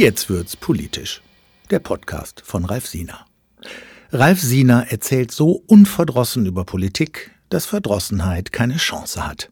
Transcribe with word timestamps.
Jetzt 0.00 0.30
wird's 0.30 0.56
politisch. 0.56 1.20
Der 1.68 1.78
Podcast 1.78 2.40
von 2.42 2.64
Ralf 2.64 2.86
Siener. 2.86 3.26
Ralf 4.10 4.40
Siener 4.40 4.90
erzählt 4.90 5.30
so 5.30 5.62
unverdrossen 5.66 6.46
über 6.46 6.64
Politik, 6.64 7.32
dass 7.50 7.66
Verdrossenheit 7.66 8.50
keine 8.50 8.78
Chance 8.78 9.28
hat. 9.28 9.50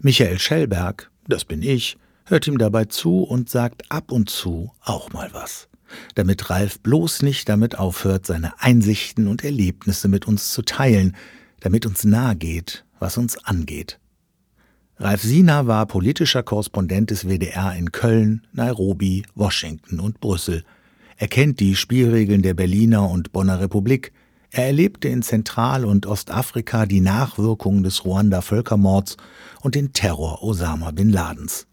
Michael 0.00 0.38
Schellberg, 0.38 1.10
das 1.28 1.44
bin 1.44 1.60
ich, 1.60 1.98
hört 2.24 2.46
ihm 2.46 2.56
dabei 2.56 2.86
zu 2.86 3.24
und 3.24 3.50
sagt 3.50 3.92
ab 3.92 4.10
und 4.10 4.30
zu 4.30 4.72
auch 4.80 5.12
mal 5.12 5.28
was. 5.34 5.68
Damit 6.14 6.48
Ralf 6.48 6.80
bloß 6.80 7.20
nicht 7.20 7.46
damit 7.50 7.78
aufhört, 7.78 8.24
seine 8.24 8.62
Einsichten 8.62 9.28
und 9.28 9.44
Erlebnisse 9.44 10.08
mit 10.08 10.26
uns 10.26 10.54
zu 10.54 10.62
teilen, 10.62 11.14
damit 11.60 11.84
uns 11.84 12.04
nahe 12.04 12.36
geht, 12.36 12.86
was 13.00 13.18
uns 13.18 13.36
angeht. 13.44 14.00
Ralf 14.96 15.22
Siener 15.22 15.66
war 15.66 15.86
politischer 15.86 16.44
Korrespondent 16.44 17.10
des 17.10 17.26
WDR 17.26 17.74
in 17.74 17.90
Köln, 17.90 18.46
Nairobi, 18.52 19.24
Washington 19.34 19.98
und 19.98 20.20
Brüssel. 20.20 20.62
Er 21.16 21.26
kennt 21.26 21.58
die 21.58 21.74
Spielregeln 21.74 22.42
der 22.42 22.54
Berliner 22.54 23.10
und 23.10 23.32
Bonner 23.32 23.60
Republik. 23.60 24.12
Er 24.50 24.66
erlebte 24.66 25.08
in 25.08 25.22
Zentral- 25.22 25.84
und 25.84 26.06
Ostafrika 26.06 26.86
die 26.86 27.00
Nachwirkungen 27.00 27.82
des 27.82 28.04
Ruanda-Völkermords 28.04 29.16
und 29.62 29.74
den 29.74 29.92
Terror 29.92 30.44
Osama 30.44 30.92
bin 30.92 31.10
Ladens. 31.10 31.66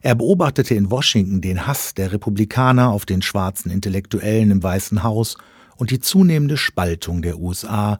Er 0.00 0.14
beobachtete 0.14 0.76
in 0.76 0.92
Washington 0.92 1.40
den 1.40 1.66
Hass 1.66 1.94
der 1.94 2.12
Republikaner 2.12 2.90
auf 2.90 3.04
den 3.04 3.20
schwarzen 3.20 3.70
Intellektuellen 3.70 4.52
im 4.52 4.62
Weißen 4.62 5.02
Haus 5.02 5.36
und 5.76 5.90
die 5.90 5.98
zunehmende 5.98 6.56
Spaltung 6.56 7.20
der 7.20 7.38
USA 7.40 7.98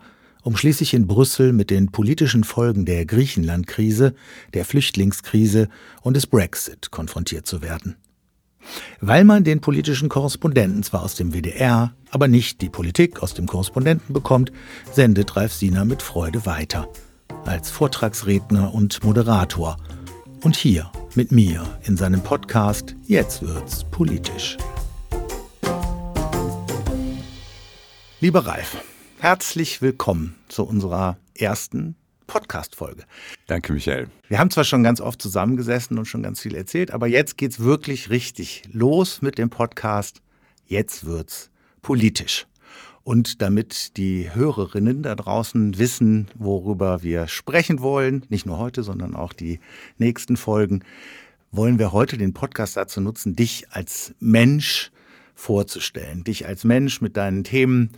um 0.49 0.57
schließlich 0.57 0.95
in 0.95 1.07
Brüssel 1.07 1.53
mit 1.53 1.69
den 1.69 1.93
politischen 1.93 2.43
Folgen 2.43 2.87
der 2.87 3.05
Griechenland-Krise, 3.05 4.15
der 4.55 4.65
Flüchtlingskrise 4.65 5.69
und 6.01 6.15
des 6.15 6.27
Brexit 6.27 6.91
konfrontiert 6.91 7.47
zu 7.47 7.61
werden. 7.61 7.97
Weil 9.03 9.25
man 9.25 9.45
den 9.45 9.61
politischen 9.61 10.09
Korrespondenten 10.09 10.83
zwar 10.83 11.03
aus 11.03 11.17
dem 11.17 11.35
WDR, 11.35 11.93
aber 12.11 12.29
nicht 12.29 12.63
die 12.63 12.71
Politik 12.71 13.23
aus 13.23 13.35
dem 13.35 13.47
Korrespondenten 13.47 14.15
bekommt, 14.15 14.51
sendet 14.91 15.37
Ralf 15.37 15.53
Siener 15.53 15.85
mit 15.85 16.01
Freude 16.01 16.47
weiter. 16.47 16.89
Als 17.45 17.69
Vortragsredner 17.69 18.73
und 18.73 19.05
Moderator. 19.05 19.77
Und 20.43 20.57
hier 20.57 20.91
mit 21.15 21.31
mir 21.31 21.79
in 21.85 21.99
seinem 21.99 22.23
Podcast 22.23 22.97
Jetzt 23.07 23.43
wird's 23.43 23.85
politisch. 23.85 24.57
Lieber 28.21 28.47
Ralf, 28.47 28.79
Herzlich 29.21 29.83
willkommen 29.83 30.37
zu 30.47 30.63
unserer 30.65 31.19
ersten 31.37 31.97
Podcast-Folge. 32.29 33.03
Danke, 33.49 33.73
Michael. 33.73 34.07
Wir 34.29 34.39
haben 34.39 34.53
zwar 34.53 34.63
schon 34.63 34.85
ganz 34.85 35.01
oft 35.01 35.21
zusammengesessen 35.21 35.99
und 35.99 36.05
schon 36.05 36.23
ganz 36.23 36.41
viel 36.41 36.55
erzählt, 36.55 36.93
aber 36.93 37.09
jetzt 37.09 37.37
geht's 37.37 37.59
wirklich 37.59 38.11
richtig 38.11 38.63
los 38.71 39.21
mit 39.21 39.37
dem 39.37 39.51
Podcast. 39.51 40.23
Jetzt 40.67 41.05
wird's 41.05 41.51
politisch. 41.83 42.47
Und 43.03 43.43
damit 43.43 43.97
die 43.97 44.33
Hörerinnen 44.33 45.03
da 45.03 45.17
draußen 45.17 45.79
wissen, 45.79 46.29
worüber 46.37 47.03
wir 47.03 47.27
sprechen 47.27 47.81
wollen, 47.81 48.25
nicht 48.29 48.47
nur 48.47 48.59
heute, 48.59 48.85
sondern 48.85 49.17
auch 49.17 49.33
die 49.33 49.59
nächsten 49.97 50.37
Folgen, 50.37 50.85
wollen 51.51 51.81
wir 51.81 51.91
heute 51.91 52.19
den 52.19 52.35
Podcast 52.35 52.77
dazu 52.77 53.01
nutzen, 53.01 53.35
dich 53.35 53.67
als 53.71 54.15
Mensch 54.21 54.93
vorzustellen. 55.35 56.23
Dich 56.23 56.47
als 56.47 56.63
Mensch 56.63 57.01
mit 57.01 57.17
deinen 57.17 57.43
Themen, 57.43 57.91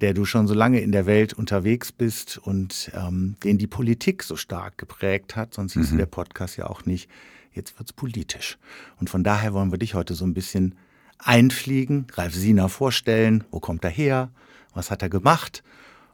der 0.00 0.14
du 0.14 0.24
schon 0.24 0.46
so 0.48 0.54
lange 0.54 0.80
in 0.80 0.92
der 0.92 1.06
Welt 1.06 1.32
unterwegs 1.32 1.92
bist 1.92 2.38
und 2.38 2.90
ähm, 2.94 3.36
den 3.44 3.58
die 3.58 3.66
Politik 3.66 4.22
so 4.22 4.36
stark 4.36 4.78
geprägt 4.78 5.36
hat, 5.36 5.54
sonst 5.54 5.74
hieß 5.74 5.92
mhm. 5.92 5.98
der 5.98 6.06
Podcast 6.06 6.56
ja 6.56 6.68
auch 6.68 6.84
nicht, 6.86 7.08
jetzt 7.52 7.78
wird's 7.78 7.92
politisch. 7.92 8.58
Und 8.98 9.10
von 9.10 9.22
daher 9.22 9.52
wollen 9.52 9.70
wir 9.70 9.78
dich 9.78 9.94
heute 9.94 10.14
so 10.14 10.24
ein 10.24 10.34
bisschen 10.34 10.74
einfliegen, 11.18 12.06
Ralf 12.14 12.34
Siener 12.34 12.68
vorstellen, 12.68 13.44
wo 13.50 13.60
kommt 13.60 13.84
er 13.84 13.90
her, 13.90 14.30
was 14.74 14.90
hat 14.90 15.02
er 15.02 15.08
gemacht? 15.08 15.62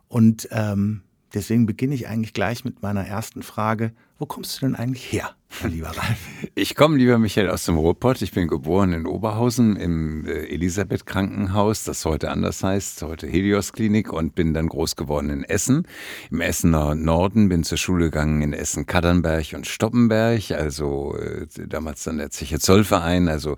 Und 0.08 0.48
ähm, 0.50 1.02
deswegen 1.34 1.66
beginne 1.66 1.94
ich 1.94 2.08
eigentlich 2.08 2.34
gleich 2.34 2.64
mit 2.64 2.82
meiner 2.82 3.06
ersten 3.06 3.42
Frage, 3.42 3.92
wo 4.18 4.26
kommst 4.26 4.56
du 4.56 4.66
denn 4.66 4.74
eigentlich 4.74 5.12
her? 5.12 5.34
lieber 5.64 5.88
Ralf? 5.88 6.18
Ich 6.54 6.74
komme, 6.74 6.96
lieber 6.96 7.18
Michael, 7.18 7.50
aus 7.50 7.64
dem 7.64 7.76
Ruhrpott. 7.76 8.20
Ich 8.20 8.32
bin 8.32 8.48
geboren 8.48 8.92
in 8.92 9.06
Oberhausen 9.06 9.76
im 9.76 10.26
äh, 10.26 10.46
Elisabeth 10.48 11.06
Krankenhaus, 11.06 11.84
das 11.84 12.04
heute 12.04 12.30
anders 12.30 12.62
heißt, 12.62 13.02
heute 13.02 13.28
Helios 13.28 13.72
Klinik 13.72 14.12
und 14.12 14.34
bin 14.34 14.54
dann 14.54 14.68
groß 14.68 14.96
geworden 14.96 15.30
in 15.30 15.44
Essen. 15.44 15.86
Im 16.30 16.40
Essener 16.40 16.94
Norden 16.94 17.48
bin 17.48 17.62
zur 17.62 17.78
Schule 17.78 18.06
gegangen 18.06 18.42
in 18.42 18.52
Essen-Kaddernberg 18.52 19.52
und 19.54 19.66
Stoppenberg, 19.66 20.50
also 20.50 21.16
äh, 21.16 21.46
damals 21.68 22.02
dann 22.04 22.18
der 22.18 22.30
Zeche 22.30 22.58
Zollverein, 22.58 23.28
also 23.28 23.56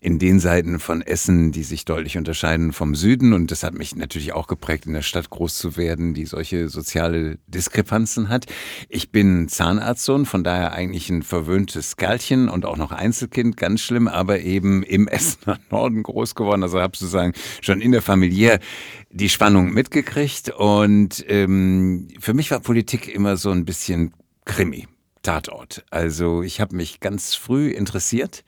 in 0.00 0.18
den 0.18 0.40
Seiten 0.40 0.80
von 0.80 1.02
Essen, 1.02 1.52
die 1.52 1.62
sich 1.62 1.84
deutlich 1.84 2.16
unterscheiden 2.16 2.72
vom 2.72 2.94
Süden. 2.94 3.32
Und 3.32 3.50
das 3.50 3.62
hat 3.62 3.74
mich 3.74 3.94
natürlich 3.94 4.32
auch 4.32 4.46
geprägt, 4.46 4.86
in 4.86 4.92
der 4.92 5.02
Stadt 5.02 5.30
groß 5.30 5.56
zu 5.56 5.76
werden, 5.76 6.14
die 6.14 6.26
solche 6.26 6.68
soziale 6.68 7.38
Diskrepanzen 7.46 8.28
hat. 8.28 8.46
Ich 8.88 9.12
bin 9.12 9.48
Zahnarztsohn, 9.84 10.24
von 10.24 10.44
daher 10.44 10.72
eigentlich 10.72 11.10
ein 11.10 11.22
verwöhntes 11.22 11.96
Kerlchen 11.96 12.48
und 12.48 12.64
auch 12.64 12.78
noch 12.78 12.90
Einzelkind, 12.90 13.56
ganz 13.56 13.82
schlimm, 13.82 14.08
aber 14.08 14.40
eben 14.40 14.82
im 14.82 15.08
Essener 15.08 15.58
Norden 15.70 16.02
groß 16.02 16.34
geworden. 16.34 16.62
Also 16.62 16.80
habe 16.80 16.96
sozusagen 16.96 17.34
schon 17.60 17.80
in 17.80 17.92
der 17.92 18.02
Familie 18.02 18.60
die 19.10 19.28
Spannung 19.28 19.72
mitgekriegt. 19.72 20.50
Und 20.50 21.24
ähm, 21.28 22.08
für 22.18 22.32
mich 22.32 22.50
war 22.50 22.60
Politik 22.60 23.14
immer 23.14 23.36
so 23.36 23.50
ein 23.50 23.64
bisschen 23.64 24.14
Krimi. 24.44 24.88
Tatort. 25.22 25.86
Also 25.90 26.42
ich 26.42 26.60
habe 26.60 26.76
mich 26.76 27.00
ganz 27.00 27.34
früh 27.34 27.70
interessiert. 27.70 28.44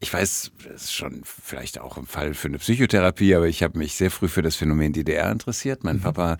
Ich 0.00 0.10
weiß, 0.14 0.50
das 0.66 0.84
ist 0.84 0.94
schon 0.94 1.20
vielleicht 1.24 1.78
auch 1.78 1.98
ein 1.98 2.06
Fall 2.06 2.32
für 2.32 2.48
eine 2.48 2.56
Psychotherapie, 2.56 3.34
aber 3.34 3.48
ich 3.48 3.62
habe 3.62 3.78
mich 3.78 3.96
sehr 3.96 4.10
früh 4.10 4.28
für 4.28 4.40
das 4.40 4.56
Phänomen 4.56 4.94
DDR 4.94 5.30
interessiert. 5.30 5.84
Mein 5.84 5.96
mhm. 5.96 6.00
Papa 6.00 6.38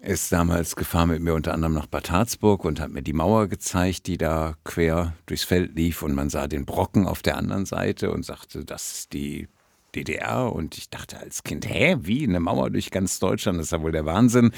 ist 0.00 0.32
damals 0.32 0.76
gefahren 0.76 1.10
mit 1.10 1.22
mir 1.22 1.34
unter 1.34 1.54
anderem 1.54 1.74
nach 1.74 1.86
Bad 1.86 2.10
Harzburg 2.10 2.64
und 2.64 2.80
hat 2.80 2.90
mir 2.90 3.02
die 3.02 3.12
Mauer 3.12 3.48
gezeigt, 3.48 4.06
die 4.06 4.18
da 4.18 4.56
quer 4.64 5.14
durchs 5.26 5.44
Feld 5.44 5.74
lief. 5.74 6.02
Und 6.02 6.14
man 6.14 6.30
sah 6.30 6.46
den 6.46 6.66
Brocken 6.66 7.06
auf 7.06 7.22
der 7.22 7.36
anderen 7.36 7.66
Seite 7.66 8.10
und 8.10 8.24
sagte, 8.24 8.64
das 8.64 8.92
ist 8.92 9.12
die 9.12 9.48
DDR 9.94 10.52
und 10.52 10.76
ich 10.76 10.90
dachte 10.90 11.18
als 11.18 11.42
Kind, 11.42 11.68
hä, 11.68 11.96
wie 12.00 12.24
eine 12.24 12.40
Mauer 12.40 12.70
durch 12.70 12.90
ganz 12.90 13.18
Deutschland, 13.18 13.58
das 13.58 13.66
ist 13.66 13.72
ja 13.72 13.82
wohl 13.82 13.92
der 13.92 14.04
Wahnsinn. 14.04 14.52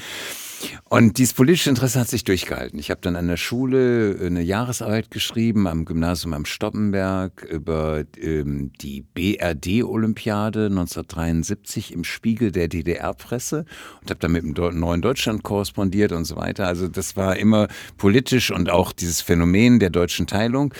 Und 0.89 1.17
dieses 1.17 1.33
politische 1.33 1.69
Interesse 1.69 1.99
hat 1.99 2.07
sich 2.07 2.23
durchgehalten. 2.23 2.77
Ich 2.77 2.91
habe 2.91 3.01
dann 3.01 3.15
an 3.15 3.27
der 3.27 3.37
Schule 3.37 4.17
eine 4.21 4.41
Jahresarbeit 4.41 5.09
geschrieben, 5.09 5.67
am 5.67 5.85
Gymnasium 5.85 6.33
am 6.33 6.45
Stoppenberg 6.45 7.43
über 7.43 8.03
ähm, 8.19 8.71
die 8.81 9.01
BRD-Olympiade 9.01 10.65
1973 10.65 11.93
im 11.93 12.03
Spiegel 12.03 12.51
der 12.51 12.67
DDR-Presse 12.67 13.65
und 14.01 14.09
habe 14.09 14.19
dann 14.19 14.33
mit 14.33 14.43
dem 14.43 14.79
Neuen 14.79 15.01
Deutschland 15.01 15.43
korrespondiert 15.43 16.11
und 16.11 16.25
so 16.25 16.35
weiter. 16.35 16.67
Also 16.67 16.87
das 16.87 17.15
war 17.15 17.37
immer 17.37 17.67
politisch 17.97 18.51
und 18.51 18.69
auch 18.69 18.91
dieses 18.91 19.21
Phänomen 19.21 19.79
der 19.79 19.89
deutschen 19.89 20.27
Teilung. 20.27 20.73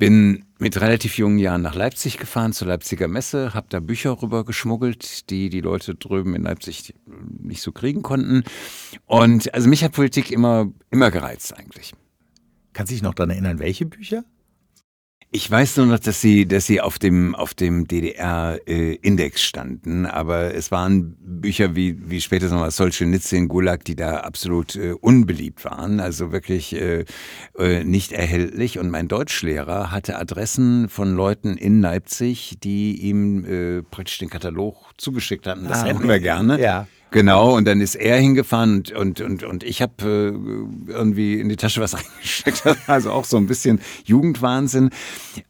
Bin 0.00 0.46
mit 0.58 0.80
relativ 0.80 1.18
jungen 1.18 1.38
Jahren 1.38 1.60
nach 1.60 1.74
Leipzig 1.74 2.16
gefahren, 2.16 2.54
zur 2.54 2.68
Leipziger 2.68 3.06
Messe, 3.06 3.52
habe 3.52 3.66
da 3.68 3.80
Bücher 3.80 4.22
rüber 4.22 4.46
geschmuggelt, 4.46 5.28
die 5.28 5.50
die 5.50 5.60
Leute 5.60 5.94
drüben 5.94 6.34
in 6.34 6.44
Leipzig 6.44 6.94
nicht 7.38 7.60
so 7.60 7.70
kriegen 7.70 8.02
konnten. 8.02 8.44
Und 9.04 9.52
also 9.52 9.68
mich 9.68 9.84
hat 9.84 9.92
Politik 9.92 10.30
immer, 10.30 10.72
immer 10.90 11.10
gereizt 11.10 11.54
eigentlich. 11.54 11.92
Kannst 12.72 12.90
du 12.90 12.94
dich 12.94 13.02
noch 13.02 13.12
daran 13.12 13.28
erinnern, 13.28 13.58
welche 13.58 13.84
Bücher? 13.84 14.24
Ich 15.32 15.48
weiß 15.48 15.76
nur 15.76 15.86
noch, 15.86 16.00
dass 16.00 16.20
sie, 16.20 16.44
dass 16.46 16.66
sie 16.66 16.80
auf 16.80 16.98
dem, 16.98 17.36
auf 17.36 17.54
dem 17.54 17.86
DDR-Index 17.86 19.36
äh, 19.36 19.38
standen, 19.38 20.04
aber 20.04 20.54
es 20.54 20.72
waren 20.72 21.16
Bücher 21.20 21.76
wie, 21.76 22.10
wie 22.10 22.20
später 22.20 22.48
nochmal 22.48 22.72
Solzhenitsyn, 22.72 23.46
Gulag, 23.46 23.84
die 23.84 23.94
da 23.94 24.22
absolut 24.22 24.74
äh, 24.74 24.90
unbeliebt 24.92 25.64
waren, 25.64 26.00
also 26.00 26.32
wirklich 26.32 26.74
äh, 26.74 27.04
äh, 27.56 27.84
nicht 27.84 28.10
erhältlich. 28.10 28.80
Und 28.80 28.90
mein 28.90 29.06
Deutschlehrer 29.06 29.92
hatte 29.92 30.18
Adressen 30.18 30.88
von 30.88 31.14
Leuten 31.14 31.56
in 31.56 31.80
Leipzig, 31.80 32.56
die 32.64 32.96
ihm 32.96 33.44
äh, 33.44 33.82
praktisch 33.82 34.18
den 34.18 34.30
Katalog 34.30 34.74
zugeschickt 34.96 35.46
hatten. 35.46 35.68
Das 35.68 35.84
ah, 35.84 35.86
hätten 35.86 36.08
wir 36.08 36.18
gerne. 36.18 36.60
Ja. 36.60 36.88
Genau, 37.12 37.56
und 37.56 37.66
dann 37.66 37.80
ist 37.80 37.96
er 37.96 38.18
hingefahren 38.18 38.74
und, 38.74 38.92
und, 38.92 39.20
und, 39.20 39.42
und 39.42 39.64
ich 39.64 39.82
habe 39.82 39.92
äh, 40.02 40.92
irgendwie 40.92 41.40
in 41.40 41.48
die 41.48 41.56
Tasche 41.56 41.80
was 41.80 41.94
eingesteckt. 41.94 42.62
Also 42.88 43.10
auch 43.10 43.24
so 43.24 43.36
ein 43.36 43.46
bisschen 43.46 43.80
Jugendwahnsinn. 44.04 44.90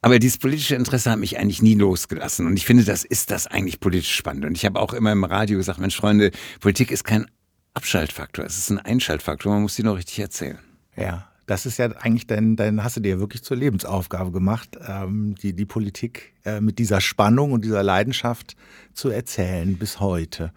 Aber 0.00 0.18
dieses 0.18 0.38
politische 0.38 0.74
Interesse 0.74 1.10
hat 1.10 1.18
mich 1.18 1.38
eigentlich 1.38 1.60
nie 1.60 1.74
losgelassen. 1.74 2.46
Und 2.46 2.56
ich 2.56 2.64
finde, 2.64 2.84
das 2.84 3.04
ist 3.04 3.30
das 3.30 3.46
eigentlich 3.46 3.80
politisch 3.80 4.14
spannend. 4.14 4.46
Und 4.46 4.56
ich 4.56 4.64
habe 4.64 4.80
auch 4.80 4.94
immer 4.94 5.12
im 5.12 5.24
Radio 5.24 5.58
gesagt, 5.58 5.78
Mensch, 5.78 5.96
Freunde, 5.96 6.30
Politik 6.60 6.90
ist 6.90 7.04
kein 7.04 7.26
Abschaltfaktor, 7.74 8.44
es 8.44 8.58
ist 8.58 8.70
ein 8.70 8.78
Einschaltfaktor. 8.78 9.52
Man 9.52 9.62
muss 9.62 9.76
sie 9.76 9.82
noch 9.82 9.96
richtig 9.96 10.18
erzählen. 10.18 10.58
Ja. 10.96 11.26
Das 11.46 11.66
ist 11.66 11.78
ja 11.78 11.86
eigentlich 11.96 12.28
dein, 12.28 12.54
dein 12.54 12.84
hast 12.84 12.96
du 12.96 13.00
dir 13.00 13.18
wirklich 13.18 13.42
zur 13.42 13.56
Lebensaufgabe 13.56 14.30
gemacht, 14.30 14.78
ähm, 14.86 15.34
die, 15.42 15.52
die 15.52 15.64
Politik 15.64 16.32
äh, 16.44 16.60
mit 16.60 16.78
dieser 16.78 17.00
Spannung 17.00 17.50
und 17.50 17.64
dieser 17.64 17.82
Leidenschaft 17.82 18.54
zu 18.94 19.08
erzählen 19.08 19.76
bis 19.76 19.98
heute. 19.98 20.52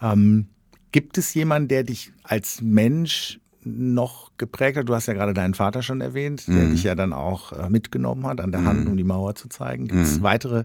Ähm, 0.00 0.46
gibt 0.92 1.18
es 1.18 1.34
jemanden, 1.34 1.68
der 1.68 1.84
dich 1.84 2.12
als 2.22 2.60
Mensch 2.60 3.40
noch 3.62 4.30
geprägt 4.38 4.78
hat? 4.78 4.88
Du 4.88 4.94
hast 4.94 5.06
ja 5.06 5.14
gerade 5.14 5.34
deinen 5.34 5.54
Vater 5.54 5.82
schon 5.82 6.00
erwähnt, 6.00 6.46
der 6.46 6.66
mhm. 6.66 6.70
dich 6.72 6.84
ja 6.84 6.94
dann 6.94 7.12
auch 7.12 7.52
äh, 7.52 7.68
mitgenommen 7.68 8.26
hat 8.26 8.40
an 8.40 8.52
der 8.52 8.64
Hand, 8.64 8.84
mhm. 8.84 8.90
um 8.92 8.96
die 8.96 9.04
Mauer 9.04 9.34
zu 9.34 9.48
zeigen. 9.48 9.88
Gibt 9.88 10.02
es 10.02 10.18
mhm. 10.18 10.22
weitere 10.22 10.64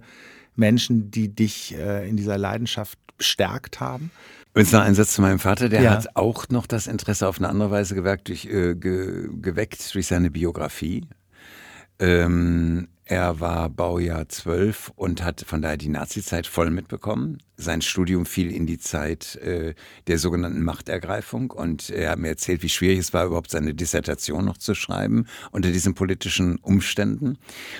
Menschen, 0.56 1.12
die 1.12 1.34
dich 1.34 1.76
äh, 1.78 2.08
in 2.08 2.18
dieser 2.18 2.38
Leidenschaft 2.38 3.00
bestärkt 3.18 3.80
haben? 3.80 4.12
Und 4.54 4.72
noch 4.74 4.82
ein 4.82 4.96
Satz 4.96 5.14
zu 5.14 5.22
meinem 5.22 5.40
Vater, 5.40 5.70
der 5.70 5.82
ja. 5.82 5.92
hat 5.92 6.16
auch 6.16 6.50
noch 6.50 6.68
das 6.68 6.88
Interesse 6.88 7.28
auf 7.28 7.38
eine 7.38 7.48
andere 7.48 7.72
Weise 7.72 7.96
geweckt 7.96 8.28
durch, 8.28 8.46
äh, 8.46 8.76
ge, 8.76 9.30
geweckt 9.42 9.94
durch 9.94 10.08
seine 10.08 10.30
Biografie. 10.30 11.06
Ähm, 12.00 12.90
er 13.06 13.40
war 13.40 13.70
Baujahr 13.70 14.28
12 14.28 14.92
und 14.96 15.24
hat 15.24 15.44
von 15.46 15.62
daher 15.62 15.78
die 15.78 15.90
Nazizeit 15.90 16.48
voll 16.48 16.70
mitbekommen. 16.70 17.38
Sein 17.62 17.82
Studium 17.82 18.26
fiel 18.26 18.52
in 18.52 18.66
die 18.66 18.78
Zeit 18.78 19.36
äh, 19.38 19.74
der 20.08 20.18
sogenannten 20.18 20.64
Machtergreifung 20.64 21.52
und 21.52 21.90
er 21.90 22.12
hat 22.12 22.20
mir 22.20 22.30
erzählt, 22.30 22.64
wie 22.64 22.70
schwierig 22.70 23.00
es 23.00 23.14
war, 23.14 23.26
überhaupt 23.26 23.52
seine 23.52 23.74
Dissertation 23.74 24.46
noch 24.46 24.58
zu 24.58 24.76
schreiben 24.76 25.28
unter 25.52 25.72
diesen 25.72 25.94
politischen 25.94 26.58
Umständen. 26.58 27.38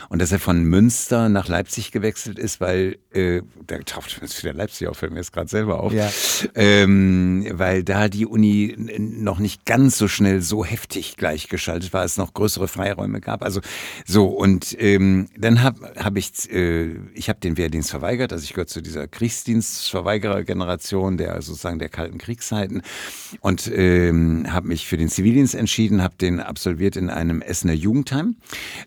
Und 0.10 0.22
dass 0.22 0.32
er 0.32 0.40
von 0.40 0.64
Münster 0.64 1.30
nach 1.30 1.48
Leipzig 1.48 1.92
gewechselt 1.92 2.38
ist, 2.38 2.62
weil, 2.62 2.98
äh, 3.12 3.42
da 3.66 3.78
taucht 3.80 4.20
jetzt 4.22 4.38
wieder 4.44 4.54
Leipzig 4.54 4.88
auf, 4.88 4.98
fällt 4.98 5.12
mir 5.12 5.20
jetzt 5.20 5.34
gerade 5.34 5.50
selber 5.50 5.82
auf, 5.82 5.94
ja. 5.94 6.10
ähm, 6.56 7.46
weil 7.52 7.84
da 7.84 8.08
die 8.08 8.26
Uni 8.26 8.76
noch 8.78 9.40
nicht 9.40 9.66
ganz 9.66 9.98
so 9.98 10.08
schnell 10.08 10.42
so 10.42 10.64
heftig 10.64 11.18
gleichgeschaltet 11.18 11.94
war, 11.94 12.06
es 12.06 12.18
noch 12.18 12.34
größere 12.34 12.68
Freiräume 12.68 13.22
gab. 13.22 13.44
Also 13.44 13.62
so 14.06 14.28
und 14.28 14.76
ähm, 14.80 15.28
dann 15.38 15.64
habe 15.64 15.94
hab 15.98 16.18
ich, 16.18 16.52
äh, 16.52 16.96
ich 17.14 17.30
habe 17.30 17.40
den 17.40 17.58
Wehrdienst 17.58 17.90
verweigert, 17.90 18.34
also 18.34 18.44
ich 18.44 18.54
gehöre 18.54 18.68
zu 18.68 18.82
dieser 18.82 19.08
Kriegsdienst 19.08 19.71
Verweigerergeneration 19.88 21.18
der 21.18 21.42
sozusagen 21.42 21.80
der 21.80 21.90
kalten 21.90 22.18
Kriegszeiten 22.18 22.82
und 23.40 23.72
ähm, 23.74 24.46
habe 24.52 24.68
mich 24.68 24.88
für 24.88 24.98
den 24.98 25.10
Zivildienst 25.10 25.56
entschieden, 25.56 26.04
habe 26.04 26.16
den 26.16 26.40
absolviert 26.40 26.96
in 26.96 27.10
einem 27.10 27.42
Essener 27.42 27.74
Jugendheim, 27.74 28.38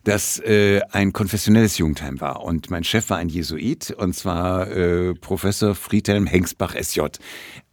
das 0.04 0.38
äh, 0.40 0.80
ein 0.90 1.12
konfessionelles 1.12 1.78
Jugendheim 1.78 2.20
war 2.20 2.42
und 2.42 2.70
mein 2.70 2.84
Chef 2.84 3.10
war 3.10 3.18
ein 3.18 3.28
Jesuit 3.28 3.90
und 3.90 4.14
zwar 4.14 4.70
äh, 4.70 5.14
Professor 5.14 5.74
Friedhelm 5.74 6.26
Hengsbach 6.26 6.74
SJ, 6.74 7.00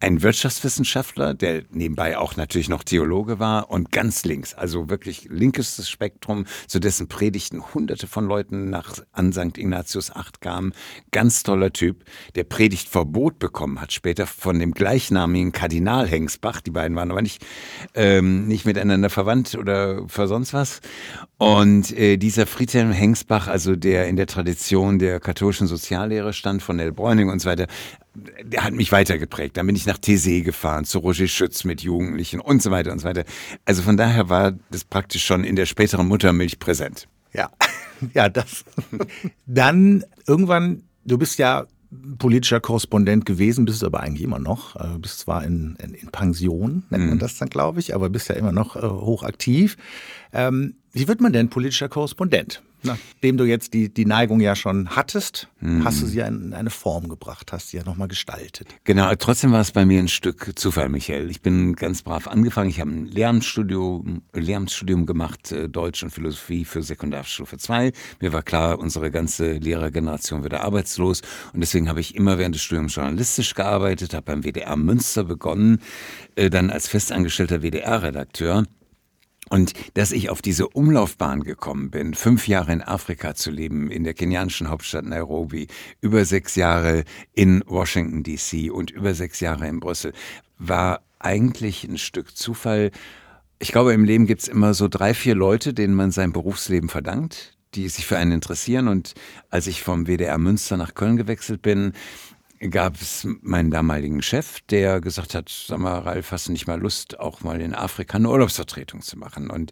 ein 0.01 0.23
Wirtschaftswissenschaftler, 0.23 1.35
der 1.35 1.63
nebenbei 1.69 2.17
auch 2.17 2.35
natürlich 2.35 2.69
noch 2.69 2.83
Theologe 2.83 3.39
war 3.39 3.69
und 3.69 3.91
ganz 3.91 4.25
links, 4.25 4.53
also 4.53 4.89
wirklich 4.89 5.27
linkestes 5.29 5.89
Spektrum, 5.89 6.45
zu 6.67 6.79
dessen 6.79 7.07
Predigten 7.07 7.73
hunderte 7.73 8.07
von 8.07 8.25
Leuten 8.25 8.69
nach 8.69 8.95
an 9.11 9.31
St. 9.31 9.57
Ignatius 9.57 10.11
8 10.11 10.41
kamen. 10.41 10.73
Ganz 11.11 11.43
toller 11.43 11.71
Typ, 11.71 12.03
der 12.35 12.45
predigt 12.45 12.89
vor 12.89 13.00
Verbot 13.01 13.39
bekommen 13.39 13.81
hat, 13.81 13.91
später 13.93 14.27
von 14.27 14.59
dem 14.59 14.73
gleichnamigen 14.73 15.51
Kardinal 15.51 16.07
Hengsbach. 16.07 16.61
Die 16.61 16.69
beiden 16.69 16.95
waren 16.95 17.09
aber 17.09 17.23
nicht, 17.23 17.43
ähm, 17.95 18.47
nicht 18.47 18.65
miteinander 18.65 19.09
verwandt 19.09 19.55
oder 19.55 20.07
für 20.07 20.27
sonst 20.27 20.53
was. 20.53 20.81
Und 21.39 21.97
äh, 21.97 22.17
dieser 22.17 22.45
Friedhelm 22.45 22.91
Hengsbach, 22.91 23.47
also 23.47 23.75
der 23.75 24.07
in 24.07 24.17
der 24.17 24.27
Tradition 24.27 24.99
der 24.99 25.19
katholischen 25.19 25.65
Soziallehre 25.65 26.31
stand, 26.31 26.61
von 26.61 26.75
Nell 26.75 26.91
Bräuning 26.91 27.29
und 27.29 27.41
so 27.41 27.49
weiter, 27.49 27.65
der 28.43 28.63
hat 28.63 28.73
mich 28.73 28.91
weitergeprägt. 28.91 29.57
Dann 29.57 29.65
bin 29.65 29.75
ich 29.75 29.87
nach 29.87 29.97
TC 29.97 30.43
gefahren, 30.43 30.85
zu 30.85 30.99
Roger 30.99 31.27
Schütz 31.27 31.63
mit 31.63 31.81
Jugendlichen 31.81 32.39
und 32.39 32.61
so 32.61 32.69
weiter 32.69 32.91
und 32.91 32.99
so 32.99 33.07
weiter. 33.07 33.23
Also 33.65 33.81
von 33.81 33.97
daher 33.97 34.29
war 34.29 34.51
das 34.69 34.83
praktisch 34.83 35.25
schon 35.25 35.43
in 35.43 35.55
der 35.55 35.65
späteren 35.65 36.07
Muttermilch 36.07 36.59
präsent. 36.59 37.07
Ja, 37.33 37.49
ja, 38.13 38.29
das. 38.29 38.63
Dann 39.47 40.03
irgendwann, 40.27 40.83
du 41.03 41.17
bist 41.17 41.39
ja 41.39 41.65
politischer 42.17 42.59
Korrespondent 42.59 43.25
gewesen, 43.25 43.65
bist 43.65 43.81
du 43.81 43.85
aber 43.85 43.99
eigentlich 43.99 44.23
immer 44.23 44.39
noch. 44.39 44.75
Du 44.75 44.95
äh, 44.95 44.99
bist 44.99 45.19
zwar 45.19 45.43
in, 45.43 45.75
in, 45.83 45.93
in 45.93 46.09
Pension, 46.09 46.83
nennt 46.89 47.05
man 47.05 47.15
mhm. 47.15 47.19
das 47.19 47.37
dann, 47.37 47.49
glaube 47.49 47.79
ich, 47.79 47.93
aber 47.93 48.09
bist 48.09 48.29
ja 48.29 48.35
immer 48.35 48.51
noch 48.51 48.75
äh, 48.75 48.81
hochaktiv. 48.81 49.77
Ähm, 50.33 50.75
wie 50.93 51.07
wird 51.07 51.21
man 51.21 51.33
denn 51.33 51.49
politischer 51.49 51.89
Korrespondent? 51.89 52.61
Nachdem 52.83 53.37
du 53.37 53.43
jetzt 53.43 53.73
die, 53.73 53.93
die 53.93 54.05
Neigung 54.05 54.39
ja 54.39 54.55
schon 54.55 54.89
hattest, 54.95 55.47
mhm. 55.59 55.85
hast 55.85 56.01
du 56.01 56.07
sie 56.07 56.19
in 56.19 56.53
eine 56.53 56.69
Form 56.69 57.09
gebracht, 57.09 57.51
hast 57.51 57.69
sie 57.69 57.77
ja 57.77 57.83
nochmal 57.83 58.07
gestaltet. 58.07 58.67
Genau, 58.83 59.13
trotzdem 59.15 59.51
war 59.51 59.61
es 59.61 59.71
bei 59.71 59.85
mir 59.85 59.99
ein 59.99 60.07
Stück 60.07 60.53
Zufall, 60.55 60.89
Michael. 60.89 61.29
Ich 61.29 61.41
bin 61.41 61.75
ganz 61.75 62.01
brav 62.01 62.27
angefangen. 62.27 62.69
Ich 62.69 62.79
habe 62.79 62.91
ein 62.91 63.05
Lehramtsstudium, 63.05 64.23
Lehramtsstudium 64.33 65.05
gemacht, 65.05 65.51
äh, 65.51 65.69
Deutsch 65.69 66.03
und 66.03 66.09
Philosophie 66.09 66.65
für 66.65 66.81
Sekundarstufe 66.81 67.57
2. 67.57 67.91
Mir 68.19 68.33
war 68.33 68.43
klar, 68.43 68.79
unsere 68.79 69.11
ganze 69.11 69.53
Lehrergeneration 69.53 70.43
wird 70.43 70.53
arbeitslos. 70.55 71.21
Und 71.53 71.61
deswegen 71.61 71.89
habe 71.89 71.99
ich 71.99 72.15
immer 72.15 72.37
während 72.37 72.55
des 72.55 72.63
Studiums 72.63 72.95
journalistisch 72.95 73.53
gearbeitet, 73.53 74.13
habe 74.13 74.25
beim 74.25 74.43
WDR 74.43 74.75
Münster 74.75 75.23
begonnen, 75.23 75.79
äh, 76.35 76.49
dann 76.49 76.69
als 76.69 76.87
festangestellter 76.87 77.61
WDR-Redakteur. 77.61 78.65
Und 79.51 79.73
dass 79.95 80.13
ich 80.13 80.29
auf 80.29 80.41
diese 80.41 80.69
Umlaufbahn 80.69 81.43
gekommen 81.43 81.91
bin, 81.91 82.13
fünf 82.13 82.47
Jahre 82.47 82.71
in 82.71 82.81
Afrika 82.81 83.35
zu 83.35 83.51
leben, 83.51 83.91
in 83.91 84.05
der 84.05 84.13
kenianischen 84.13 84.69
Hauptstadt 84.69 85.03
Nairobi, 85.03 85.67
über 85.99 86.23
sechs 86.23 86.55
Jahre 86.55 87.03
in 87.33 87.61
Washington, 87.67 88.23
DC 88.23 88.71
und 88.71 88.91
über 88.91 89.13
sechs 89.13 89.41
Jahre 89.41 89.67
in 89.67 89.81
Brüssel, 89.81 90.13
war 90.57 91.01
eigentlich 91.19 91.83
ein 91.83 91.97
Stück 91.97 92.37
Zufall. 92.37 92.91
Ich 93.59 93.73
glaube, 93.73 93.91
im 93.91 94.05
Leben 94.05 94.25
gibt 94.25 94.41
es 94.41 94.47
immer 94.47 94.73
so 94.73 94.87
drei, 94.87 95.13
vier 95.13 95.35
Leute, 95.35 95.73
denen 95.73 95.95
man 95.95 96.11
sein 96.11 96.31
Berufsleben 96.31 96.87
verdankt, 96.87 97.57
die 97.75 97.89
sich 97.89 98.05
für 98.05 98.17
einen 98.17 98.31
interessieren. 98.31 98.87
Und 98.87 99.15
als 99.49 99.67
ich 99.67 99.83
vom 99.83 100.07
WDR 100.07 100.37
Münster 100.37 100.77
nach 100.77 100.93
Köln 100.93 101.17
gewechselt 101.17 101.61
bin, 101.61 101.91
gab 102.69 103.01
es 103.01 103.27
meinen 103.41 103.71
damaligen 103.71 104.21
Chef, 104.21 104.59
der 104.69 105.01
gesagt 105.01 105.33
hat, 105.33 105.49
sag 105.49 105.79
mal, 105.79 105.99
Ralf, 105.99 106.31
hast 106.31 106.47
du 106.47 106.51
nicht 106.51 106.67
mal 106.67 106.79
Lust, 106.79 107.19
auch 107.19 107.41
mal 107.41 107.59
in 107.59 107.73
Afrika 107.73 108.17
eine 108.17 108.29
Urlaubsvertretung 108.29 109.01
zu 109.01 109.17
machen? 109.17 109.49
Und 109.49 109.71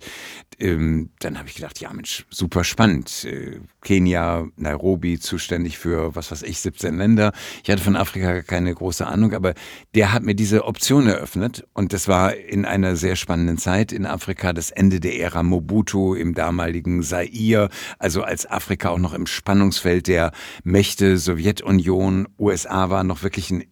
ähm, 0.58 1.12
dann 1.20 1.38
habe 1.38 1.50
ich 1.50 1.56
gedacht, 1.56 1.80
ja 1.80 1.94
Mensch, 1.94 2.26
super 2.30 2.64
spannend. 2.64 3.26
Äh, 3.26 3.60
Kenia, 3.82 4.48
Nairobi, 4.56 5.20
zuständig 5.20 5.78
für, 5.78 6.16
was 6.16 6.32
weiß 6.32 6.42
ich, 6.44 6.60
17 6.62 6.98
Länder. 6.98 7.32
Ich 7.64 7.70
hatte 7.70 7.84
von 7.84 7.96
Afrika 7.96 8.42
keine 8.42 8.74
große 8.74 9.06
Ahnung, 9.06 9.34
aber 9.34 9.54
der 9.94 10.12
hat 10.12 10.24
mir 10.24 10.36
diese 10.36 10.66
Option 10.66 11.08
eröffnet. 11.08 11.68
Und 11.74 11.94
das 11.94 12.08
war 12.08 12.36
in 12.36 12.66
einer 12.66 12.96
sehr 12.96 13.16
spannenden 13.16 13.60
Zeit 13.60 13.92
in 13.92 14.08
Afrika, 14.08 14.52
das 14.52 14.72
Ende 14.72 15.00
der 15.00 15.20
Ära 15.20 15.44
Mobutu 15.44 16.16
im 16.16 16.34
damaligen 16.34 17.04
Zaire, 17.04 17.70
also 18.00 18.24
als 18.24 18.50
Afrika 18.50 18.90
auch 18.90 18.98
noch 18.98 19.14
im 19.14 19.28
Spannungsfeld 19.28 20.08
der 20.08 20.32
Mächte 20.64 21.18
Sowjetunion, 21.18 22.28
USA, 22.40 22.79
war 22.90 23.04
noch 23.04 23.24
wirklich 23.24 23.52
ein 23.52 23.66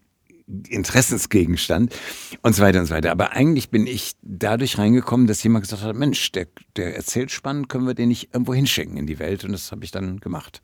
Interessensgegenstand 0.69 1.93
und 2.41 2.55
so 2.55 2.63
weiter 2.63 2.79
und 2.79 2.85
so 2.85 2.95
weiter. 2.95 3.11
Aber 3.11 3.33
eigentlich 3.33 3.69
bin 3.69 3.85
ich 3.85 4.13
dadurch 4.21 4.77
reingekommen, 4.77 5.27
dass 5.27 5.43
jemand 5.43 5.65
gesagt 5.65 5.83
hat, 5.83 5.95
Mensch, 5.95 6.31
der, 6.31 6.47
der 6.77 6.95
erzählt 6.95 7.31
spannend, 7.31 7.67
können 7.67 7.85
wir 7.85 7.93
den 7.93 8.07
nicht 8.07 8.33
irgendwo 8.33 8.53
hinschicken 8.53 8.95
in 8.95 9.07
die 9.07 9.19
Welt? 9.19 9.43
Und 9.43 9.51
das 9.51 9.71
habe 9.71 9.83
ich 9.83 9.91
dann 9.91 10.19
gemacht. 10.19 10.61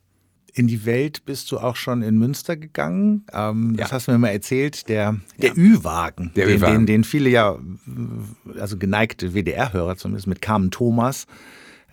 In 0.54 0.68
die 0.68 0.86
Welt 0.86 1.24
bist 1.26 1.50
du 1.52 1.58
auch 1.58 1.76
schon 1.76 2.02
in 2.02 2.16
Münster 2.16 2.56
gegangen. 2.56 3.26
Ähm, 3.32 3.76
das 3.76 3.92
hast 3.92 4.08
du 4.08 4.12
mir 4.12 4.18
mal 4.18 4.28
erzählt. 4.28 4.88
Der, 4.88 5.20
der 5.36 5.50
ja. 5.50 5.56
Ü-Wagen, 5.56 6.32
den, 6.34 6.60
den, 6.60 6.86
den, 6.86 7.04
viele 7.04 7.28
ja, 7.28 7.58
also 8.58 8.78
geneigte 8.78 9.34
WDR-Hörer 9.34 9.96
zumindest 9.96 10.28
mit 10.28 10.40
Carmen 10.40 10.70
Thomas 10.70 11.26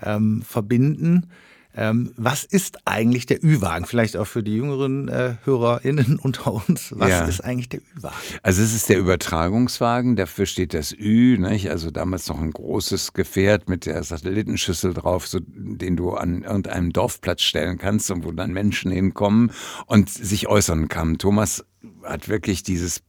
ähm, 0.01 0.43
verbinden. 0.43 1.27
Ähm, 1.75 2.13
was 2.18 2.44
ist 2.44 2.80
eigentlich 2.86 3.25
der 3.25 3.44
Ü-Wagen? 3.44 3.86
Vielleicht 3.86 4.18
auch 4.18 4.25
für 4.25 4.44
die 4.44 4.56
jüngeren 4.56 5.08
äh, 5.08 5.36
HörerInnen 5.44 6.20
unter 6.22 6.54
uns. 6.54 6.94
Was 6.98 7.10
ja. 7.10 7.25
ist 7.25 7.42
eigentlich 7.42 7.70
der 7.70 7.82
Ü-Wagen? 7.82 8.16
Also 8.44 8.62
es 8.62 8.74
ist 8.74 8.90
der 8.90 9.00
Übertragungswagen, 9.00 10.16
dafür 10.16 10.46
steht 10.46 10.74
das 10.74 10.92
Ü, 10.92 11.38
nicht? 11.38 11.70
also 11.70 11.92
damals 11.92 12.28
noch 12.28 12.40
ein 12.40 12.51
großes 12.51 13.13
Gefährt 13.13 13.70
mit 13.70 13.86
der 13.86 14.04
Satellitenschüssel 14.04 14.94
drauf, 14.94 15.28
so, 15.28 15.40
den 15.42 15.96
du 15.96 16.12
an 16.12 16.44
irgendeinem 16.44 16.92
Dorfplatz 16.92 17.42
stellen 17.42 17.78
kannst 17.78 18.12
und 18.12 18.25
wo 18.25 18.32
dann 18.32 18.51
Menschen 18.51 18.92
hinkommen 18.92 19.51
und 19.86 20.10
sich 20.10 20.48
äußern 20.48 20.88
kann. 20.88 21.18
Thomas 21.18 21.66
hat 22.04 22.30
wirklich 22.30 22.63
dieses 22.63 23.01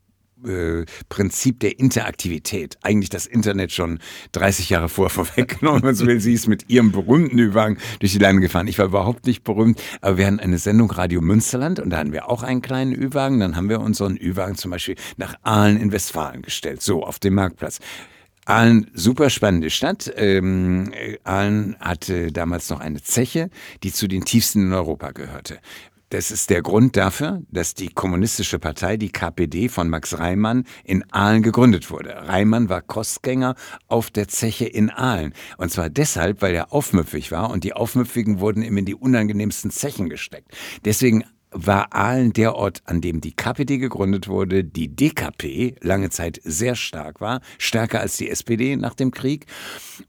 äh, 0.46 0.84
Prinzip 1.08 1.60
der 1.60 1.78
Interaktivität. 1.78 2.78
Eigentlich 2.82 3.10
das 3.10 3.26
Internet 3.26 3.72
schon 3.72 3.98
30 4.32 4.70
Jahre 4.70 4.88
vorher 4.88 5.10
vorweggenommen, 5.24 5.82
wenn 5.82 5.88
man 5.88 5.94
so 5.94 6.06
will. 6.06 6.20
Sie 6.20 6.34
ist 6.34 6.48
mit 6.48 6.68
ihrem 6.68 6.92
berühmten 6.92 7.38
Ü-Wagen 7.38 7.78
durch 8.00 8.12
die 8.12 8.18
Leine 8.18 8.40
gefahren. 8.40 8.68
Ich 8.68 8.78
war 8.78 8.86
überhaupt 8.86 9.26
nicht 9.26 9.44
berühmt, 9.44 9.80
aber 10.00 10.18
wir 10.18 10.26
hatten 10.26 10.40
eine 10.40 10.58
Sendung 10.58 10.90
Radio 10.90 11.20
Münsterland 11.20 11.80
und 11.80 11.90
da 11.90 11.98
hatten 11.98 12.12
wir 12.12 12.28
auch 12.28 12.42
einen 12.42 12.62
kleinen 12.62 12.92
Ü-Wagen. 12.92 13.40
Dann 13.40 13.56
haben 13.56 13.68
wir 13.68 13.80
unseren 13.80 14.16
Ü-Wagen 14.16 14.56
zum 14.56 14.70
Beispiel 14.70 14.96
nach 15.16 15.34
Aalen 15.42 15.80
in 15.80 15.92
Westfalen 15.92 16.42
gestellt, 16.42 16.82
so 16.82 17.04
auf 17.04 17.18
dem 17.18 17.34
Marktplatz. 17.34 17.80
Aalen, 18.44 18.90
super 18.92 19.30
spannende 19.30 19.70
Stadt. 19.70 20.12
Ähm, 20.16 20.92
Aalen 21.22 21.76
hatte 21.78 22.32
damals 22.32 22.70
noch 22.70 22.80
eine 22.80 23.00
Zeche, 23.00 23.50
die 23.84 23.92
zu 23.92 24.08
den 24.08 24.24
tiefsten 24.24 24.66
in 24.66 24.72
Europa 24.72 25.12
gehörte. 25.12 25.60
Das 26.12 26.30
ist 26.30 26.50
der 26.50 26.60
Grund 26.60 26.98
dafür, 26.98 27.40
dass 27.50 27.72
die 27.72 27.88
kommunistische 27.88 28.58
Partei, 28.58 28.98
die 28.98 29.10
KPD 29.10 29.70
von 29.70 29.88
Max 29.88 30.18
Reimann, 30.18 30.64
in 30.84 31.10
Aalen 31.10 31.42
gegründet 31.42 31.90
wurde. 31.90 32.10
Reimann 32.28 32.68
war 32.68 32.82
Kostgänger 32.82 33.54
auf 33.88 34.10
der 34.10 34.28
Zeche 34.28 34.66
in 34.66 34.90
Aalen. 34.90 35.32
Und 35.56 35.70
zwar 35.70 35.88
deshalb, 35.88 36.42
weil 36.42 36.54
er 36.54 36.70
aufmüpfig 36.70 37.32
war 37.32 37.48
und 37.48 37.64
die 37.64 37.72
Aufmüpfigen 37.72 38.40
wurden 38.40 38.62
ihm 38.62 38.76
in 38.76 38.84
die 38.84 38.94
unangenehmsten 38.94 39.70
Zechen 39.70 40.10
gesteckt. 40.10 40.54
Deswegen 40.84 41.24
war 41.52 41.94
Aalen 41.94 42.32
der 42.32 42.54
Ort, 42.54 42.82
an 42.86 43.00
dem 43.00 43.20
die 43.20 43.32
KPD 43.32 43.78
gegründet 43.78 44.28
wurde, 44.28 44.64
die 44.64 44.88
DKP 44.88 45.76
lange 45.80 46.10
Zeit 46.10 46.40
sehr 46.44 46.74
stark 46.74 47.20
war, 47.20 47.40
stärker 47.58 48.00
als 48.00 48.16
die 48.16 48.30
SPD 48.30 48.76
nach 48.76 48.94
dem 48.94 49.10
Krieg. 49.10 49.46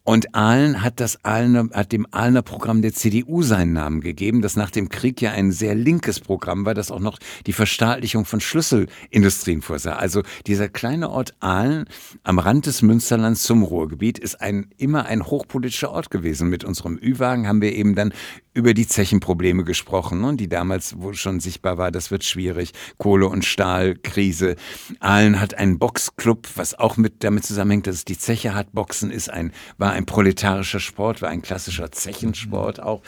Und 0.04 0.36
Aalen 0.36 0.82
hat 0.82 1.00
das 1.00 1.24
Ahlener, 1.24 1.70
hat 1.74 1.92
dem 1.92 2.08
Ahlener 2.12 2.42
Programm 2.42 2.82
der 2.82 2.94
CDU 2.94 3.42
seinen 3.42 3.74
Namen 3.74 4.02
gegeben, 4.02 4.42
das 4.42 4.56
nach 4.56 4.72
dem 4.72 4.90
Krieg 4.90 5.22
ja 5.22 5.32
ein 5.32 5.52
sehr 5.52 5.76
linkes 5.76 6.20
Programm 6.20 6.66
war, 6.66 6.74
das 6.74 6.92
auch 6.92 7.00
noch 7.00 7.20
die 7.46 7.54
Verstaatlichung 7.54 8.26
von 8.26 8.40
Schlüsselindustrien 8.40 9.62
vorsah. 9.62 9.96
Also 9.96 10.24
dieser 10.48 10.70
kleine 10.70 11.10
Ort 11.10 11.36
Aalen 11.40 11.86
am 12.24 12.40
Rand 12.40 12.66
des 12.66 12.82
Münsterlands 12.82 13.44
zum 13.44 13.64
Ruhrgebiet 13.64 14.18
ist 14.20 14.42
ein, 14.42 14.68
immer 14.78 15.06
ein 15.06 15.26
hochpolitischer 15.26 15.92
Ort 15.92 16.10
gewesen. 16.10 16.50
Mit 16.50 16.64
unserem 16.64 16.98
Ü-Wagen 17.02 17.48
haben 17.48 17.62
wir 17.62 17.74
eben 17.74 17.96
dann 17.96 18.14
über 18.54 18.74
die 18.74 18.88
Zechenprobleme 18.88 19.64
gesprochen, 19.64 20.22
ne, 20.22 20.36
die 20.36 20.48
damals 20.48 20.96
wo 21.00 21.14
schon 21.14 21.33
sichtbar 21.40 21.78
war, 21.78 21.92
das 21.92 22.12
wird 22.12 22.24
schwierig. 22.24 22.72
Kohle- 22.98 23.28
und 23.28 23.46
Stahlkrise. 23.46 24.56
Aalen 25.00 25.40
hat 25.40 25.56
einen 25.56 25.80
Boxclub, 25.80 26.48
was 26.56 26.74
auch 26.78 26.98
mit 26.98 27.24
damit 27.24 27.46
zusammenhängt, 27.46 27.88
dass 27.88 27.96
es 27.96 28.06
die 28.06 28.18
Zeche 28.18 28.54
hat. 28.54 28.74
Boxen 28.74 29.12
ist 29.12 29.30
ein, 29.30 29.52
war 29.78 29.92
ein 29.92 30.06
proletarischer 30.06 30.80
Sport, 30.80 31.22
war 31.22 31.30
ein 31.30 31.42
klassischer 31.42 31.92
Zechensport 31.92 32.82
auch 32.82 33.02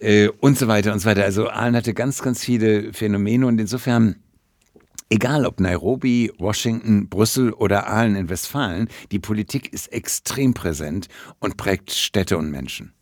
äh, 0.00 0.28
und 0.40 0.58
so 0.58 0.68
weiter 0.68 0.92
und 0.92 1.00
so 1.00 1.08
weiter. 1.08 1.24
Also 1.24 1.48
Aalen 1.48 1.76
hatte 1.76 1.94
ganz, 1.94 2.22
ganz 2.22 2.44
viele 2.44 2.92
Phänomene 2.92 3.46
und 3.46 3.60
insofern 3.60 4.16
Egal 5.10 5.44
ob 5.44 5.60
Nairobi, 5.60 6.32
Washington, 6.38 7.08
Brüssel 7.08 7.52
oder 7.52 7.86
Aalen 7.86 8.16
in 8.16 8.28
Westfalen, 8.30 8.88
die 9.12 9.18
Politik 9.18 9.72
ist 9.72 9.92
extrem 9.92 10.54
präsent 10.54 11.08
und 11.38 11.56
prägt 11.56 11.92
Städte 11.92 12.38
und 12.38 12.50
Menschen. 12.50 12.94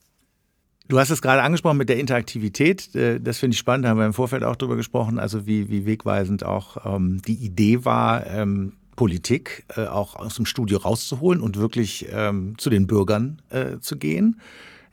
Du 0.92 0.98
hast 0.98 1.08
es 1.08 1.22
gerade 1.22 1.40
angesprochen 1.42 1.78
mit 1.78 1.88
der 1.88 1.98
Interaktivität. 1.98 2.94
Äh, 2.94 3.18
das 3.18 3.38
finde 3.38 3.54
ich 3.54 3.58
spannend, 3.58 3.86
da 3.86 3.88
haben 3.88 3.98
wir 3.98 4.04
im 4.04 4.12
Vorfeld 4.12 4.44
auch 4.44 4.56
drüber 4.56 4.76
gesprochen, 4.76 5.18
also 5.18 5.46
wie, 5.46 5.70
wie 5.70 5.86
wegweisend 5.86 6.44
auch 6.44 6.84
ähm, 6.84 7.22
die 7.26 7.32
Idee 7.32 7.86
war, 7.86 8.26
ähm, 8.26 8.74
Politik 8.94 9.64
äh, 9.74 9.86
auch 9.86 10.16
aus 10.16 10.34
dem 10.34 10.44
Studio 10.44 10.76
rauszuholen 10.76 11.40
und 11.40 11.56
wirklich 11.56 12.08
ähm, 12.12 12.56
zu 12.58 12.68
den 12.68 12.86
Bürgern 12.86 13.40
äh, 13.48 13.78
zu 13.80 13.96
gehen. 13.96 14.38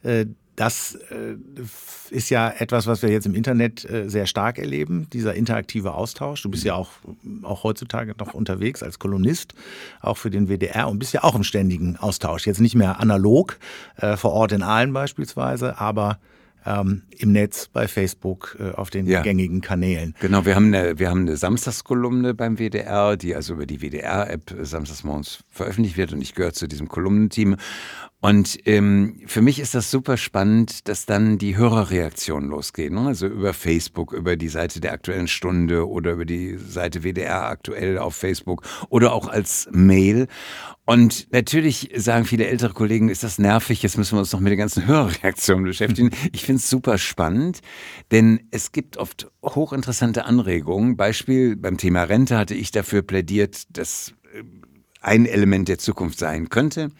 Äh, 0.01 0.27
das 0.59 0.95
äh, 0.95 1.37
ist 2.09 2.29
ja 2.29 2.49
etwas, 2.49 2.85
was 2.85 3.01
wir 3.01 3.09
jetzt 3.09 3.25
im 3.25 3.33
Internet 3.33 3.89
äh, 3.89 4.09
sehr 4.09 4.25
stark 4.25 4.57
erleben, 4.59 5.07
dieser 5.13 5.33
interaktive 5.33 5.93
Austausch. 5.93 6.41
Du 6.41 6.49
bist 6.49 6.65
ja 6.65 6.75
auch, 6.75 6.89
auch 7.43 7.63
heutzutage 7.63 8.13
noch 8.19 8.33
unterwegs 8.33 8.83
als 8.83 8.99
Kolumnist, 8.99 9.53
auch 10.01 10.17
für 10.17 10.29
den 10.29 10.49
WDR 10.49 10.89
und 10.89 10.99
bist 10.99 11.13
ja 11.13 11.23
auch 11.23 11.35
im 11.35 11.45
ständigen 11.45 11.95
Austausch. 11.95 12.45
Jetzt 12.45 12.59
nicht 12.59 12.75
mehr 12.75 12.99
analog, 12.99 13.57
äh, 13.95 14.17
vor 14.17 14.33
Ort 14.33 14.51
in 14.51 14.61
Aalen 14.61 14.91
beispielsweise, 14.91 15.79
aber 15.79 16.19
ähm, 16.65 17.03
im 17.17 17.31
Netz, 17.31 17.69
bei 17.71 17.87
Facebook, 17.87 18.57
äh, 18.59 18.71
auf 18.71 18.89
den 18.89 19.07
ja. 19.07 19.21
gängigen 19.21 19.61
Kanälen. 19.61 20.13
Genau, 20.19 20.45
wir 20.45 20.55
haben 20.55 20.73
eine, 20.73 20.99
wir 20.99 21.09
haben 21.09 21.21
eine 21.21 21.37
Samstagskolumne 21.37 22.33
beim 22.33 22.57
WDR, 22.57 23.15
die 23.15 23.33
also 23.33 23.53
über 23.53 23.65
die 23.65 23.79
WDR-App 23.79 24.53
samstagsmorgens 24.61 25.39
veröffentlicht 25.49 25.95
wird 25.95 26.11
und 26.11 26.21
ich 26.21 26.35
gehöre 26.35 26.51
zu 26.51 26.67
diesem 26.67 26.89
Kolumnenteam. 26.89 27.55
Und 28.21 28.59
ähm, 28.65 29.21
für 29.27 29.41
mich 29.41 29.59
ist 29.59 29.75
das 29.75 29.89
super 29.89 30.17
spannend, 30.17 30.89
dass 30.89 31.05
dann 31.05 31.37
die 31.37 31.55
Hörerreaktionen 31.55 32.49
losgehen. 32.49 32.95
Ne? 32.95 33.07
Also 33.07 33.27
über 33.27 33.53
Facebook, 33.53 34.11
über 34.11 34.35
die 34.35 34.49
Seite 34.49 34.81
der 34.81 34.91
Aktuellen 34.91 35.29
Stunde 35.29 35.87
oder 35.87 36.11
über 36.11 36.25
die 36.25 36.57
Seite 36.57 37.03
WDR 37.03 37.43
aktuell 37.43 37.97
auf 37.97 38.15
Facebook 38.15 38.63
oder 38.89 39.13
auch 39.13 39.29
als 39.29 39.69
Mail. 39.71 40.27
Und 40.83 41.31
natürlich 41.31 41.91
sagen 41.95 42.25
viele 42.25 42.47
ältere 42.47 42.73
Kollegen, 42.73 43.07
ist 43.07 43.23
das 43.23 43.39
nervig, 43.39 43.83
jetzt 43.83 43.97
müssen 43.97 44.15
wir 44.15 44.19
uns 44.19 44.33
noch 44.33 44.41
mit 44.41 44.51
den 44.51 44.59
ganzen 44.59 44.85
Hörerreaktionen 44.85 45.63
beschäftigen. 45.63 46.09
Ich 46.33 46.43
finde 46.43 46.59
es 46.59 46.69
super 46.69 46.97
spannend, 46.97 47.59
denn 48.11 48.41
es 48.51 48.71
gibt 48.71 48.97
oft 48.97 49.31
hochinteressante 49.43 50.25
Anregungen. 50.25 50.97
Beispiel 50.97 51.55
beim 51.55 51.77
Thema 51.77 52.03
Rente 52.03 52.37
hatte 52.37 52.55
ich 52.55 52.71
dafür 52.71 53.01
plädiert, 53.01 53.77
dass 53.77 54.13
äh, 54.33 54.43
ein 55.01 55.25
Element 55.25 55.67
der 55.67 55.77
Zukunft 55.77 56.19
sein 56.19 56.49
könnte 56.49 56.91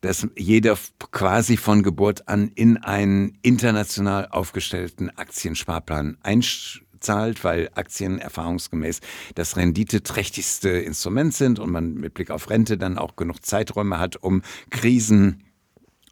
dass 0.00 0.28
jeder 0.36 0.78
quasi 1.10 1.56
von 1.56 1.82
Geburt 1.82 2.28
an 2.28 2.50
in 2.54 2.76
einen 2.76 3.38
international 3.42 4.28
aufgestellten 4.28 5.10
Aktiensparplan 5.10 6.18
einzahlt, 6.22 7.42
weil 7.44 7.70
Aktien 7.74 8.18
erfahrungsgemäß 8.18 9.00
das 9.34 9.56
renditeträchtigste 9.56 10.68
Instrument 10.70 11.34
sind 11.34 11.58
und 11.58 11.70
man 11.70 11.94
mit 11.94 12.14
Blick 12.14 12.30
auf 12.30 12.50
Rente 12.50 12.78
dann 12.78 12.98
auch 12.98 13.16
genug 13.16 13.44
Zeiträume 13.44 13.98
hat, 13.98 14.16
um 14.16 14.42
Krisen 14.70 15.42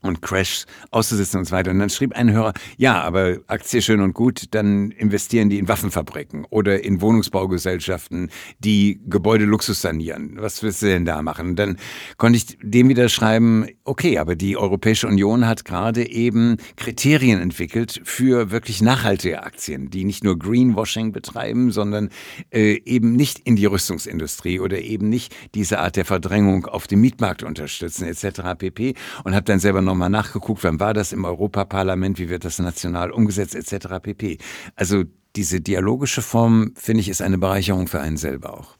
und 0.06 0.22
Crashs 0.22 0.66
auszusitzen 0.90 1.40
und 1.40 1.44
so 1.46 1.52
weiter. 1.52 1.70
Und 1.70 1.78
dann 1.78 1.90
schrieb 1.90 2.14
ein 2.14 2.32
Hörer, 2.32 2.52
ja, 2.76 3.00
aber 3.02 3.38
Aktie 3.46 3.82
schön 3.82 4.00
und 4.00 4.14
gut, 4.14 4.46
dann 4.52 4.90
investieren 4.90 5.50
die 5.50 5.58
in 5.58 5.68
Waffenfabriken 5.68 6.46
oder 6.50 6.82
in 6.82 7.00
Wohnungsbaugesellschaften, 7.00 8.30
die 8.58 9.00
Gebäude 9.06 9.44
Luxus 9.44 9.82
sanieren. 9.82 10.36
Was 10.38 10.62
willst 10.62 10.82
du 10.82 10.86
denn 10.86 11.04
da 11.04 11.22
machen? 11.22 11.50
Und 11.50 11.56
dann 11.56 11.76
konnte 12.16 12.38
ich 12.38 12.58
dem 12.62 12.88
wieder 12.88 13.08
schreiben, 13.08 13.66
okay, 13.84 14.18
aber 14.18 14.36
die 14.36 14.56
Europäische 14.56 15.06
Union 15.06 15.46
hat 15.46 15.64
gerade 15.64 16.08
eben 16.08 16.56
Kriterien 16.76 17.40
entwickelt 17.40 18.00
für 18.04 18.50
wirklich 18.50 18.82
nachhaltige 18.82 19.42
Aktien, 19.42 19.90
die 19.90 20.04
nicht 20.04 20.24
nur 20.24 20.38
Greenwashing 20.38 21.12
betreiben, 21.12 21.70
sondern 21.70 22.10
äh, 22.50 22.80
eben 22.84 23.12
nicht 23.12 23.40
in 23.40 23.56
die 23.56 23.66
Rüstungsindustrie 23.66 24.60
oder 24.60 24.80
eben 24.80 25.08
nicht 25.08 25.34
diese 25.54 25.78
Art 25.78 25.96
der 25.96 26.04
Verdrängung 26.04 26.66
auf 26.66 26.86
dem 26.86 27.00
Mietmarkt 27.00 27.42
unterstützen 27.42 28.06
etc. 28.06 28.56
pp. 28.58 28.94
Und 29.24 29.34
habe 29.34 29.44
dann 29.44 29.58
selber 29.58 29.82
nochmal 29.96 30.10
nachgeguckt, 30.10 30.62
wann 30.62 30.78
war 30.78 30.92
das 30.92 31.12
im 31.12 31.24
Europaparlament, 31.24 32.18
wie 32.18 32.28
wird 32.28 32.44
das 32.44 32.58
national 32.58 33.10
umgesetzt, 33.10 33.54
etc. 33.54 33.86
pp. 34.02 34.38
Also 34.74 35.04
diese 35.34 35.60
dialogische 35.60 36.22
Form, 36.22 36.72
finde 36.76 37.00
ich, 37.00 37.08
ist 37.08 37.22
eine 37.22 37.38
Bereicherung 37.38 37.88
für 37.88 38.00
einen 38.00 38.18
selber 38.18 38.58
auch. 38.58 38.76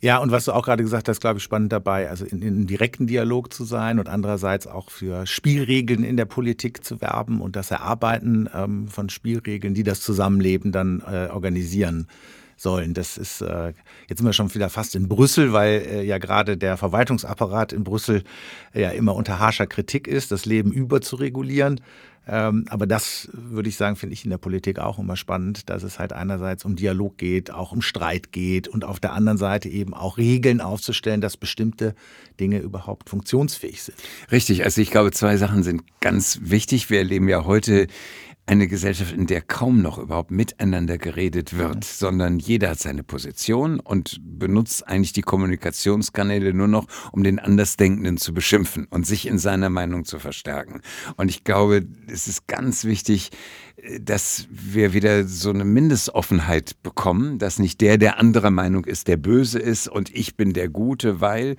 Ja, 0.00 0.18
und 0.18 0.32
was 0.32 0.46
du 0.46 0.52
auch 0.52 0.64
gerade 0.64 0.82
gesagt 0.82 1.08
hast, 1.08 1.20
glaube 1.20 1.38
ich, 1.38 1.44
spannend 1.44 1.72
dabei, 1.72 2.10
also 2.10 2.24
in, 2.24 2.42
in 2.42 2.66
direkten 2.66 3.06
Dialog 3.06 3.52
zu 3.52 3.64
sein 3.64 4.00
und 4.00 4.08
andererseits 4.08 4.66
auch 4.66 4.90
für 4.90 5.26
Spielregeln 5.26 6.02
in 6.02 6.16
der 6.16 6.24
Politik 6.24 6.82
zu 6.82 7.00
werben 7.00 7.40
und 7.40 7.54
das 7.54 7.70
Erarbeiten 7.70 8.48
ähm, 8.52 8.88
von 8.88 9.10
Spielregeln, 9.10 9.74
die 9.74 9.84
das 9.84 10.00
Zusammenleben 10.00 10.72
dann 10.72 11.02
äh, 11.06 11.28
organisieren 11.30 12.08
sollen. 12.62 12.94
Das 12.94 13.18
ist, 13.18 13.40
äh, 13.40 13.72
jetzt 14.08 14.18
sind 14.18 14.26
wir 14.26 14.32
schon 14.32 14.54
wieder 14.54 14.70
fast 14.70 14.94
in 14.94 15.08
Brüssel, 15.08 15.52
weil 15.52 15.82
äh, 15.86 16.02
ja 16.04 16.18
gerade 16.18 16.56
der 16.56 16.76
Verwaltungsapparat 16.76 17.72
in 17.72 17.84
Brüssel 17.84 18.22
ja 18.72 18.90
immer 18.90 19.14
unter 19.14 19.38
harscher 19.38 19.66
Kritik 19.66 20.06
ist, 20.06 20.32
das 20.32 20.46
Leben 20.46 20.72
überzuregulieren. 20.72 21.80
Ähm, 22.26 22.66
aber 22.68 22.86
das 22.86 23.28
würde 23.32 23.68
ich 23.68 23.76
sagen, 23.76 23.96
finde 23.96 24.14
ich 24.14 24.24
in 24.24 24.30
der 24.30 24.38
Politik 24.38 24.78
auch 24.78 25.00
immer 25.00 25.16
spannend, 25.16 25.68
dass 25.68 25.82
es 25.82 25.98
halt 25.98 26.12
einerseits 26.12 26.64
um 26.64 26.76
Dialog 26.76 27.18
geht, 27.18 27.50
auch 27.50 27.72
um 27.72 27.82
Streit 27.82 28.30
geht 28.30 28.68
und 28.68 28.84
auf 28.84 29.00
der 29.00 29.12
anderen 29.12 29.38
Seite 29.38 29.68
eben 29.68 29.92
auch 29.92 30.18
Regeln 30.18 30.60
aufzustellen, 30.60 31.20
dass 31.20 31.36
bestimmte 31.36 31.96
Dinge 32.38 32.60
überhaupt 32.60 33.10
funktionsfähig 33.10 33.82
sind. 33.82 33.98
Richtig, 34.30 34.64
also 34.64 34.80
ich 34.80 34.92
glaube, 34.92 35.10
zwei 35.10 35.36
Sachen 35.36 35.64
sind 35.64 35.82
ganz 36.00 36.38
wichtig. 36.42 36.90
Wir 36.90 36.98
erleben 36.98 37.28
ja 37.28 37.44
heute 37.44 37.88
eine 38.44 38.66
Gesellschaft, 38.66 39.12
in 39.12 39.26
der 39.26 39.40
kaum 39.40 39.82
noch 39.82 39.98
überhaupt 39.98 40.32
miteinander 40.32 40.98
geredet 40.98 41.56
wird, 41.56 41.76
mhm. 41.76 41.82
sondern 41.82 42.38
jeder 42.38 42.70
hat 42.70 42.80
seine 42.80 43.04
Position 43.04 43.78
und 43.78 44.20
benutzt 44.22 44.86
eigentlich 44.86 45.12
die 45.12 45.22
Kommunikationskanäle 45.22 46.52
nur 46.52 46.66
noch, 46.66 46.86
um 47.12 47.22
den 47.22 47.38
Andersdenkenden 47.38 48.16
zu 48.16 48.34
beschimpfen 48.34 48.86
und 48.90 49.06
sich 49.06 49.26
in 49.26 49.38
seiner 49.38 49.70
Meinung 49.70 50.04
zu 50.04 50.18
verstärken. 50.18 50.80
Und 51.16 51.28
ich 51.28 51.44
glaube, 51.44 51.86
es 52.08 52.26
ist 52.26 52.48
ganz 52.48 52.84
wichtig, 52.84 53.30
dass 54.00 54.46
wir 54.50 54.92
wieder 54.92 55.24
so 55.26 55.50
eine 55.50 55.64
Mindestoffenheit 55.64 56.82
bekommen, 56.82 57.38
dass 57.38 57.58
nicht 57.58 57.80
der, 57.80 57.96
der 57.96 58.18
anderer 58.18 58.50
Meinung 58.50 58.84
ist, 58.84 59.08
der 59.08 59.16
böse 59.16 59.58
ist 59.58 59.88
und 59.88 60.14
ich 60.14 60.36
bin 60.36 60.52
der 60.52 60.68
Gute, 60.68 61.20
weil 61.20 61.56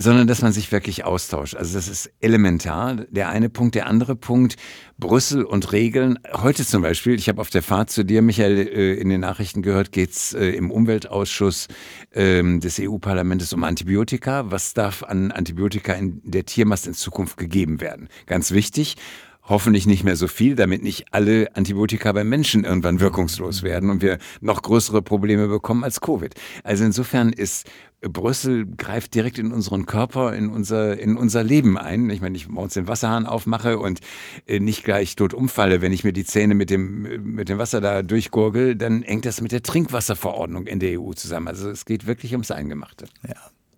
sondern 0.00 0.26
dass 0.26 0.40
man 0.40 0.52
sich 0.52 0.72
wirklich 0.72 1.04
austauscht. 1.04 1.54
Also 1.54 1.74
das 1.74 1.86
ist 1.86 2.10
elementar. 2.20 3.04
Der 3.10 3.28
eine 3.28 3.50
Punkt, 3.50 3.74
der 3.74 3.86
andere 3.86 4.16
Punkt, 4.16 4.56
Brüssel 4.98 5.44
und 5.44 5.72
Regeln. 5.72 6.18
Heute 6.32 6.64
zum 6.64 6.80
Beispiel, 6.80 7.16
ich 7.16 7.28
habe 7.28 7.38
auf 7.38 7.50
der 7.50 7.62
Fahrt 7.62 7.90
zu 7.90 8.02
dir, 8.02 8.22
Michael, 8.22 8.66
äh, 8.66 8.94
in 8.94 9.10
den 9.10 9.20
Nachrichten 9.20 9.60
gehört, 9.60 9.92
geht's 9.92 10.32
äh, 10.32 10.48
im 10.50 10.70
Umweltausschuss 10.70 11.68
ähm, 12.14 12.60
des 12.60 12.80
EU-Parlaments 12.80 13.52
um 13.52 13.62
Antibiotika. 13.62 14.50
Was 14.50 14.72
darf 14.72 15.02
an 15.02 15.32
Antibiotika 15.32 15.92
in 15.92 16.22
der 16.24 16.46
Tiermast 16.46 16.86
in 16.86 16.94
Zukunft 16.94 17.36
gegeben 17.36 17.82
werden? 17.82 18.08
Ganz 18.24 18.52
wichtig 18.52 18.96
hoffentlich 19.42 19.86
nicht 19.86 20.04
mehr 20.04 20.16
so 20.16 20.28
viel, 20.28 20.54
damit 20.54 20.82
nicht 20.82 21.06
alle 21.12 21.48
Antibiotika 21.54 22.12
beim 22.12 22.28
Menschen 22.28 22.64
irgendwann 22.64 23.00
wirkungslos 23.00 23.62
werden 23.62 23.90
und 23.90 24.00
wir 24.00 24.18
noch 24.40 24.62
größere 24.62 25.02
Probleme 25.02 25.48
bekommen 25.48 25.82
als 25.82 26.00
Covid. 26.00 26.34
Also 26.62 26.84
insofern 26.84 27.32
ist 27.32 27.66
Brüssel 28.00 28.66
greift 28.76 29.14
direkt 29.14 29.38
in 29.38 29.52
unseren 29.52 29.84
Körper, 29.84 30.34
in 30.34 30.48
unser, 30.48 30.98
in 30.98 31.16
unser 31.16 31.44
Leben 31.44 31.76
ein. 31.76 32.08
Ich 32.08 32.22
meine, 32.22 32.36
ich 32.36 32.48
morgens 32.48 32.74
den 32.74 32.88
Wasserhahn 32.88 33.26
aufmache 33.26 33.78
und 33.78 34.00
äh, 34.46 34.58
nicht 34.58 34.84
gleich 34.84 35.16
tot 35.16 35.34
umfalle, 35.34 35.82
wenn 35.82 35.92
ich 35.92 36.02
mir 36.02 36.12
die 36.12 36.24
Zähne 36.24 36.54
mit 36.54 36.70
dem, 36.70 37.34
mit 37.34 37.48
dem 37.50 37.58
Wasser 37.58 37.80
da 37.80 38.02
durchgurgel, 38.02 38.74
dann 38.74 39.02
hängt 39.02 39.26
das 39.26 39.40
mit 39.42 39.52
der 39.52 39.62
Trinkwasserverordnung 39.62 40.66
in 40.66 40.80
der 40.80 41.00
EU 41.00 41.12
zusammen. 41.12 41.48
Also 41.48 41.68
es 41.68 41.84
geht 41.84 42.06
wirklich 42.06 42.32
ums 42.32 42.50
Eingemachte. 42.50 43.06
Ja. 43.26 43.36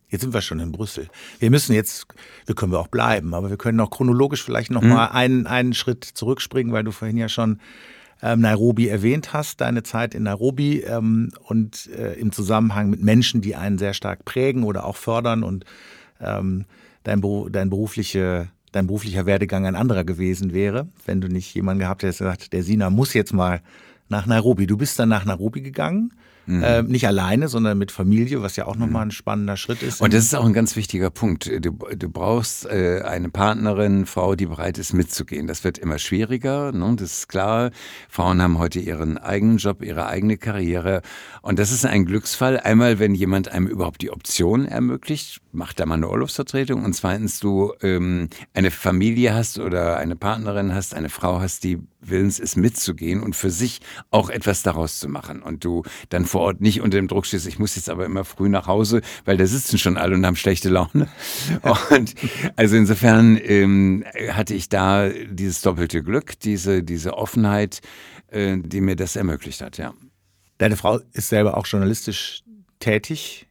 Jetzt 0.08 0.20
sind 0.20 0.34
wir 0.34 0.42
schon 0.42 0.60
in 0.60 0.72
Brüssel. 0.72 1.08
Wir 1.38 1.50
müssen 1.50 1.72
jetzt, 1.72 2.06
wir 2.44 2.54
können 2.54 2.70
wir 2.70 2.80
auch 2.80 2.88
bleiben, 2.88 3.32
aber 3.32 3.48
wir 3.48 3.56
können 3.56 3.80
auch 3.80 3.88
chronologisch 3.88 4.44
vielleicht 4.44 4.70
noch 4.70 4.82
mhm. 4.82 4.90
mal 4.90 5.06
einen, 5.06 5.46
einen 5.46 5.72
Schritt 5.72 6.04
zurückspringen, 6.04 6.70
weil 6.72 6.84
du 6.84 6.92
vorhin 6.92 7.16
ja 7.16 7.30
schon 7.30 7.60
Nairobi 8.22 8.88
erwähnt 8.88 9.32
hast, 9.32 9.60
deine 9.60 9.82
Zeit 9.82 10.14
in 10.14 10.22
Nairobi 10.22 10.80
ähm, 10.80 11.30
und 11.42 11.90
äh, 11.90 12.14
im 12.14 12.30
Zusammenhang 12.32 12.88
mit 12.88 13.02
Menschen, 13.02 13.40
die 13.40 13.56
einen 13.56 13.78
sehr 13.78 13.94
stark 13.94 14.24
prägen 14.24 14.62
oder 14.62 14.84
auch 14.84 14.96
fördern 14.96 15.42
und 15.42 15.64
ähm, 16.20 16.64
dein, 17.02 17.20
dein, 17.50 17.68
berufliche, 17.68 18.48
dein 18.70 18.86
beruflicher 18.86 19.26
Werdegang 19.26 19.66
ein 19.66 19.74
anderer 19.74 20.04
gewesen 20.04 20.52
wäre, 20.52 20.86
wenn 21.04 21.20
du 21.20 21.28
nicht 21.28 21.52
jemanden 21.54 21.80
gehabt 21.80 22.04
hättest, 22.04 22.20
der 22.20 22.28
gesagt, 22.28 22.52
der 22.52 22.62
Sina 22.62 22.90
muss 22.90 23.12
jetzt 23.12 23.32
mal 23.32 23.60
nach 24.08 24.26
Nairobi. 24.26 24.66
Du 24.66 24.76
bist 24.76 24.98
dann 24.98 25.08
nach 25.08 25.24
Nairobi 25.24 25.60
gegangen 25.60 26.12
Mhm. 26.46 26.62
Äh, 26.62 26.82
nicht 26.82 27.06
alleine, 27.06 27.48
sondern 27.48 27.78
mit 27.78 27.92
Familie, 27.92 28.42
was 28.42 28.56
ja 28.56 28.66
auch 28.66 28.76
nochmal 28.76 29.04
mhm. 29.04 29.08
ein 29.08 29.10
spannender 29.12 29.56
Schritt 29.56 29.82
ist. 29.82 30.00
Und 30.00 30.12
das 30.12 30.24
ist 30.24 30.34
auch 30.34 30.44
ein 30.44 30.52
ganz 30.52 30.76
wichtiger 30.76 31.10
Punkt. 31.10 31.46
Du, 31.46 31.70
du 31.70 32.08
brauchst 32.08 32.66
äh, 32.66 33.02
eine 33.04 33.28
Partnerin, 33.28 34.06
Frau, 34.06 34.34
die 34.34 34.46
bereit 34.46 34.78
ist 34.78 34.92
mitzugehen. 34.92 35.46
Das 35.46 35.64
wird 35.64 35.78
immer 35.78 35.98
schwieriger, 35.98 36.72
ne? 36.72 36.96
das 36.96 37.12
ist 37.12 37.28
klar. 37.28 37.70
Frauen 38.08 38.42
haben 38.42 38.58
heute 38.58 38.80
ihren 38.80 39.18
eigenen 39.18 39.58
Job, 39.58 39.82
ihre 39.82 40.06
eigene 40.06 40.36
Karriere. 40.36 41.02
Und 41.42 41.58
das 41.58 41.70
ist 41.72 41.86
ein 41.86 42.04
Glücksfall. 42.04 42.58
Einmal, 42.60 42.98
wenn 42.98 43.14
jemand 43.14 43.50
einem 43.50 43.66
überhaupt 43.66 44.02
die 44.02 44.10
Option 44.10 44.66
ermöglicht, 44.66 45.40
macht 45.52 45.80
da 45.80 45.86
mal 45.86 45.94
eine 45.94 46.08
Urlaubsvertretung. 46.08 46.84
Und 46.84 46.94
zweitens, 46.94 47.40
du 47.40 47.72
ähm, 47.82 48.28
eine 48.54 48.70
Familie 48.70 49.34
hast 49.34 49.58
oder 49.58 49.98
eine 49.98 50.16
Partnerin 50.16 50.74
hast, 50.74 50.94
eine 50.94 51.08
Frau 51.08 51.40
hast, 51.40 51.64
die 51.64 51.78
willens 52.02 52.38
ist 52.38 52.56
mitzugehen 52.56 53.22
und 53.22 53.34
für 53.34 53.50
sich 53.50 53.80
auch 54.10 54.28
etwas 54.28 54.62
daraus 54.62 54.98
zu 54.98 55.08
machen. 55.08 55.42
Und 55.42 55.64
du 55.64 55.82
dann 56.08 56.24
vor 56.24 56.42
Ort 56.42 56.60
nicht 56.60 56.80
unter 56.80 56.96
dem 56.96 57.08
Druck 57.08 57.26
stehst, 57.26 57.46
ich 57.46 57.58
muss 57.58 57.76
jetzt 57.76 57.88
aber 57.88 58.04
immer 58.04 58.24
früh 58.24 58.48
nach 58.48 58.66
Hause, 58.66 59.00
weil 59.24 59.36
da 59.36 59.46
sitzen 59.46 59.78
schon 59.78 59.96
alle 59.96 60.14
und 60.14 60.26
haben 60.26 60.36
schlechte 60.36 60.68
Laune. 60.68 61.08
Und 61.90 62.14
also 62.56 62.76
insofern 62.76 63.38
ähm, 63.42 64.04
hatte 64.30 64.54
ich 64.54 64.68
da 64.68 65.08
dieses 65.08 65.62
doppelte 65.62 66.02
Glück, 66.02 66.38
diese, 66.40 66.82
diese 66.82 67.16
Offenheit, 67.16 67.80
äh, 68.28 68.56
die 68.58 68.80
mir 68.80 68.96
das 68.96 69.16
ermöglicht 69.16 69.60
hat, 69.60 69.78
ja. 69.78 69.94
Deine 70.58 70.76
Frau 70.76 71.00
ist 71.12 71.28
selber 71.28 71.56
auch 71.56 71.66
journalistisch 71.66 72.44
tätig. 72.78 73.48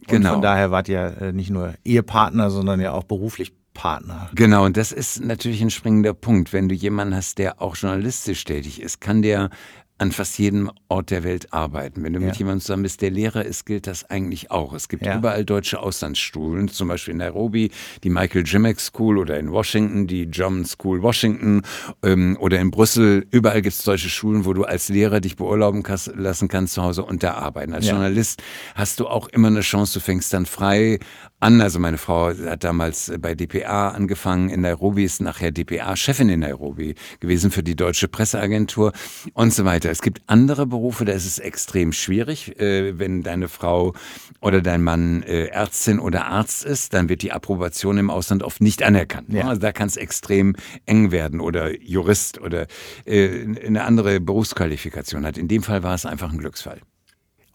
Und 0.00 0.08
genau. 0.08 0.34
Von 0.34 0.42
daher 0.42 0.70
wart 0.70 0.88
ihr 0.88 1.20
äh, 1.20 1.32
nicht 1.32 1.50
nur 1.50 1.74
Ehepartner, 1.84 2.50
sondern 2.50 2.80
ja 2.80 2.92
auch 2.92 3.04
beruflich 3.04 3.55
Partner. 3.76 4.30
Genau, 4.34 4.64
und 4.64 4.76
das 4.76 4.90
ist 4.90 5.22
natürlich 5.22 5.60
ein 5.60 5.70
springender 5.70 6.14
Punkt. 6.14 6.52
Wenn 6.52 6.68
du 6.68 6.74
jemanden 6.74 7.14
hast, 7.14 7.38
der 7.38 7.60
auch 7.60 7.76
journalistisch 7.76 8.44
tätig 8.44 8.80
ist, 8.80 9.00
kann 9.00 9.22
der 9.22 9.50
an 9.98 10.12
fast 10.12 10.38
jedem 10.38 10.70
Ort 10.88 11.10
der 11.10 11.24
Welt 11.24 11.52
arbeiten. 11.54 12.04
Wenn 12.04 12.12
du 12.12 12.20
ja. 12.20 12.26
mit 12.26 12.36
jemandem 12.36 12.60
zusammen 12.60 12.82
bist, 12.82 13.00
der 13.00 13.10
Lehrer 13.10 13.44
ist, 13.44 13.64
gilt 13.64 13.86
das 13.86 14.04
eigentlich 14.10 14.50
auch. 14.50 14.74
Es 14.74 14.88
gibt 14.88 15.06
ja. 15.06 15.16
überall 15.16 15.44
deutsche 15.44 15.80
Auslandsschulen, 15.80 16.68
zum 16.68 16.88
Beispiel 16.88 17.12
in 17.12 17.18
Nairobi 17.18 17.70
die 18.04 18.10
Michael 18.10 18.44
Jimmick 18.44 18.78
School 18.78 19.16
oder 19.16 19.38
in 19.38 19.50
Washington 19.50 20.06
die 20.06 20.26
German 20.26 20.66
School 20.66 21.02
Washington 21.02 21.62
ähm, 22.02 22.36
oder 22.40 22.60
in 22.60 22.70
Brüssel. 22.70 23.26
Überall 23.30 23.62
gibt 23.62 23.74
es 23.74 23.84
deutsche 23.84 24.10
Schulen, 24.10 24.44
wo 24.44 24.52
du 24.52 24.64
als 24.64 24.90
Lehrer 24.90 25.20
dich 25.20 25.36
beurlauben 25.36 25.82
kannst, 25.82 26.14
lassen 26.14 26.48
kannst 26.48 26.74
zu 26.74 26.82
Hause 26.82 27.02
und 27.02 27.22
da 27.22 27.34
arbeiten. 27.34 27.72
Als 27.72 27.86
ja. 27.86 27.92
Journalist 27.92 28.42
hast 28.74 29.00
du 29.00 29.06
auch 29.06 29.28
immer 29.28 29.48
eine 29.48 29.60
Chance, 29.60 29.98
du 29.98 30.04
fängst 30.04 30.32
dann 30.34 30.44
frei 30.44 30.98
an. 31.40 31.60
Also 31.60 31.78
meine 31.78 31.98
Frau 31.98 32.30
hat 32.30 32.64
damals 32.64 33.12
bei 33.18 33.34
DPA 33.34 33.90
angefangen 33.90 34.48
in 34.48 34.62
Nairobi, 34.62 35.04
ist 35.04 35.20
nachher 35.20 35.52
DPA-Chefin 35.52 36.28
in 36.28 36.40
Nairobi 36.40 36.94
gewesen 37.20 37.50
für 37.50 37.62
die 37.62 37.76
Deutsche 37.76 38.08
Presseagentur 38.08 38.92
und 39.34 39.52
so 39.52 39.64
weiter. 39.64 39.90
Es 39.90 40.02
gibt 40.02 40.22
andere 40.26 40.66
Berufe, 40.66 41.04
da 41.04 41.12
ist 41.12 41.26
es 41.26 41.38
extrem 41.38 41.92
schwierig. 41.92 42.58
Äh, 42.60 42.98
wenn 42.98 43.22
deine 43.22 43.48
Frau 43.48 43.94
oder 44.40 44.60
dein 44.60 44.82
Mann 44.82 45.22
äh, 45.22 45.46
Ärztin 45.46 45.98
oder 45.98 46.26
Arzt 46.26 46.64
ist, 46.64 46.94
dann 46.94 47.08
wird 47.08 47.22
die 47.22 47.32
Approbation 47.32 47.98
im 47.98 48.10
Ausland 48.10 48.42
oft 48.42 48.60
nicht 48.60 48.82
anerkannt. 48.82 49.32
Ja. 49.32 49.48
Also 49.48 49.60
da 49.60 49.72
kann 49.72 49.88
es 49.88 49.96
extrem 49.96 50.56
eng 50.86 51.10
werden 51.10 51.40
oder 51.40 51.80
Jurist 51.80 52.40
oder 52.40 52.66
äh, 53.04 53.44
eine 53.64 53.84
andere 53.84 54.20
Berufsqualifikation 54.20 55.24
hat. 55.26 55.38
In 55.38 55.48
dem 55.48 55.62
Fall 55.62 55.82
war 55.82 55.94
es 55.94 56.06
einfach 56.06 56.32
ein 56.32 56.38
Glücksfall. 56.38 56.80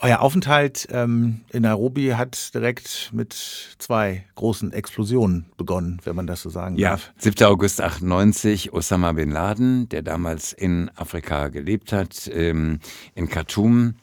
Euer 0.04 0.22
Aufenthalt 0.22 0.88
ähm, 0.92 1.42
in 1.52 1.62
Nairobi 1.62 2.16
hat 2.16 2.56
direkt 2.56 3.12
mit 3.14 3.34
zwei 3.78 4.26
großen 4.34 4.74
Explosionen 4.74 5.46
begonnen, 5.58 6.00
wenn 6.04 6.16
man 6.16 6.26
das 6.26 6.42
so 6.42 6.50
sagen 6.50 6.76
ja, 6.76 6.92
darf. 6.92 7.14
7. 7.20 7.46
August 7.46 7.82
98, 7.82 8.74
Osama 8.74 9.12
bin 9.12 9.30
Laden, 9.30 9.88
der 9.90 10.02
damals 10.02 10.54
in 10.54 10.90
Afrika 10.96 11.50
gelebt 11.50 11.94
hat, 11.94 12.28
ähm, 12.34 12.80
in 13.14 13.30
Khartoum, 13.30 13.94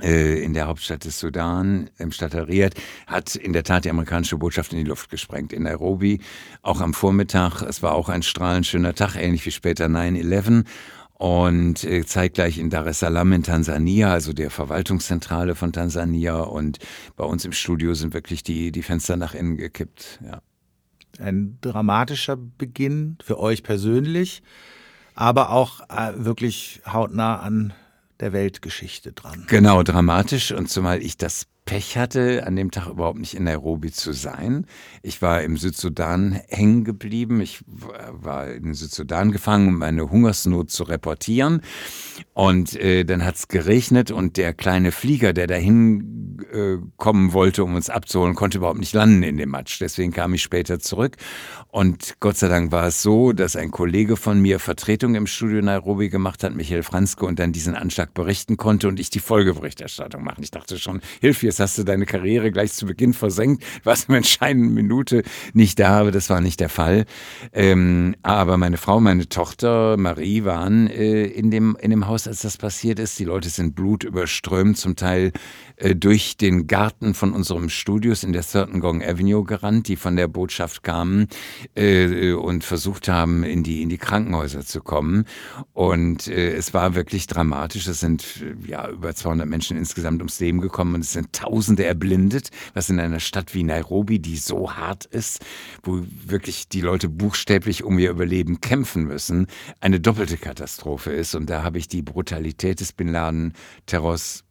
äh, 0.00 0.42
in 0.42 0.54
der 0.54 0.68
Hauptstadt 0.68 1.04
des 1.04 1.18
Sudan, 1.18 1.90
im 1.98 2.12
Stadtteil 2.12 2.44
Riyadh, 2.44 2.80
hat 3.06 3.34
in 3.34 3.52
der 3.52 3.64
Tat 3.64 3.84
die 3.84 3.90
amerikanische 3.90 4.38
Botschaft 4.38 4.72
in 4.72 4.78
die 4.78 4.88
Luft 4.88 5.10
gesprengt. 5.10 5.52
In 5.52 5.64
Nairobi, 5.64 6.20
auch 6.62 6.80
am 6.80 6.94
Vormittag. 6.94 7.60
Es 7.60 7.82
war 7.82 7.92
auch 7.92 8.08
ein 8.08 8.22
strahlend 8.22 8.66
schöner 8.66 8.94
Tag, 8.94 9.16
ähnlich 9.16 9.44
wie 9.44 9.50
später 9.50 9.84
9-11 9.84 10.64
und 11.20 11.84
äh, 11.84 12.06
zeitgleich 12.06 12.56
in 12.56 12.70
Dar 12.70 12.86
es 12.86 13.00
Salaam 13.00 13.30
in 13.34 13.42
Tansania, 13.42 14.10
also 14.10 14.32
der 14.32 14.48
Verwaltungszentrale 14.48 15.54
von 15.54 15.70
Tansania. 15.70 16.40
Und 16.40 16.78
bei 17.14 17.24
uns 17.24 17.44
im 17.44 17.52
Studio 17.52 17.92
sind 17.92 18.14
wirklich 18.14 18.42
die, 18.42 18.72
die 18.72 18.82
Fenster 18.82 19.18
nach 19.18 19.34
innen 19.34 19.58
gekippt. 19.58 20.18
Ja. 20.24 20.40
Ein 21.18 21.58
dramatischer 21.60 22.38
Beginn 22.38 23.18
für 23.22 23.38
euch 23.38 23.62
persönlich, 23.62 24.42
aber 25.14 25.50
auch 25.50 25.82
äh, 25.90 26.12
wirklich 26.16 26.80
hautnah 26.90 27.40
an 27.40 27.74
der 28.20 28.32
Weltgeschichte 28.32 29.12
dran. 29.12 29.44
Genau, 29.46 29.82
dramatisch. 29.82 30.52
Und 30.52 30.70
zumal 30.70 31.02
ich 31.02 31.18
das 31.18 31.44
Pech 31.70 31.96
hatte, 31.96 32.48
an 32.48 32.56
dem 32.56 32.72
Tag 32.72 32.88
überhaupt 32.88 33.20
nicht 33.20 33.34
in 33.34 33.44
Nairobi 33.44 33.92
zu 33.92 34.12
sein. 34.12 34.66
Ich 35.04 35.22
war 35.22 35.42
im 35.42 35.56
Südsudan 35.56 36.40
hängen 36.48 36.82
geblieben. 36.82 37.40
Ich 37.40 37.60
war 37.68 38.50
in 38.50 38.74
Südsudan 38.74 39.30
gefangen, 39.30 39.68
um 39.68 39.78
meine 39.78 40.10
Hungersnot 40.10 40.72
zu 40.72 40.82
reportieren. 40.82 41.60
Und 42.32 42.74
äh, 42.74 43.04
dann 43.04 43.24
hat 43.24 43.36
es 43.36 43.46
geregnet 43.46 44.10
und 44.10 44.36
der 44.36 44.52
kleine 44.52 44.90
Flieger, 44.90 45.32
der 45.32 45.46
dahin 45.46 46.38
äh, 46.52 46.78
kommen 46.96 47.32
wollte, 47.34 47.62
um 47.62 47.76
uns 47.76 47.88
abzuholen, 47.88 48.34
konnte 48.34 48.58
überhaupt 48.58 48.80
nicht 48.80 48.92
landen 48.92 49.22
in 49.22 49.36
dem 49.36 49.50
Matsch. 49.50 49.80
Deswegen 49.80 50.12
kam 50.12 50.34
ich 50.34 50.42
später 50.42 50.80
zurück. 50.80 51.18
Und 51.68 52.16
Gott 52.18 52.36
sei 52.36 52.48
Dank 52.48 52.72
war 52.72 52.88
es 52.88 53.00
so, 53.00 53.32
dass 53.32 53.54
ein 53.54 53.70
Kollege 53.70 54.16
von 54.16 54.42
mir 54.42 54.58
Vertretung 54.58 55.14
im 55.14 55.28
Studio 55.28 55.62
Nairobi 55.62 56.08
gemacht 56.08 56.42
hat, 56.42 56.52
Michael 56.52 56.82
Franzke, 56.82 57.26
und 57.26 57.38
dann 57.38 57.52
diesen 57.52 57.76
Anschlag 57.76 58.12
berichten 58.12 58.56
konnte 58.56 58.88
und 58.88 58.98
ich 58.98 59.10
die 59.10 59.20
Folgeberichterstattung 59.20 60.24
machen. 60.24 60.42
Ich 60.42 60.50
dachte 60.50 60.76
schon, 60.76 61.00
hilf, 61.20 61.44
jetzt 61.44 61.59
hast 61.60 61.78
du 61.78 61.84
deine 61.84 62.06
Karriere 62.06 62.50
gleich 62.50 62.72
zu 62.72 62.86
Beginn 62.86 63.14
versenkt, 63.14 63.64
warst 63.84 64.08
in 64.08 64.14
entscheidenden 64.14 64.74
Minute 64.74 65.22
nicht 65.52 65.78
da, 65.78 66.00
aber 66.00 66.10
das 66.10 66.30
war 66.30 66.40
nicht 66.40 66.60
der 66.60 66.68
Fall. 66.68 67.04
Ähm, 67.52 68.16
aber 68.22 68.56
meine 68.56 68.76
Frau, 68.76 69.00
meine 69.00 69.28
Tochter 69.28 69.96
Marie 69.96 70.44
waren 70.44 70.88
äh, 70.88 71.24
in, 71.24 71.50
dem, 71.50 71.76
in 71.80 71.90
dem 71.90 72.06
Haus, 72.06 72.26
als 72.26 72.42
das 72.42 72.56
passiert 72.56 72.98
ist. 72.98 73.18
Die 73.18 73.24
Leute 73.24 73.48
sind 73.48 73.74
blutüberströmt, 73.74 74.76
zum 74.76 74.96
Teil 74.96 75.32
äh, 75.76 75.96
durch 75.96 76.36
den 76.36 76.66
Garten 76.66 77.14
von 77.14 77.32
unserem 77.32 77.68
Studios 77.68 78.22
in 78.22 78.32
der 78.32 78.42
Thirton 78.42 78.80
Gong 78.80 79.02
Avenue 79.02 79.44
gerannt, 79.44 79.88
die 79.88 79.96
von 79.96 80.16
der 80.16 80.28
Botschaft 80.28 80.82
kamen 80.82 81.28
äh, 81.74 82.32
und 82.32 82.64
versucht 82.64 83.08
haben, 83.08 83.44
in 83.44 83.62
die, 83.62 83.82
in 83.82 83.88
die 83.88 83.98
Krankenhäuser 83.98 84.64
zu 84.64 84.80
kommen. 84.80 85.24
Und 85.72 86.28
äh, 86.28 86.52
es 86.52 86.74
war 86.74 86.94
wirklich 86.94 87.26
dramatisch. 87.26 87.86
Es 87.86 88.00
sind 88.00 88.24
ja 88.66 88.88
über 88.88 89.14
200 89.14 89.48
Menschen 89.48 89.76
insgesamt 89.76 90.20
ums 90.20 90.40
Leben 90.40 90.60
gekommen 90.60 90.94
und 90.94 91.00
es 91.00 91.12
sind 91.12 91.32
Tausende 91.50 91.84
erblindet, 91.84 92.50
was 92.74 92.90
in 92.90 93.00
einer 93.00 93.18
Stadt 93.18 93.54
wie 93.54 93.64
Nairobi, 93.64 94.20
die 94.20 94.36
so 94.36 94.72
hart 94.72 95.04
ist, 95.06 95.44
wo 95.82 96.00
wirklich 96.26 96.68
die 96.68 96.80
Leute 96.80 97.08
buchstäblich 97.08 97.82
um 97.82 97.98
ihr 97.98 98.10
Überleben 98.10 98.60
kämpfen 98.60 99.02
müssen, 99.04 99.48
eine 99.80 99.98
doppelte 99.98 100.36
Katastrophe 100.36 101.10
ist. 101.10 101.34
Und 101.34 101.50
da 101.50 101.64
habe 101.64 101.78
ich 101.78 101.88
die 101.88 102.02
Brutalität 102.02 102.78
des 102.78 102.92
Bin 102.92 103.08
Laden-Terrors 103.08 104.44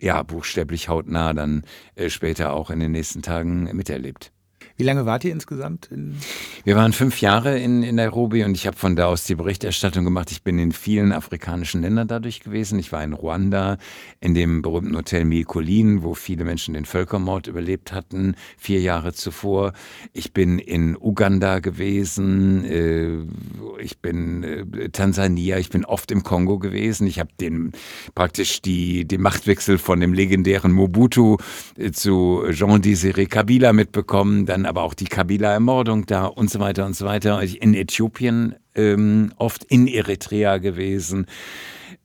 ja, 0.00 0.22
buchstäblich 0.22 0.88
hautnah 0.88 1.34
dann 1.34 1.62
äh, 1.94 2.08
später 2.08 2.54
auch 2.54 2.70
in 2.70 2.80
den 2.80 2.92
nächsten 2.92 3.20
Tagen 3.20 3.64
miterlebt. 3.76 4.32
Wie 4.78 4.82
lange 4.82 5.06
wart 5.06 5.24
ihr 5.24 5.32
insgesamt? 5.32 5.88
In 5.90 6.16
Wir 6.64 6.76
waren 6.76 6.92
fünf 6.92 7.22
Jahre 7.22 7.58
in, 7.58 7.82
in 7.82 7.94
Nairobi 7.94 8.44
und 8.44 8.54
ich 8.54 8.66
habe 8.66 8.76
von 8.76 8.94
da 8.94 9.06
aus 9.06 9.24
die 9.24 9.34
Berichterstattung 9.34 10.04
gemacht. 10.04 10.30
Ich 10.30 10.42
bin 10.42 10.58
in 10.58 10.72
vielen 10.72 11.12
afrikanischen 11.12 11.80
Ländern 11.80 12.08
dadurch 12.08 12.40
gewesen. 12.40 12.78
Ich 12.78 12.92
war 12.92 13.02
in 13.02 13.14
Ruanda, 13.14 13.78
in 14.20 14.34
dem 14.34 14.60
berühmten 14.60 14.94
Hotel 14.94 15.24
Mikolin, 15.24 16.02
wo 16.02 16.12
viele 16.12 16.44
Menschen 16.44 16.74
den 16.74 16.84
Völkermord 16.84 17.46
überlebt 17.46 17.92
hatten, 17.92 18.34
vier 18.58 18.80
Jahre 18.82 19.14
zuvor. 19.14 19.72
Ich 20.12 20.34
bin 20.34 20.58
in 20.58 20.94
Uganda 20.94 21.60
gewesen, 21.60 22.64
äh, 22.66 23.80
ich 23.80 23.98
bin 24.00 24.42
äh, 24.42 24.90
Tansania, 24.90 25.56
ich 25.56 25.70
bin 25.70 25.86
oft 25.86 26.10
im 26.10 26.22
Kongo 26.22 26.58
gewesen. 26.58 27.06
Ich 27.06 27.18
habe 27.18 27.30
den 27.40 27.72
praktisch 28.14 28.60
die, 28.60 29.06
den 29.06 29.22
Machtwechsel 29.22 29.78
von 29.78 30.00
dem 30.00 30.12
legendären 30.12 30.72
Mobutu 30.72 31.38
äh, 31.78 31.92
zu 31.92 32.44
Jean 32.50 32.82
Désiré 32.82 33.26
Kabila 33.26 33.72
mitbekommen. 33.72 34.44
Dann 34.44 34.65
aber 34.66 34.82
auch 34.82 34.94
die 34.94 35.06
Kabila-Ermordung 35.06 36.06
da 36.06 36.26
und 36.26 36.50
so 36.50 36.60
weiter 36.60 36.86
und 36.86 36.94
so 36.94 37.06
weiter. 37.06 37.42
In 37.42 37.74
Äthiopien 37.74 38.56
ähm, 38.74 39.32
oft 39.36 39.64
in 39.64 39.86
Eritrea 39.86 40.58
gewesen. 40.58 41.26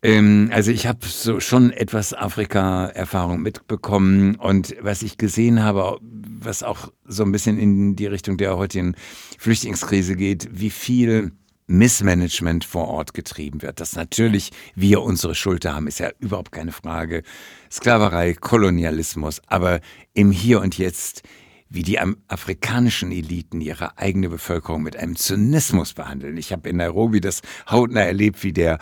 Ähm, 0.03 0.49
also 0.53 0.71
ich 0.71 0.87
habe 0.87 1.05
so 1.05 1.39
schon 1.39 1.71
etwas 1.71 2.13
Afrika-Erfahrung 2.13 3.41
mitbekommen 3.41 4.35
und 4.35 4.75
was 4.81 5.03
ich 5.03 5.17
gesehen 5.17 5.63
habe, 5.63 5.99
was 6.01 6.63
auch 6.63 6.91
so 7.05 7.23
ein 7.23 7.31
bisschen 7.31 7.59
in 7.59 7.95
die 7.95 8.07
Richtung 8.07 8.37
der 8.37 8.57
heutigen 8.57 8.95
Flüchtlingskrise 9.37 10.15
geht, 10.15 10.49
wie 10.51 10.71
viel 10.71 11.31
Missmanagement 11.67 12.65
vor 12.65 12.87
Ort 12.87 13.13
getrieben 13.13 13.61
wird. 13.61 13.79
Dass 13.79 13.95
natürlich 13.95 14.51
wir 14.75 15.01
unsere 15.01 15.35
Schuld 15.35 15.65
haben, 15.65 15.87
ist 15.87 15.99
ja 15.99 16.09
überhaupt 16.19 16.51
keine 16.51 16.71
Frage. 16.71 17.23
Sklaverei, 17.71 18.33
Kolonialismus, 18.33 19.41
aber 19.47 19.79
im 20.13 20.31
Hier 20.31 20.61
und 20.61 20.77
Jetzt 20.77 21.23
wie 21.71 21.83
die 21.83 21.99
afrikanischen 21.99 23.11
Eliten 23.11 23.61
ihre 23.61 23.97
eigene 23.97 24.27
Bevölkerung 24.27 24.83
mit 24.83 24.97
einem 24.97 25.15
Zynismus 25.15 25.93
behandeln. 25.93 26.35
Ich 26.35 26.51
habe 26.51 26.67
in 26.67 26.77
Nairobi 26.77 27.21
das 27.21 27.41
hautnah 27.69 28.01
erlebt, 28.01 28.43
wie 28.43 28.51
der 28.51 28.77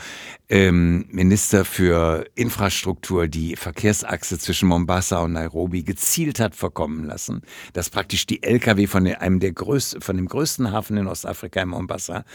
ähm, 0.50 1.06
Minister 1.12 1.66
für 1.66 2.26
Infrastruktur 2.34 3.28
die 3.28 3.56
Verkehrsachse 3.56 4.40
zwischen 4.40 4.68
Mombasa 4.70 5.20
und 5.20 5.34
Nairobi 5.34 5.84
gezielt 5.84 6.40
hat 6.40 6.56
verkommen 6.56 7.06
lassen, 7.06 7.42
dass 7.74 7.92
praktisch 7.92 8.26
die 8.26 8.42
Lkw 8.42 8.88
von 8.88 9.06
einem 9.06 9.40
der 9.40 9.52
größten, 9.52 10.02
von 10.02 10.18
dem 10.18 10.28
größten 10.28 10.72
Hafen 10.72 10.98
in 10.98 11.06
Ostafrika 11.06 11.62
in 11.62 11.70
Mombasa 11.70 12.26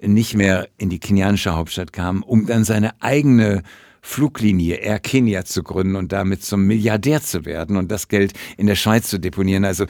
nicht 0.00 0.34
mehr 0.34 0.68
in 0.78 0.90
die 0.90 0.98
kenianische 0.98 1.54
Hauptstadt 1.54 1.92
kamen, 1.92 2.24
um 2.24 2.46
dann 2.46 2.64
seine 2.64 3.00
eigene 3.00 3.62
Fluglinie 4.02 4.74
Air 4.76 4.98
Kenya 4.98 5.44
zu 5.44 5.62
gründen 5.62 5.96
und 5.96 6.12
damit 6.12 6.44
zum 6.44 6.66
Milliardär 6.66 7.22
zu 7.22 7.44
werden 7.46 7.76
und 7.76 7.90
das 7.90 8.08
Geld 8.08 8.34
in 8.56 8.66
der 8.66 8.74
Schweiz 8.74 9.08
zu 9.08 9.18
deponieren. 9.18 9.64
Also 9.64 9.86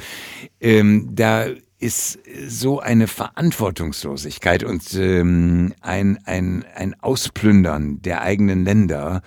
ähm, 0.61 1.09
da 1.13 1.47
ist 1.79 2.21
so 2.47 2.79
eine 2.79 3.09
Verantwortungslosigkeit 3.09 4.63
und 4.63 4.95
ähm, 4.95 5.75
ein, 5.81 6.19
ein, 6.27 6.65
ein 6.77 6.95
Ausplündern 7.01 8.01
der 8.03 8.23
eigenen 8.23 8.65
Länder 8.65 9.23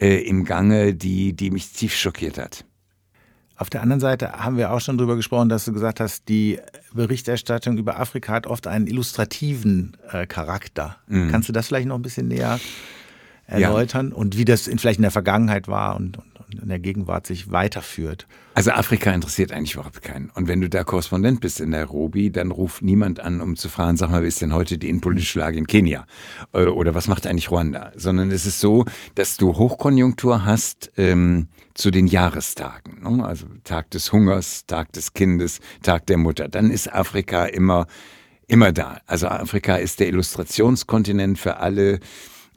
äh, 0.00 0.16
im 0.26 0.44
Gange, 0.44 0.94
die, 0.94 1.34
die 1.34 1.52
mich 1.52 1.70
tief 1.72 1.94
schockiert 1.94 2.36
hat. 2.36 2.64
Auf 3.56 3.68
der 3.68 3.82
anderen 3.82 4.00
Seite 4.00 4.32
haben 4.32 4.56
wir 4.56 4.72
auch 4.72 4.80
schon 4.80 4.96
darüber 4.96 5.16
gesprochen, 5.16 5.50
dass 5.50 5.66
du 5.66 5.72
gesagt 5.72 6.00
hast, 6.00 6.28
die 6.28 6.58
Berichterstattung 6.94 7.76
über 7.76 8.00
Afrika 8.00 8.32
hat 8.32 8.46
oft 8.46 8.66
einen 8.66 8.86
illustrativen 8.86 9.96
äh, 10.10 10.26
Charakter. 10.26 10.96
Mhm. 11.06 11.30
Kannst 11.30 11.48
du 11.50 11.52
das 11.52 11.68
vielleicht 11.68 11.86
noch 11.86 11.96
ein 11.96 12.02
bisschen 12.02 12.26
näher 12.26 12.58
erläutern 13.50 14.10
ja. 14.10 14.16
und 14.16 14.36
wie 14.36 14.44
das 14.44 14.66
in, 14.66 14.78
vielleicht 14.78 14.98
in 14.98 15.02
der 15.02 15.10
Vergangenheit 15.10 15.68
war 15.68 15.96
und, 15.96 16.18
und, 16.18 16.24
in 16.62 16.68
der 16.68 16.80
Gegenwart 16.80 17.26
sich 17.26 17.52
weiterführt. 17.52 18.26
Also 18.54 18.72
Afrika 18.72 19.12
interessiert 19.12 19.52
eigentlich 19.52 19.74
überhaupt 19.74 20.02
keinen. 20.02 20.30
Und 20.30 20.48
wenn 20.48 20.60
du 20.60 20.68
da 20.68 20.82
Korrespondent 20.82 21.40
bist 21.40 21.60
in 21.60 21.70
Nairobi, 21.70 22.32
dann 22.32 22.50
ruft 22.50 22.82
niemand 22.82 23.20
an, 23.20 23.40
um 23.40 23.54
zu 23.54 23.68
fragen, 23.68 23.96
sag 23.96 24.10
mal, 24.10 24.24
wie 24.24 24.26
ist 24.26 24.42
denn 24.42 24.52
heute 24.52 24.76
die 24.76 24.88
innenpolitische 24.88 25.38
Lage 25.38 25.58
in 25.58 25.68
Kenia? 25.68 26.06
Äh, 26.52 26.64
oder 26.64 26.94
was 26.94 27.06
macht 27.06 27.26
eigentlich 27.26 27.50
Ruanda? 27.50 27.92
Sondern 27.94 28.32
es 28.32 28.46
ist 28.46 28.60
so, 28.60 28.84
dass 29.14 29.36
du 29.36 29.56
Hochkonjunktur 29.56 30.44
hast 30.44 30.90
ähm, 30.96 31.46
zu 31.74 31.90
den 31.90 32.06
Jahrestagen. 32.06 33.00
Ne? 33.02 33.24
Also 33.24 33.46
Tag 33.64 33.90
des 33.90 34.12
Hungers, 34.12 34.66
Tag 34.66 34.92
des 34.92 35.14
Kindes, 35.14 35.60
Tag 35.82 36.06
der 36.06 36.18
Mutter. 36.18 36.48
Dann 36.48 36.70
ist 36.70 36.92
Afrika 36.92 37.44
immer, 37.44 37.86
immer 38.48 38.72
da. 38.72 39.00
Also 39.06 39.28
Afrika 39.28 39.76
ist 39.76 40.00
der 40.00 40.08
Illustrationskontinent 40.08 41.38
für 41.38 41.58
alle 41.58 42.00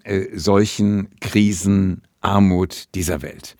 äh, 0.03 0.27
solchen 0.33 1.09
Krisen, 1.19 2.03
Armut 2.21 2.93
dieser 2.95 3.21
Welt. 3.21 3.57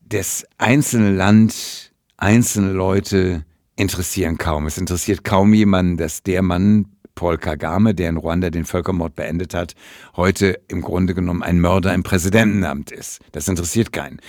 Das 0.00 0.46
einzelne 0.58 1.12
Land, 1.12 1.92
einzelne 2.16 2.72
Leute 2.72 3.44
interessieren 3.76 4.38
kaum. 4.38 4.66
Es 4.66 4.78
interessiert 4.78 5.24
kaum 5.24 5.52
jemanden, 5.54 5.96
dass 5.96 6.22
der 6.22 6.42
Mann 6.42 6.95
Paul 7.16 7.38
Kagame, 7.38 7.94
der 7.94 8.10
in 8.10 8.18
Ruanda 8.18 8.50
den 8.50 8.64
Völkermord 8.64 9.16
beendet 9.16 9.54
hat, 9.54 9.74
heute 10.14 10.60
im 10.68 10.82
Grunde 10.82 11.14
genommen 11.14 11.42
ein 11.42 11.58
Mörder 11.58 11.92
im 11.92 12.04
Präsidentenamt 12.04 12.92
ist. 12.92 13.20
Das 13.32 13.48
interessiert 13.48 13.92
keinen 13.92 14.20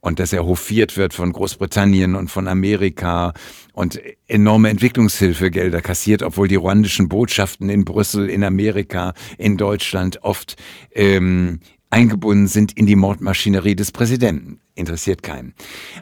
und 0.00 0.20
dass 0.20 0.34
er 0.34 0.44
hofiert 0.44 0.96
wird 0.98 1.14
von 1.14 1.32
Großbritannien 1.32 2.14
und 2.14 2.30
von 2.30 2.46
Amerika 2.46 3.32
und 3.72 3.98
enorme 4.28 4.68
Entwicklungshilfegelder 4.68 5.80
kassiert, 5.80 6.22
obwohl 6.22 6.46
die 6.46 6.56
ruandischen 6.56 7.08
Botschaften 7.08 7.70
in 7.70 7.86
Brüssel, 7.86 8.28
in 8.28 8.44
Amerika, 8.44 9.14
in 9.38 9.56
Deutschland 9.56 10.22
oft 10.22 10.56
ähm, 10.92 11.60
eingebunden 11.88 12.48
sind 12.48 12.76
in 12.76 12.84
die 12.84 12.96
Mordmaschinerie 12.96 13.76
des 13.76 13.92
Präsidenten. 13.92 14.60
Interessiert 14.74 15.22
keinen. 15.22 15.54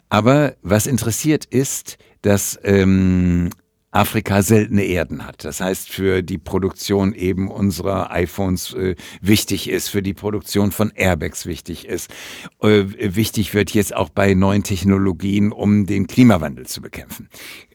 Aber 0.08 0.56
was 0.62 0.88
interessiert 0.88 1.44
ist, 1.44 1.96
dass 2.22 2.58
ähm, 2.64 3.50
Afrika 3.92 4.42
seltene 4.42 4.84
Erden 4.84 5.26
hat. 5.26 5.44
Das 5.44 5.60
heißt, 5.60 5.88
für 5.88 6.22
die 6.22 6.38
Produktion 6.38 7.14
eben 7.14 7.50
unserer 7.50 8.10
iPhones 8.10 8.72
äh, 8.72 8.96
wichtig 9.20 9.68
ist, 9.68 9.88
für 9.88 10.02
die 10.02 10.14
Produktion 10.14 10.72
von 10.72 10.90
Airbags 10.94 11.44
wichtig 11.44 11.86
ist. 11.86 12.10
Äh, 12.62 12.84
wichtig 13.14 13.52
wird 13.52 13.70
jetzt 13.72 13.94
auch 13.94 14.08
bei 14.08 14.32
neuen 14.32 14.62
Technologien, 14.62 15.52
um 15.52 15.84
den 15.84 16.06
Klimawandel 16.06 16.66
zu 16.66 16.80
bekämpfen. 16.80 17.28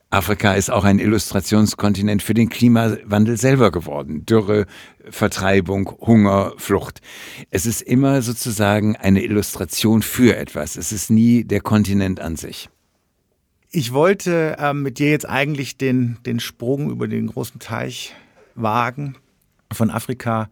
Afrika 0.10 0.53
ist 0.53 0.71
auch 0.71 0.86
ein 0.86 0.99
Illustrationskontinent 0.99 2.23
für 2.23 2.34
den 2.34 2.49
Klimawandel 2.49 3.38
selber 3.38 3.71
geworden. 3.71 4.25
Dürre, 4.25 4.65
Vertreibung, 5.10 5.97
Hunger, 5.99 6.53
Flucht. 6.58 7.01
Es 7.51 7.65
ist 7.65 7.82
immer 7.82 8.21
sozusagen 8.21 8.95
eine 8.95 9.21
Illustration 9.21 10.01
für 10.01 10.36
etwas. 10.36 10.77
Es 10.77 10.91
ist 10.91 11.12
nie 11.12 11.43
der 11.43 11.60
Kontinent 11.60 12.21
an 12.21 12.38
sich. 12.38 12.69
Ich 13.69 13.91
wollte 13.91 14.56
ähm, 14.60 14.82
mit 14.82 14.99
dir 14.99 15.10
jetzt 15.10 15.27
eigentlich 15.27 15.77
den, 15.77 16.17
den 16.25 16.39
Sprung 16.39 16.89
über 16.89 17.08
den 17.08 17.27
großen 17.27 17.60
Teich 17.60 18.15
wagen 18.56 19.15
von 19.71 19.89
Afrika 19.89 20.49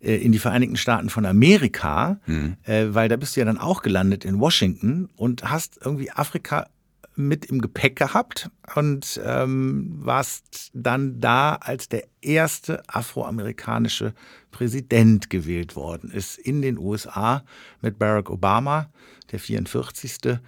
äh, 0.00 0.16
in 0.16 0.32
die 0.32 0.38
Vereinigten 0.38 0.76
Staaten 0.76 1.10
von 1.10 1.26
Amerika, 1.26 2.18
mhm. 2.26 2.56
äh, 2.64 2.86
weil 2.90 3.08
da 3.08 3.16
bist 3.16 3.36
du 3.36 3.40
ja 3.40 3.46
dann 3.46 3.58
auch 3.58 3.82
gelandet 3.82 4.24
in 4.24 4.40
Washington 4.40 5.08
und 5.16 5.50
hast 5.50 5.78
irgendwie 5.84 6.10
Afrika 6.10 6.68
mit 7.16 7.44
im 7.44 7.60
Gepäck 7.60 7.96
gehabt 7.96 8.50
und 8.74 9.20
ähm, 9.24 9.98
warst 9.98 10.70
dann 10.72 11.20
da, 11.20 11.56
als 11.56 11.88
der 11.88 12.04
erste 12.22 12.82
afroamerikanische 12.88 14.14
Präsident 14.50 15.28
gewählt 15.28 15.76
worden 15.76 16.10
ist 16.10 16.38
in 16.38 16.62
den 16.62 16.78
USA 16.78 17.44
mit 17.82 17.98
Barack 17.98 18.30
Obama, 18.30 18.88
der 19.32 19.38
44 19.38 20.40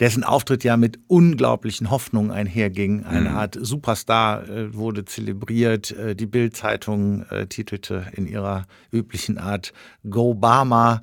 dessen 0.00 0.24
Auftritt 0.24 0.64
ja 0.64 0.76
mit 0.76 0.98
unglaublichen 1.06 1.90
Hoffnungen 1.90 2.30
einherging. 2.30 3.04
Eine 3.04 3.30
mhm. 3.30 3.36
Art 3.36 3.58
Superstar 3.60 4.48
äh, 4.48 4.74
wurde 4.74 5.04
zelebriert. 5.04 5.92
Äh, 5.92 6.16
die 6.16 6.26
Bild-Zeitung 6.26 7.22
äh, 7.30 7.46
titelte 7.46 8.06
in 8.12 8.26
ihrer 8.26 8.66
üblichen 8.92 9.38
Art 9.38 9.72
Go 10.08 10.34
Obama. 10.34 11.00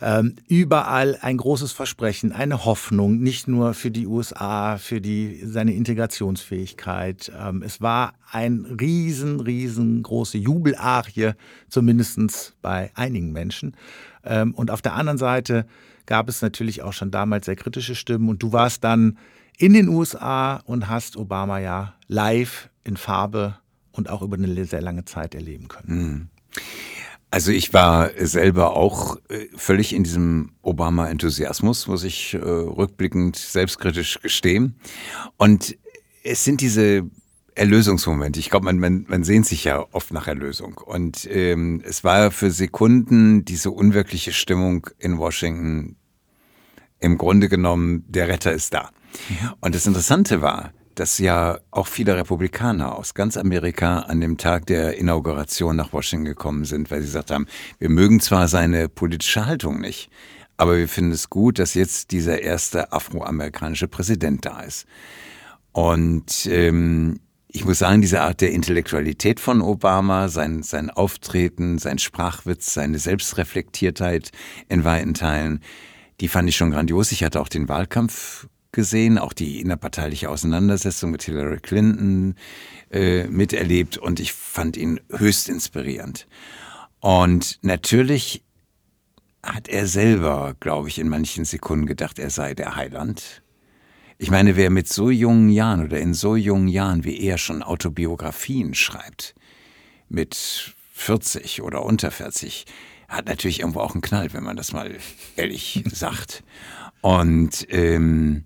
Ähm, 0.00 0.34
überall 0.48 1.16
ein 1.20 1.36
großes 1.36 1.70
Versprechen, 1.70 2.32
eine 2.32 2.64
Hoffnung, 2.64 3.20
nicht 3.20 3.46
nur 3.46 3.72
für 3.72 3.92
die 3.92 4.08
USA, 4.08 4.76
für 4.78 5.00
die, 5.00 5.40
seine 5.44 5.74
Integrationsfähigkeit. 5.74 7.30
Ähm, 7.40 7.62
es 7.62 7.80
war 7.80 8.14
ein 8.30 8.64
riesen, 8.80 9.38
riesengroße 9.38 10.38
Jubelarie, 10.38 11.32
zumindest 11.68 12.56
bei 12.62 12.90
einigen 12.94 13.30
Menschen. 13.30 13.76
Ähm, 14.24 14.54
und 14.54 14.72
auf 14.72 14.82
der 14.82 14.94
anderen 14.94 15.18
Seite 15.18 15.66
gab 16.06 16.28
es 16.28 16.42
natürlich 16.42 16.82
auch 16.82 16.92
schon 16.92 17.10
damals 17.10 17.46
sehr 17.46 17.56
kritische 17.56 17.94
Stimmen. 17.94 18.28
Und 18.28 18.42
du 18.42 18.52
warst 18.52 18.84
dann 18.84 19.18
in 19.58 19.72
den 19.74 19.88
USA 19.88 20.56
und 20.64 20.88
hast 20.88 21.16
Obama 21.16 21.58
ja 21.58 21.94
live 22.08 22.70
in 22.84 22.96
Farbe 22.96 23.58
und 23.92 24.08
auch 24.08 24.22
über 24.22 24.36
eine 24.36 24.64
sehr 24.64 24.82
lange 24.82 25.04
Zeit 25.04 25.34
erleben 25.34 25.68
können. 25.68 25.88
Hm. 25.88 26.28
Also 27.30 27.50
ich 27.50 27.72
war 27.72 28.10
selber 28.18 28.76
auch 28.76 29.16
äh, 29.30 29.46
völlig 29.56 29.94
in 29.94 30.04
diesem 30.04 30.52
Obama-Enthusiasmus, 30.60 31.86
muss 31.86 32.04
ich 32.04 32.34
äh, 32.34 32.38
rückblickend 32.38 33.36
selbstkritisch 33.36 34.20
gestehen. 34.20 34.76
Und 35.38 35.76
es 36.24 36.44
sind 36.44 36.60
diese 36.60 37.04
Erlösungsmomente. 37.54 38.40
Ich 38.40 38.50
glaube, 38.50 38.64
man, 38.64 38.78
man, 38.78 39.04
man 39.08 39.24
sehnt 39.24 39.46
sich 39.46 39.64
ja 39.64 39.84
oft 39.92 40.12
nach 40.12 40.26
Erlösung. 40.26 40.78
Und 40.78 41.28
ähm, 41.30 41.82
es 41.84 42.04
war 42.04 42.30
für 42.30 42.50
Sekunden 42.50 43.44
diese 43.44 43.70
unwirkliche 43.70 44.32
Stimmung 44.32 44.86
in 44.98 45.18
Washington, 45.18 45.96
im 47.00 47.18
Grunde 47.18 47.48
genommen, 47.48 48.04
der 48.08 48.28
Retter 48.28 48.52
ist 48.52 48.74
da. 48.74 48.90
Und 49.60 49.74
das 49.74 49.86
Interessante 49.86 50.40
war, 50.40 50.72
dass 50.94 51.18
ja 51.18 51.58
auch 51.70 51.86
viele 51.86 52.16
Republikaner 52.16 52.96
aus 52.96 53.14
ganz 53.14 53.36
Amerika 53.36 54.00
an 54.00 54.20
dem 54.20 54.36
Tag 54.36 54.66
der 54.66 54.98
Inauguration 54.98 55.76
nach 55.76 55.92
Washington 55.92 56.26
gekommen 56.26 56.64
sind, 56.64 56.90
weil 56.90 57.00
sie 57.00 57.06
gesagt 57.06 57.30
haben, 57.30 57.46
wir 57.78 57.88
mögen 57.88 58.20
zwar 58.20 58.48
seine 58.48 58.88
politische 58.88 59.46
Haltung 59.46 59.80
nicht, 59.80 60.10
aber 60.56 60.76
wir 60.76 60.88
finden 60.88 61.12
es 61.12 61.30
gut, 61.30 61.58
dass 61.58 61.74
jetzt 61.74 62.12
dieser 62.12 62.42
erste 62.42 62.92
afroamerikanische 62.92 63.88
Präsident 63.88 64.44
da 64.44 64.60
ist. 64.60 64.86
Und 65.72 66.46
ähm, 66.46 67.20
ich 67.52 67.64
muss 67.64 67.78
sagen, 67.78 68.00
diese 68.00 68.22
Art 68.22 68.40
der 68.40 68.52
Intellektualität 68.52 69.38
von 69.38 69.60
Obama, 69.60 70.28
sein, 70.28 70.62
sein 70.62 70.90
Auftreten, 70.90 71.78
sein 71.78 71.98
Sprachwitz, 71.98 72.72
seine 72.72 72.98
Selbstreflektiertheit 72.98 74.30
in 74.68 74.84
weiten 74.84 75.14
Teilen, 75.14 75.60
die 76.20 76.28
fand 76.28 76.48
ich 76.48 76.56
schon 76.56 76.70
grandios. 76.70 77.12
Ich 77.12 77.22
hatte 77.22 77.40
auch 77.40 77.48
den 77.48 77.68
Wahlkampf 77.68 78.48
gesehen, 78.72 79.18
auch 79.18 79.34
die 79.34 79.60
innerparteiliche 79.60 80.30
Auseinandersetzung 80.30 81.10
mit 81.10 81.22
Hillary 81.24 81.60
Clinton 81.60 82.36
äh, 82.90 83.24
miterlebt 83.24 83.98
und 83.98 84.18
ich 84.18 84.32
fand 84.32 84.78
ihn 84.78 85.00
höchst 85.10 85.50
inspirierend. 85.50 86.26
Und 87.00 87.58
natürlich 87.62 88.42
hat 89.42 89.68
er 89.68 89.86
selber, 89.86 90.54
glaube 90.58 90.88
ich, 90.88 90.98
in 90.98 91.08
manchen 91.08 91.44
Sekunden 91.44 91.84
gedacht, 91.84 92.18
er 92.18 92.30
sei 92.30 92.54
der 92.54 92.76
Heiland. 92.76 93.41
Ich 94.22 94.30
meine, 94.30 94.54
wer 94.54 94.70
mit 94.70 94.88
so 94.88 95.10
jungen 95.10 95.48
Jahren 95.48 95.84
oder 95.84 95.98
in 95.98 96.14
so 96.14 96.36
jungen 96.36 96.68
Jahren 96.68 97.02
wie 97.02 97.20
er 97.22 97.38
schon 97.38 97.60
Autobiografien 97.60 98.72
schreibt, 98.72 99.34
mit 100.08 100.72
40 100.92 101.60
oder 101.62 101.84
unter 101.84 102.12
40 102.12 102.66
hat 103.08 103.26
natürlich 103.26 103.58
irgendwo 103.58 103.80
auch 103.80 103.94
einen 103.94 104.00
Knall, 104.00 104.32
wenn 104.32 104.44
man 104.44 104.56
das 104.56 104.72
mal 104.72 104.96
ehrlich 105.34 105.82
sagt. 105.92 106.44
Und 107.00 107.66
ähm, 107.70 108.44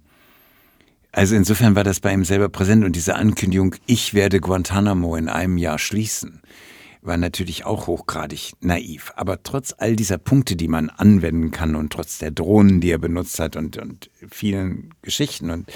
also 1.13 1.37
insofern 1.37 1.75
war 1.75 1.85
das 1.85 2.01
bei 2.01 2.11
ihm 2.11 2.25
selber 2.25 2.49
präsent 2.49 2.83
und 2.83 2.97
diese 2.97 3.15
Ankündigung, 3.15 3.75
ich 3.85 4.15
werde 4.15 4.41
Guantanamo 4.41 5.15
in 5.15 5.29
einem 5.29 5.59
Jahr 5.59 5.79
schließen, 5.79 6.41
war 7.07 7.17
natürlich 7.17 7.65
auch 7.65 7.87
hochgradig 7.87 8.53
naiv. 8.61 9.13
Aber 9.17 9.43
trotz 9.43 9.75
all 9.77 9.97
dieser 9.97 10.19
Punkte, 10.19 10.57
die 10.57 10.69
man 10.69 10.91
anwenden 10.91 11.51
kann 11.51 11.77
und 11.77 11.93
trotz 11.93 12.19
der 12.19 12.31
Drohnen, 12.31 12.81
die 12.81 12.91
er 12.91 12.99
benutzt 12.99 13.39
hat 13.39 13.57
und, 13.57 13.79
und 13.79 14.11
vielen 14.31 14.95
Geschichten 15.03 15.51
und 15.51 15.71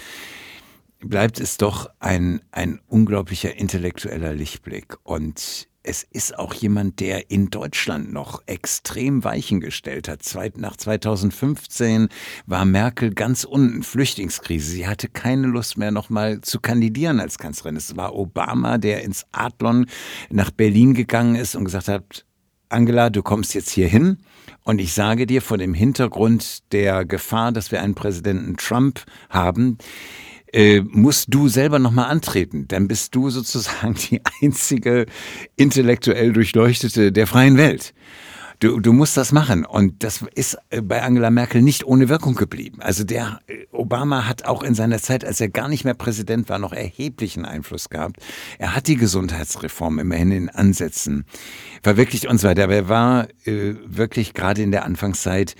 bleibt 1.01 1.40
es 1.40 1.57
doch 1.57 1.90
ein, 1.99 2.40
ein 2.53 2.81
unglaublicher 2.88 3.57
intellektueller 3.57 4.35
Lichtblick. 4.35 4.97
Und 5.03 5.69
es 5.90 6.05
ist 6.05 6.38
auch 6.38 6.55
jemand, 6.55 7.00
der 7.00 7.33
in 7.33 7.50
Deutschland 7.50 8.12
noch 8.12 8.42
extrem 8.46 9.24
Weichen 9.24 9.61
gestellt 9.61 10.09
hat. 10.09 10.20
Nach 10.57 10.76
2015 10.76 12.09
war 12.46 12.64
Merkel 12.64 13.12
ganz 13.12 13.42
unten, 13.42 13.83
Flüchtlingskrise. 13.83 14.70
Sie 14.70 14.87
hatte 14.87 15.09
keine 15.09 15.48
Lust 15.48 15.79
mehr, 15.79 15.90
nochmal 15.90 16.42
zu 16.42 16.61
kandidieren 16.61 17.18
als 17.18 17.38
Kanzlerin. 17.38 17.74
Es 17.74 17.96
war 17.96 18.14
Obama, 18.14 18.79
der 18.79 19.03
ins 19.03 19.26
Adlon 19.33 19.87
nach 20.31 20.53
Berlin 20.53 20.94
gegangen 20.94 21.35
ist 21.35 21.57
und 21.57 21.64
gesagt 21.64 21.88
hat, 21.88 22.24
Angela, 22.68 23.11
du 23.11 23.24
kommst 23.24 23.53
jetzt 23.55 23.70
hier 23.70 23.88
hin. 23.88 24.18
Und 24.62 24.81
ich 24.81 24.94
sage 24.94 25.26
dir 25.26 25.42
vor 25.42 25.59
dem 25.59 25.74
Hintergrund 25.74 26.72
der 26.72 27.05
Gefahr, 27.05 27.50
dass 27.50 27.72
wir 27.72 27.83
einen 27.83 27.96
Präsidenten 27.96 28.57
Trump 28.57 29.05
haben, 29.29 29.76
äh, 30.52 30.80
musst 30.80 31.26
du 31.32 31.48
selber 31.48 31.78
nochmal 31.78 32.10
antreten. 32.10 32.66
Dann 32.68 32.88
bist 32.88 33.14
du 33.14 33.30
sozusagen 33.30 33.94
die 34.10 34.20
einzige 34.42 35.06
intellektuell 35.56 36.32
durchleuchtete 36.32 37.12
der 37.12 37.26
freien 37.26 37.56
Welt. 37.56 37.94
Du, 38.60 38.78
du 38.78 38.92
musst 38.92 39.16
das 39.16 39.32
machen. 39.32 39.64
Und 39.64 40.04
das 40.04 40.22
ist 40.34 40.58
äh, 40.68 40.82
bei 40.82 41.02
Angela 41.02 41.30
Merkel 41.30 41.62
nicht 41.62 41.84
ohne 41.84 42.10
Wirkung 42.10 42.34
geblieben. 42.34 42.82
Also 42.82 43.04
der 43.04 43.40
äh, 43.46 43.64
Obama 43.72 44.28
hat 44.28 44.44
auch 44.44 44.62
in 44.62 44.74
seiner 44.74 44.98
Zeit, 44.98 45.24
als 45.24 45.40
er 45.40 45.48
gar 45.48 45.68
nicht 45.68 45.84
mehr 45.84 45.94
Präsident 45.94 46.50
war, 46.50 46.58
noch 46.58 46.74
erheblichen 46.74 47.46
Einfluss 47.46 47.88
gehabt. 47.88 48.16
Er 48.58 48.76
hat 48.76 48.86
die 48.86 48.96
Gesundheitsreform 48.96 49.98
immerhin 49.98 50.30
in 50.30 50.48
Ansätzen 50.50 51.24
verwirklicht 51.82 52.26
und 52.26 52.38
so 52.38 52.48
weiter. 52.48 52.64
Aber 52.64 52.74
er 52.74 52.88
war 52.90 53.28
äh, 53.46 53.76
wirklich 53.86 54.34
gerade 54.34 54.60
in 54.60 54.72
der 54.72 54.84
Anfangszeit 54.84 55.54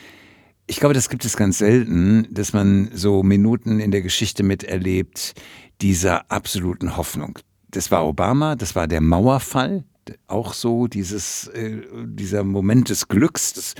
ich 0.67 0.79
glaube, 0.79 0.95
das 0.95 1.09
gibt 1.09 1.25
es 1.25 1.37
ganz 1.37 1.59
selten, 1.59 2.29
dass 2.31 2.53
man 2.53 2.91
so 2.95 3.23
Minuten 3.23 3.81
in 3.81 3.91
der 3.91 4.03
Geschichte 4.03 4.43
miterlebt, 4.43 5.35
dieser 5.81 6.31
absoluten 6.31 6.97
Hoffnung. 6.97 7.39
Das 7.71 7.91
war 7.91 8.07
Obama, 8.07 8.57
das 8.57 8.75
war 8.75 8.87
der 8.87 9.01
Mauerfall, 9.01 9.85
auch 10.27 10.55
so 10.55 10.87
dieses, 10.87 11.49
äh, 11.49 11.83
dieser 12.05 12.45
Moment 12.45 12.89
des 12.89 13.09
Glücks, 13.09 13.53
des 13.53 13.75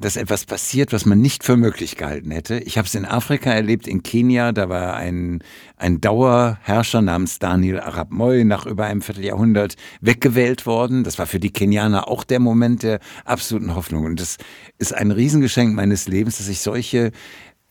dass 0.00 0.16
etwas 0.16 0.46
passiert, 0.46 0.92
was 0.92 1.04
man 1.04 1.20
nicht 1.20 1.44
für 1.44 1.56
möglich 1.56 1.96
gehalten 1.96 2.30
hätte. 2.30 2.58
Ich 2.58 2.78
habe 2.78 2.86
es 2.86 2.94
in 2.94 3.04
Afrika 3.04 3.50
erlebt, 3.52 3.86
in 3.86 4.02
Kenia, 4.02 4.52
da 4.52 4.68
war 4.68 4.96
ein, 4.96 5.42
ein 5.76 6.00
Dauerherrscher 6.00 7.02
namens 7.02 7.38
Daniel 7.38 7.80
Arab 7.80 8.10
Moi 8.10 8.44
nach 8.44 8.66
über 8.66 8.86
einem 8.86 9.02
Vierteljahrhundert 9.02 9.76
weggewählt 10.00 10.66
worden. 10.66 11.04
Das 11.04 11.18
war 11.18 11.26
für 11.26 11.40
die 11.40 11.52
Kenianer 11.52 12.08
auch 12.08 12.24
der 12.24 12.40
Moment 12.40 12.82
der 12.82 13.00
absoluten 13.24 13.74
Hoffnung. 13.74 14.04
Und 14.04 14.20
das 14.20 14.38
ist 14.78 14.94
ein 14.94 15.10
Riesengeschenk 15.10 15.74
meines 15.74 16.08
Lebens, 16.08 16.38
dass 16.38 16.48
ich 16.48 16.60
solche 16.60 17.12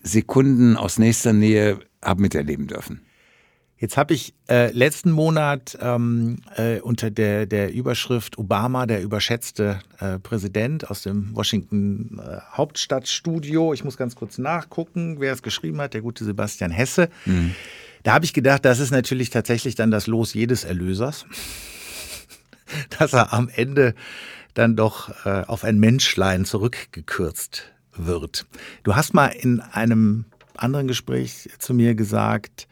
Sekunden 0.02 0.78
aus 0.78 1.00
nächster 1.00 1.34
Nähe 1.34 1.80
habe 2.04 2.22
miterleben 2.22 2.68
dürfen. 2.68 3.02
Jetzt 3.80 3.96
habe 3.96 4.13
ich 4.13 4.34
äh, 4.50 4.72
letzten 4.74 5.10
Monat 5.10 5.78
ähm, 5.80 6.39
äh, 6.58 6.82
unter 6.82 7.10
der, 7.10 7.46
der 7.46 7.72
Überschrift 7.72 8.38
Obama, 8.38 8.86
der 8.86 9.02
überschätzte 9.02 9.80
äh, 10.00 10.20
Präsident 10.20 10.92
aus 10.92 11.04
dem 11.04 11.34
Washington 11.34 12.20
äh, 12.20 12.39
Hauptstadtstudio, 12.52 13.74
ich 13.74 13.86
muss 13.86 13.96
ganz 13.96 14.15
kurz 14.15 14.38
nachgucken, 14.38 15.22
wer 15.22 15.32
es 15.32 15.42
geschrieben 15.44 15.80
hat, 15.80 15.94
der 15.94 16.02
gute 16.02 16.26
Sebastian 16.26 16.72
Hesse. 16.72 17.08
Mhm. 17.26 17.56
Da 18.04 18.13
habe 18.13 18.26
ich 18.26 18.34
gedacht, 18.34 18.65
das 18.65 18.80
ist 18.80 18.92
natürlich 18.92 19.30
tatsächlich 19.30 19.76
dann 19.76 19.92
das 19.92 20.08
Los 20.08 20.34
jedes 20.34 20.65
Erlösers, 20.65 21.26
dass 23.00 23.13
er 23.13 23.32
am 23.32 23.48
Ende 23.48 23.96
dann 24.56 24.76
doch 24.76 25.26
äh, 25.26 25.46
auf 25.48 25.63
ein 25.63 25.80
Menschlein 25.80 26.44
zurückgekürzt 26.44 27.72
wird. 27.96 28.46
Du 28.84 28.98
hast 28.98 29.13
mal 29.13 29.28
in 29.28 29.62
einem 29.62 30.26
anderen 30.58 30.89
Gespräch 30.89 31.50
zu 31.60 31.74
mir 31.74 31.96
gesagt, 31.96 32.68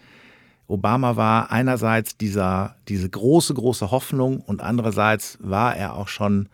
Obama 0.68 1.16
war 1.16 1.52
einerseits 1.52 2.18
dieser, 2.18 2.76
diese 2.88 3.10
große, 3.10 3.54
große 3.54 3.92
Hoffnung 3.92 4.42
und 4.42 4.62
andererseits 4.62 5.38
war 5.42 5.76
er 5.76 5.96
auch 5.96 6.10
schon 6.10 6.50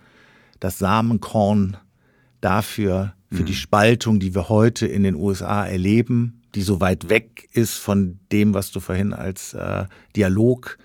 das 0.60 0.78
Samenkorn 0.78 1.78
dafür, 2.41 3.13
für 3.34 3.41
mhm. 3.41 3.47
die 3.47 3.56
Spaltung, 3.56 4.19
die 4.19 4.36
wir 4.36 4.47
heute 4.49 4.86
in 4.86 5.04
den 5.04 5.15
USA 5.15 5.65
erleben, 5.65 6.41
die 6.56 6.62
so 6.62 6.80
weit 6.80 7.10
weg 7.10 7.49
ist 7.52 7.78
von 7.78 8.19
dem, 8.32 8.54
was 8.54 8.71
du 8.71 8.80
vorhin 8.80 9.13
als 9.13 9.54
äh, 9.54 9.86
Dialog 10.15 10.78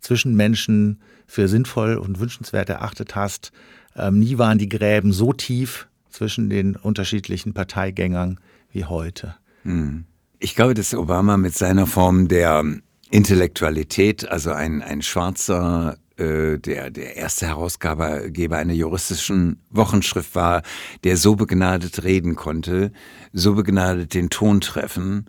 zwischen 0.00 0.34
Menschen 0.34 1.00
für 1.26 1.46
sinnvoll 1.48 1.96
und 1.96 2.18
wünschenswert 2.18 2.68
erachtet 2.68 3.14
hast. 3.14 3.52
Ähm, 3.94 4.18
nie 4.18 4.38
waren 4.38 4.58
die 4.58 4.68
Gräben 4.68 5.12
so 5.12 5.32
tief 5.32 5.86
zwischen 6.10 6.50
den 6.50 6.76
unterschiedlichen 6.76 7.54
Parteigängern 7.54 8.40
wie 8.72 8.84
heute. 8.84 9.36
Mhm. 9.62 10.04
Ich 10.44 10.56
glaube, 10.56 10.74
dass 10.74 10.92
Obama 10.92 11.36
mit 11.36 11.54
seiner 11.54 11.86
Form 11.86 12.26
der 12.26 12.64
Intellektualität, 13.12 14.28
also 14.28 14.50
ein, 14.50 14.82
ein 14.82 15.00
schwarzer 15.00 15.98
äh, 16.16 16.58
der, 16.58 16.90
der 16.90 17.14
erste 17.14 17.46
Herausgeber 17.46 18.56
einer 18.56 18.72
juristischen 18.72 19.62
Wochenschrift 19.70 20.34
war, 20.34 20.62
der 21.04 21.16
so 21.16 21.36
begnadet 21.36 22.02
reden 22.02 22.34
konnte, 22.34 22.90
so 23.32 23.54
begnadet 23.54 24.14
den 24.14 24.30
Ton 24.30 24.60
treffen 24.60 25.26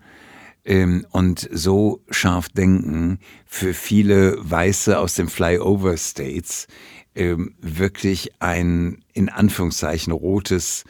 ähm, 0.65 1.05
und 1.11 1.47
so 1.51 2.01
scharf 2.09 2.49
denken, 2.49 3.19
für 3.45 3.75
viele 3.75 4.35
Weiße 4.39 4.97
aus 4.97 5.13
den 5.13 5.29
Flyover 5.29 5.95
States 5.95 6.65
ähm, 7.13 7.53
wirklich 7.61 8.31
ein 8.39 9.05
in 9.13 9.29
Anführungszeichen 9.29 10.11
rotes, 10.11 10.85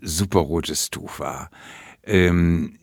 superrotes 0.00 0.90
Tuch 0.90 1.20
war. 1.20 1.52
Ähm, 2.02 2.79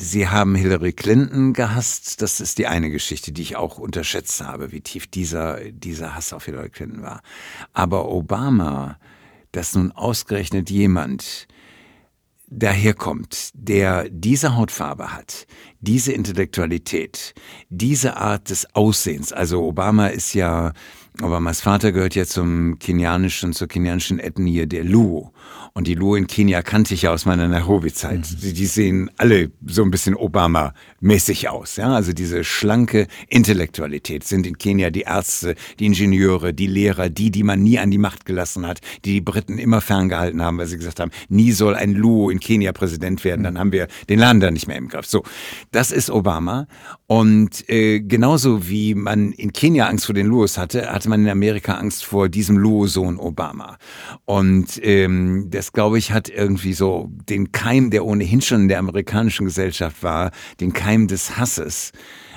Sie 0.00 0.28
haben 0.28 0.54
Hillary 0.54 0.92
Clinton 0.92 1.52
gehasst. 1.54 2.22
Das 2.22 2.38
ist 2.38 2.58
die 2.58 2.68
eine 2.68 2.88
Geschichte, 2.88 3.32
die 3.32 3.42
ich 3.42 3.56
auch 3.56 3.78
unterschätzt 3.78 4.40
habe, 4.40 4.70
wie 4.70 4.80
tief 4.80 5.08
dieser, 5.08 5.72
dieser 5.72 6.14
Hass 6.14 6.32
auf 6.32 6.44
Hillary 6.44 6.70
Clinton 6.70 7.02
war. 7.02 7.20
Aber 7.72 8.08
Obama, 8.08 8.96
dass 9.50 9.74
nun 9.74 9.90
ausgerechnet 9.90 10.70
jemand 10.70 11.48
daherkommt, 12.46 13.50
der 13.54 14.08
diese 14.08 14.54
Hautfarbe 14.54 15.12
hat, 15.12 15.48
diese 15.80 16.12
Intellektualität, 16.12 17.34
diese 17.68 18.16
Art 18.16 18.50
des 18.50 18.72
Aussehens. 18.76 19.32
Also 19.32 19.64
Obama 19.64 20.06
ist 20.06 20.32
ja, 20.32 20.74
Obamas 21.20 21.60
Vater 21.60 21.90
gehört 21.90 22.14
ja 22.14 22.24
zum 22.24 22.78
kenianischen, 22.78 23.52
zur 23.52 23.66
kenianischen 23.66 24.20
Ethnie 24.20 24.66
der 24.66 24.84
Luo. 24.84 25.32
Und 25.72 25.86
die 25.86 25.94
Luo 25.94 26.16
in 26.16 26.26
Kenia 26.26 26.62
kannte 26.62 26.94
ich 26.94 27.02
ja 27.02 27.12
aus 27.12 27.24
meiner 27.24 27.46
Nairobi-Zeit. 27.46 28.18
Mhm. 28.18 28.40
Die, 28.40 28.52
die, 28.52 28.66
sehen 28.66 29.10
alle 29.16 29.50
so 29.66 29.82
ein 29.82 29.90
bisschen 29.90 30.14
Obama-mäßig 30.16 31.48
aus. 31.48 31.76
Ja? 31.76 31.94
Also 31.94 32.12
diese 32.12 32.42
schlanke 32.44 33.06
Intellektualität 33.28 34.24
sind 34.24 34.46
in 34.46 34.58
Kenia 34.58 34.90
die 34.90 35.02
Ärzte, 35.02 35.54
die 35.78 35.86
Ingenieure, 35.86 36.52
die 36.52 36.66
Lehrer, 36.66 37.08
die, 37.08 37.30
die 37.30 37.42
man 37.42 37.62
nie 37.62 37.78
an 37.78 37.90
die 37.90 37.98
Macht 37.98 38.24
gelassen 38.24 38.66
hat, 38.66 38.80
die 39.04 39.12
die 39.12 39.20
Briten 39.20 39.58
immer 39.58 39.80
ferngehalten 39.80 40.42
haben, 40.42 40.58
weil 40.58 40.66
sie 40.66 40.78
gesagt 40.78 41.00
haben, 41.00 41.10
nie 41.28 41.52
soll 41.52 41.74
ein 41.74 41.92
Luo 41.92 42.30
in 42.30 42.40
Kenia 42.40 42.72
Präsident 42.72 43.24
werden, 43.24 43.42
dann 43.42 43.58
haben 43.58 43.72
wir 43.72 43.88
den 44.08 44.18
Land 44.18 44.42
da 44.42 44.50
nicht 44.50 44.66
mehr 44.66 44.76
im 44.76 44.88
Griff. 44.88 45.06
So, 45.06 45.22
das 45.70 45.92
ist 45.92 46.10
Obama. 46.10 46.66
Und 47.10 47.66
äh, 47.70 48.00
genauso 48.00 48.68
wie 48.68 48.94
man 48.94 49.32
in 49.32 49.54
Kenia 49.54 49.86
Angst 49.86 50.04
vor 50.04 50.14
den 50.14 50.26
Luos 50.26 50.58
hatte, 50.58 50.92
hatte 50.92 51.08
man 51.08 51.22
in 51.22 51.30
Amerika 51.30 51.72
Angst 51.72 52.04
vor 52.04 52.28
diesem 52.28 52.58
Luo-Sohn 52.58 53.18
Obama. 53.18 53.78
Und 54.26 54.78
ähm, 54.82 55.46
das, 55.48 55.72
glaube 55.72 55.96
ich, 55.96 56.12
hat 56.12 56.28
irgendwie 56.28 56.74
so 56.74 57.08
den 57.26 57.50
Keim, 57.50 57.88
der 57.88 58.04
ohnehin 58.04 58.42
schon 58.42 58.62
in 58.62 58.68
der 58.68 58.78
amerikanischen 58.78 59.46
Gesellschaft 59.46 60.02
war, 60.02 60.32
den 60.60 60.74
Keim 60.74 61.08
des 61.08 61.38
Hasses 61.38 61.92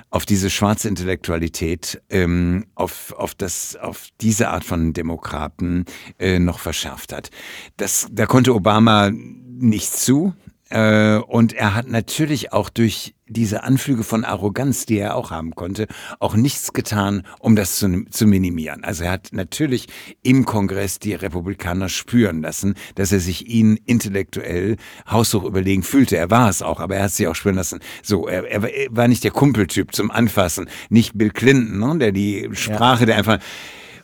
auf 0.10 0.26
diese 0.26 0.50
schwarze 0.50 0.88
Intellektualität, 0.88 2.02
ähm, 2.10 2.66
auf, 2.76 3.14
auf, 3.18 3.36
das, 3.36 3.76
auf 3.76 4.08
diese 4.22 4.50
Art 4.50 4.64
von 4.64 4.94
Demokraten 4.94 5.84
äh, 6.18 6.40
noch 6.40 6.60
verschärft 6.60 7.12
hat. 7.12 7.30
Das, 7.76 8.08
da 8.10 8.26
konnte 8.26 8.56
Obama 8.56 9.12
nicht 9.12 9.92
zu. 9.92 10.34
Äh, 10.72 11.18
und 11.18 11.54
er 11.54 11.76
hat 11.76 11.88
natürlich 11.88 12.54
auch 12.54 12.70
durch 12.70 13.14
diese 13.28 13.64
Anflüge 13.64 14.04
von 14.04 14.24
Arroganz, 14.26 14.86
die 14.86 14.98
er 14.98 15.16
auch 15.16 15.32
haben 15.32 15.56
konnte, 15.56 15.88
auch 16.20 16.36
nichts 16.36 16.74
getan, 16.74 17.24
um 17.40 17.56
das 17.56 17.78
zu, 17.78 18.06
zu 18.10 18.26
minimieren. 18.26 18.84
Also 18.84 19.04
er 19.04 19.12
hat 19.12 19.30
natürlich 19.32 19.88
im 20.24 20.46
Kongress 20.46 21.00
die 21.00 21.14
Republikaner 21.14 21.90
spüren 21.90 22.42
lassen, 22.42 22.76
dass 22.96 23.12
er 23.12 23.20
sich 23.20 23.48
ihnen 23.48 23.78
intellektuell 23.86 24.78
haushoch 25.10 25.44
überlegen 25.44 25.84
fühlte. 25.84 26.18
Er 26.18 26.30
war 26.30 26.50
es 26.50 26.62
auch, 26.62 26.80
aber 26.80 26.96
er 26.96 27.04
hat 27.04 27.12
sie 27.12 27.28
auch 27.28 27.36
spüren 27.36 27.56
lassen. 27.56 27.80
So, 28.02 28.28
er, 28.28 28.46
er 28.46 28.88
war 28.92 29.08
nicht 29.08 29.24
der 29.24 29.32
Kumpeltyp 29.32 29.94
zum 29.94 30.10
Anfassen, 30.10 30.70
nicht 30.90 31.18
Bill 31.18 31.32
Clinton, 31.32 31.80
ne, 31.80 31.98
der 31.98 32.12
die 32.12 32.50
Sprache, 32.54 33.02
ja. 33.02 33.06
der 33.08 33.18
einfach 33.18 33.40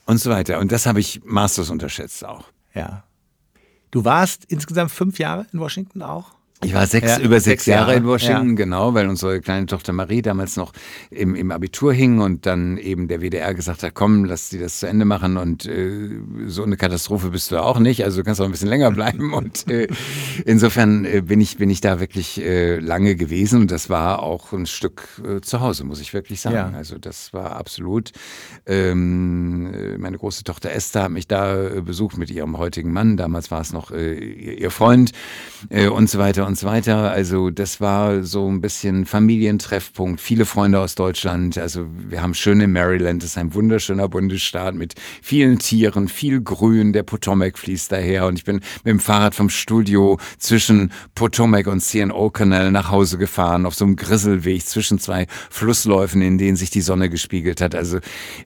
und 0.06 0.18
so 0.20 0.30
weiter. 0.30 0.60
Und 0.60 0.72
das 0.72 0.86
habe 0.86 1.00
ich 1.00 1.22
maßlos 1.24 1.70
unterschätzt 1.70 2.26
auch. 2.26 2.46
Ja. 2.74 3.04
Du 3.92 4.06
warst 4.06 4.46
insgesamt 4.46 4.92
fünf 4.92 5.18
Jahre 5.20 5.48
in 5.54 5.60
Washington 5.60 6.02
auch? 6.02 6.37
Ich 6.64 6.74
war 6.74 6.88
sechs, 6.88 7.08
ja, 7.08 7.20
über 7.20 7.36
sechs, 7.36 7.44
sechs 7.44 7.66
Jahre, 7.68 7.92
Jahre, 7.92 8.00
in 8.00 8.08
Washington, 8.08 8.50
ja. 8.50 8.56
genau, 8.56 8.96
weil 8.96 9.08
unsere 9.08 9.42
kleine 9.42 9.68
Tochter 9.68 9.94
Marie 9.94 10.24
damals 10.24 10.58
noch 10.58 10.74
im, 11.12 11.36
im 11.36 11.52
Abitur 11.52 11.94
hing 11.94 12.20
und 12.20 12.48
dann 12.48 12.78
eben 12.78 13.08
der 13.08 13.22
WDR 13.22 13.54
gesagt 13.54 13.84
hat, 13.84 13.94
komm, 13.94 14.26
lass 14.26 14.50
sie 14.50 14.58
das 14.58 14.80
zu 14.80 14.88
Ende 14.88 15.06
machen 15.06 15.38
und 15.38 15.68
äh, 15.68 16.10
so 16.48 16.64
eine 16.64 16.76
Katastrophe 16.76 17.30
bist 17.30 17.52
du 17.52 17.62
auch 17.62 17.78
nicht, 17.78 18.04
also 18.04 18.18
du 18.18 18.24
kannst 18.24 18.42
auch 18.42 18.46
ein 18.46 18.52
bisschen 18.52 18.70
länger 18.70 18.90
bleiben 18.90 19.34
und 19.36 19.70
äh, 19.70 19.88
insofern 20.46 21.06
äh, 21.06 21.22
bin 21.22 21.42
ich 21.42 21.58
bin 21.58 21.70
ich 21.70 21.82
da 21.82 22.00
wirklich 22.00 22.42
äh, 22.42 22.80
lange 22.80 23.16
gewesen 23.16 23.62
und 23.62 23.72
das 23.72 23.92
war 23.92 24.24
auch 24.24 24.52
ein 24.52 24.66
Stück 24.66 25.22
äh, 25.24 25.42
zu 25.42 25.60
Hause, 25.60 25.84
muss 25.84 26.02
ich 26.02 26.16
wirklich 26.16 26.42
sagen. 26.42 26.56
Ja. 26.56 26.72
Also 26.76 26.98
das 26.98 27.34
war 27.34 27.56
absolut. 27.56 28.14
Ähm, 28.66 29.74
äh, 29.76 29.98
meine 30.00 30.18
große 30.18 30.44
Tochter 30.44 30.72
Esther 30.72 31.04
hat 31.04 31.12
mich 31.12 31.28
da 31.28 31.68
äh, 31.68 31.82
besucht 31.82 32.18
mit 32.18 32.32
ihrem 32.32 32.58
heutigen 32.58 32.92
Mann, 32.92 33.16
damals 33.16 33.52
war 33.52 33.62
es 33.62 33.74
noch 33.74 33.92
äh, 33.92 34.16
ihr 34.16 34.72
Freund 34.72 35.12
äh, 35.70 35.88
und 35.88 36.10
so 36.10 36.18
weiter 36.18 36.47
und 36.48 36.58
so 36.58 36.66
weiter. 36.66 37.12
Also 37.12 37.50
das 37.50 37.80
war 37.82 38.24
so 38.24 38.50
ein 38.50 38.62
bisschen 38.62 39.06
Familientreffpunkt, 39.06 40.20
viele 40.20 40.46
Freunde 40.46 40.80
aus 40.80 40.96
Deutschland. 40.96 41.58
Also 41.58 41.86
wir 42.10 42.22
haben 42.22 42.34
schöne 42.34 42.68
Maryland, 42.68 43.22
das 43.22 43.32
ist 43.32 43.38
ein 43.38 43.54
wunderschöner 43.54 44.08
Bundesstaat 44.08 44.74
mit 44.74 44.96
vielen 45.22 45.60
Tieren, 45.60 46.08
viel 46.08 46.42
Grün. 46.42 46.94
Der 46.94 47.04
Potomac 47.04 47.60
fließt 47.60 47.92
daher 47.92 48.26
und 48.26 48.40
ich 48.40 48.46
bin 48.46 48.56
mit 48.56 48.88
dem 48.88 49.00
Fahrrad 49.00 49.36
vom 49.36 49.50
Studio 49.50 50.18
zwischen 50.38 50.92
Potomac 51.14 51.68
und 51.70 51.82
CNO 51.82 52.30
Canal 52.30 52.72
nach 52.72 52.90
Hause 52.90 53.18
gefahren 53.18 53.66
auf 53.66 53.76
so 53.76 53.86
einem 53.86 53.98
Grisselweg 53.98 54.66
zwischen 54.66 55.00
zwei 55.00 55.28
Flussläufen, 55.50 56.22
in 56.22 56.38
denen 56.38 56.56
sich 56.56 56.70
die 56.70 56.82
Sonne 56.82 57.10
gespiegelt 57.10 57.62
hat. 57.62 57.76
Also 57.76 57.98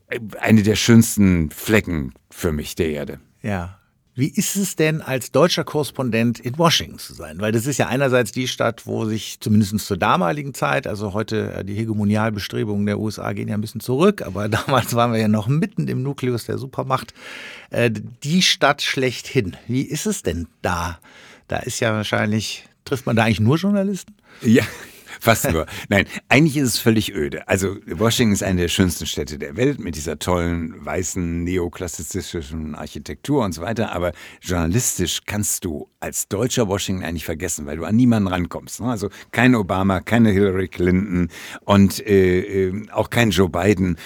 äh, 0.07 0.19
eine 0.39 0.63
der 0.63 0.75
schönsten 0.75 1.51
Flecken 1.51 2.13
für 2.31 2.51
mich 2.51 2.75
der 2.75 2.89
Erde. 2.89 3.19
Ja, 3.43 3.80
wie 4.21 4.29
ist 4.29 4.55
es 4.55 4.75
denn 4.75 5.01
als 5.01 5.31
deutscher 5.31 5.63
Korrespondent 5.63 6.39
in 6.39 6.55
Washington 6.59 6.99
zu 6.99 7.15
sein? 7.15 7.41
Weil 7.41 7.51
das 7.51 7.65
ist 7.65 7.79
ja 7.79 7.87
einerseits 7.87 8.31
die 8.31 8.47
Stadt, 8.47 8.85
wo 8.85 9.05
sich 9.05 9.39
zumindest 9.39 9.79
zur 9.79 9.97
damaligen 9.97 10.53
Zeit, 10.53 10.85
also 10.85 11.13
heute 11.13 11.51
äh, 11.53 11.65
die 11.65 11.73
Hegemonialbestrebungen 11.73 12.85
der 12.85 12.99
USA 12.99 13.33
gehen 13.33 13.47
ja 13.47 13.55
ein 13.55 13.61
bisschen 13.61 13.81
zurück, 13.81 14.21
aber 14.21 14.47
damals 14.49 14.93
waren 14.93 15.11
wir 15.11 15.19
ja 15.19 15.27
noch 15.27 15.47
mitten 15.47 15.87
im 15.87 16.03
Nukleus 16.03 16.45
der 16.45 16.59
Supermacht, 16.59 17.15
äh, 17.71 17.89
die 17.89 18.43
Stadt 18.43 18.83
schlechthin. 18.83 19.57
Wie 19.67 19.81
ist 19.81 20.05
es 20.05 20.21
denn 20.21 20.45
da? 20.61 20.99
Da 21.47 21.57
ist 21.57 21.79
ja 21.79 21.91
wahrscheinlich, 21.91 22.65
trifft 22.85 23.07
man 23.07 23.15
da 23.15 23.23
eigentlich 23.23 23.39
nur 23.39 23.57
Journalisten? 23.57 24.13
Ja, 24.43 24.65
Fast 25.21 25.51
nur. 25.51 25.67
Nein, 25.87 26.07
eigentlich 26.29 26.57
ist 26.57 26.69
es 26.69 26.79
völlig 26.79 27.13
öde. 27.13 27.47
Also 27.47 27.75
Washington 27.85 28.33
ist 28.33 28.41
eine 28.41 28.61
der 28.61 28.69
schönsten 28.69 29.05
Städte 29.05 29.37
der 29.37 29.55
Welt 29.55 29.79
mit 29.79 29.95
dieser 29.95 30.17
tollen 30.17 30.83
weißen 30.83 31.43
neoklassizistischen 31.43 32.73
Architektur 32.73 33.45
und 33.45 33.53
so 33.53 33.61
weiter. 33.61 33.91
Aber 33.91 34.13
journalistisch 34.41 35.21
kannst 35.27 35.63
du 35.63 35.87
als 35.99 36.27
deutscher 36.27 36.67
Washington 36.67 37.05
eigentlich 37.05 37.25
vergessen, 37.25 37.67
weil 37.67 37.77
du 37.77 37.85
an 37.85 37.95
niemanden 37.95 38.29
rankommst. 38.29 38.81
Ne? 38.81 38.87
Also 38.87 39.09
kein 39.31 39.53
Obama, 39.53 39.99
keine 39.99 40.31
Hillary 40.31 40.67
Clinton 40.67 41.29
und 41.65 42.03
äh, 42.07 42.69
äh, 42.69 42.89
auch 42.91 43.11
kein 43.11 43.29
Joe 43.29 43.47
Biden 43.47 43.97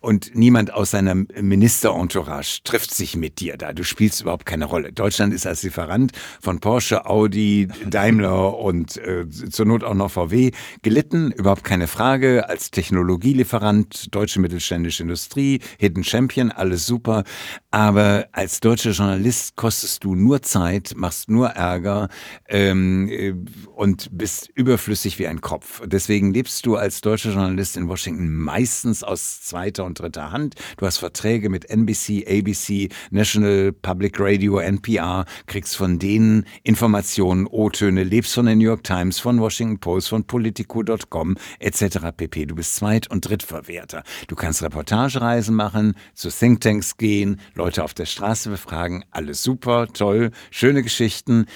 und 0.00 0.34
niemand 0.34 0.74
aus 0.74 0.90
seiner 0.90 1.14
Ministerentourage 1.14 2.60
trifft 2.64 2.92
sich 2.92 3.16
mit 3.16 3.40
dir 3.40 3.56
da. 3.56 3.72
Du 3.72 3.84
spielst 3.84 4.20
überhaupt 4.20 4.44
keine 4.44 4.66
Rolle. 4.66 4.92
Deutschland 4.92 5.32
ist 5.32 5.46
als 5.46 5.62
Lieferant 5.62 6.12
von 6.42 6.60
Porsche, 6.60 7.06
Audi, 7.06 7.68
Daimler 7.86 8.58
und 8.58 8.98
äh, 8.98 9.26
zur 9.30 9.64
Not 9.64 9.82
auch 9.82 9.94
noch 9.94 10.10
VW 10.10 10.50
gelitten, 10.82 11.32
überhaupt 11.32 11.64
keine 11.64 11.86
Frage. 11.86 12.48
Als 12.48 12.70
Technologielieferant, 12.70 14.14
deutsche 14.14 14.40
mittelständische 14.40 15.02
Industrie, 15.02 15.60
Hidden 15.78 16.04
Champion, 16.04 16.50
alles 16.50 16.86
super. 16.86 17.24
Aber 17.70 18.28
als 18.32 18.60
deutscher 18.60 18.90
Journalist 18.90 19.56
kostest 19.56 20.04
du 20.04 20.14
nur 20.14 20.42
Zeit, 20.42 20.94
machst 20.96 21.28
nur 21.30 21.48
Ärger 21.48 22.08
ähm, 22.48 23.08
äh, 23.08 23.34
und 23.74 24.08
bist 24.12 24.50
überflüssig 24.54 25.18
wie 25.18 25.26
ein 25.26 25.40
Kopf. 25.40 25.82
Deswegen 25.84 26.32
lebst 26.32 26.66
du 26.66 26.76
als 26.76 27.00
deutscher 27.00 27.30
Journalist 27.30 27.76
in 27.76 27.88
Washington 27.88 28.32
meistens 28.32 29.02
aus 29.02 29.42
zweiter 29.42 29.84
und 29.84 29.98
dritter 29.98 30.32
Hand. 30.32 30.54
Du 30.76 30.86
hast 30.86 30.98
Verträge 30.98 31.48
mit 31.48 31.68
NBC, 31.68 32.26
ABC, 32.28 32.88
National 33.10 33.72
Public 33.72 34.18
Radio, 34.18 34.58
NPR, 34.58 35.24
kriegst 35.46 35.76
von 35.76 35.98
denen 35.98 36.46
Informationen, 36.62 37.46
O-Töne, 37.46 38.04
lebst 38.04 38.34
von 38.34 38.46
der 38.46 38.56
New 38.56 38.64
York 38.64 38.84
Times, 38.84 39.18
von 39.18 39.40
Washington 39.40 39.78
Post, 39.78 40.08
von 40.08 40.26
politico.com 40.48 41.36
etc. 41.58 42.10
pp. 42.16 42.46
Du 42.46 42.54
bist 42.54 42.76
Zweit- 42.76 43.10
und 43.10 43.28
Drittverwerter. 43.28 44.02
Du 44.28 44.34
kannst 44.34 44.62
Reportagereisen 44.62 45.54
machen, 45.54 45.94
zu 46.14 46.30
Thinktanks 46.30 46.96
gehen, 46.96 47.40
Leute 47.54 47.84
auf 47.84 47.94
der 47.94 48.06
Straße 48.06 48.50
befragen, 48.50 49.04
alles 49.10 49.42
super, 49.42 49.88
toll, 49.92 50.30
schöne 50.50 50.82
Geschichten. 50.82 51.46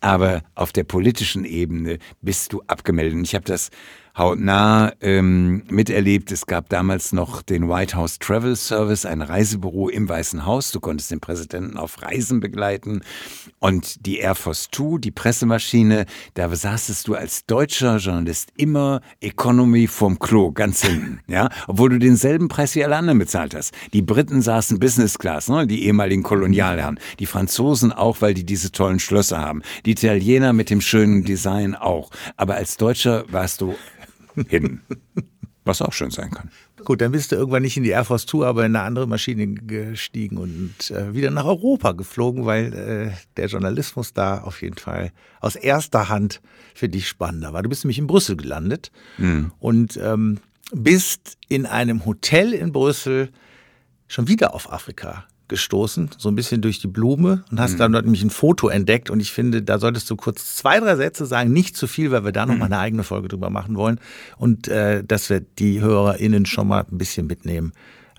Aber 0.00 0.42
auf 0.54 0.72
der 0.72 0.84
politischen 0.84 1.44
Ebene 1.44 1.98
bist 2.22 2.52
du 2.52 2.62
abgemeldet. 2.68 3.18
Ich 3.24 3.34
habe 3.34 3.44
das 3.44 3.70
hautnah 4.18 4.92
ähm, 5.00 5.62
miterlebt. 5.70 6.32
Es 6.32 6.46
gab 6.46 6.68
damals 6.68 7.12
noch 7.12 7.40
den 7.40 7.68
White 7.68 7.96
House 7.96 8.18
Travel 8.18 8.56
Service, 8.56 9.06
ein 9.06 9.22
Reisebüro 9.22 9.88
im 9.88 10.08
Weißen 10.08 10.44
Haus. 10.44 10.72
Du 10.72 10.80
konntest 10.80 11.12
den 11.12 11.20
Präsidenten 11.20 11.76
auf 11.76 12.02
Reisen 12.02 12.40
begleiten. 12.40 13.02
Und 13.60 14.04
die 14.06 14.18
Air 14.18 14.34
Force 14.34 14.68
Two, 14.70 14.98
die 14.98 15.12
Pressemaschine, 15.12 16.06
da 16.34 16.54
saßest 16.54 17.06
du 17.06 17.14
als 17.14 17.46
deutscher 17.46 17.98
Journalist 17.98 18.50
immer 18.56 19.00
Economy 19.20 19.86
vom 19.86 20.18
Klo, 20.18 20.52
ganz 20.52 20.82
hinten. 20.82 21.20
Ja? 21.28 21.50
Obwohl 21.66 21.90
du 21.90 21.98
denselben 21.98 22.48
Preis 22.48 22.74
wie 22.74 22.82
alle 22.82 22.96
anderen 22.96 23.18
bezahlt 23.18 23.54
hast. 23.54 23.74
Die 23.92 24.02
Briten 24.02 24.40
saßen 24.40 24.80
Business 24.80 25.18
Class, 25.18 25.48
ne? 25.48 25.66
die 25.66 25.84
ehemaligen 25.84 26.22
Kolonialherren. 26.22 26.98
Die 27.18 27.26
Franzosen 27.26 27.92
auch, 27.92 28.22
weil 28.22 28.34
die 28.34 28.44
diese 28.44 28.72
tollen 28.72 28.98
Schlösser 28.98 29.38
haben. 29.38 29.62
Die 29.84 29.92
Italiener 29.92 30.52
mit 30.52 30.70
dem 30.70 30.80
schönen 30.80 31.24
Design 31.24 31.74
auch. 31.74 32.10
Aber 32.36 32.54
als 32.54 32.78
Deutscher 32.78 33.24
warst 33.30 33.60
du 33.60 33.74
hin. 34.46 34.80
Was 35.64 35.82
auch 35.82 35.92
schön 35.92 36.10
sein 36.10 36.30
kann. 36.30 36.50
Gut, 36.84 37.02
dann 37.02 37.12
bist 37.12 37.30
du 37.30 37.36
irgendwann 37.36 37.62
nicht 37.62 37.76
in 37.76 37.82
die 37.82 37.90
Air 37.90 38.04
Force 38.04 38.24
Two, 38.24 38.42
aber 38.42 38.64
in 38.64 38.74
eine 38.74 38.84
andere 38.86 39.06
Maschine 39.06 39.48
gestiegen 39.48 40.38
und 40.38 40.90
äh, 40.90 41.12
wieder 41.12 41.30
nach 41.30 41.44
Europa 41.44 41.92
geflogen, 41.92 42.46
weil 42.46 42.72
äh, 42.72 43.10
der 43.36 43.48
Journalismus 43.48 44.14
da 44.14 44.40
auf 44.40 44.62
jeden 44.62 44.78
Fall 44.78 45.12
aus 45.40 45.56
erster 45.56 46.08
Hand 46.08 46.40
für 46.74 46.88
dich 46.88 47.06
spannender 47.06 47.52
war. 47.52 47.62
Du 47.62 47.68
bist 47.68 47.84
nämlich 47.84 47.98
in 47.98 48.06
Brüssel 48.06 48.36
gelandet 48.36 48.90
mhm. 49.18 49.52
und 49.58 49.98
ähm, 49.98 50.38
bist 50.72 51.36
in 51.48 51.66
einem 51.66 52.06
Hotel 52.06 52.54
in 52.54 52.72
Brüssel 52.72 53.30
schon 54.06 54.28
wieder 54.28 54.54
auf 54.54 54.72
Afrika 54.72 55.26
gestoßen, 55.48 56.10
so 56.18 56.28
ein 56.28 56.34
bisschen 56.34 56.60
durch 56.60 56.78
die 56.78 56.86
Blume 56.86 57.44
und 57.50 57.60
hast 57.60 57.74
mhm. 57.74 57.78
dann 57.78 57.92
dort 57.92 58.04
nämlich 58.04 58.22
ein 58.22 58.30
Foto 58.30 58.68
entdeckt 58.68 59.10
und 59.10 59.20
ich 59.20 59.32
finde, 59.32 59.62
da 59.62 59.78
solltest 59.78 60.08
du 60.10 60.16
kurz 60.16 60.56
zwei, 60.56 60.80
drei 60.80 60.96
Sätze 60.96 61.26
sagen, 61.26 61.52
nicht 61.52 61.76
zu 61.76 61.86
viel, 61.86 62.10
weil 62.10 62.24
wir 62.24 62.32
da 62.32 62.46
nochmal 62.46 62.68
mhm. 62.68 62.74
eine 62.74 62.78
eigene 62.78 63.02
Folge 63.02 63.28
drüber 63.28 63.50
machen 63.50 63.76
wollen 63.76 64.00
und 64.36 64.68
äh, 64.68 65.02
dass 65.04 65.30
wir 65.30 65.40
die 65.40 65.80
HörerInnen 65.80 66.46
schon 66.46 66.68
mal 66.68 66.84
ein 66.90 66.98
bisschen 66.98 67.26
mitnehmen 67.26 67.72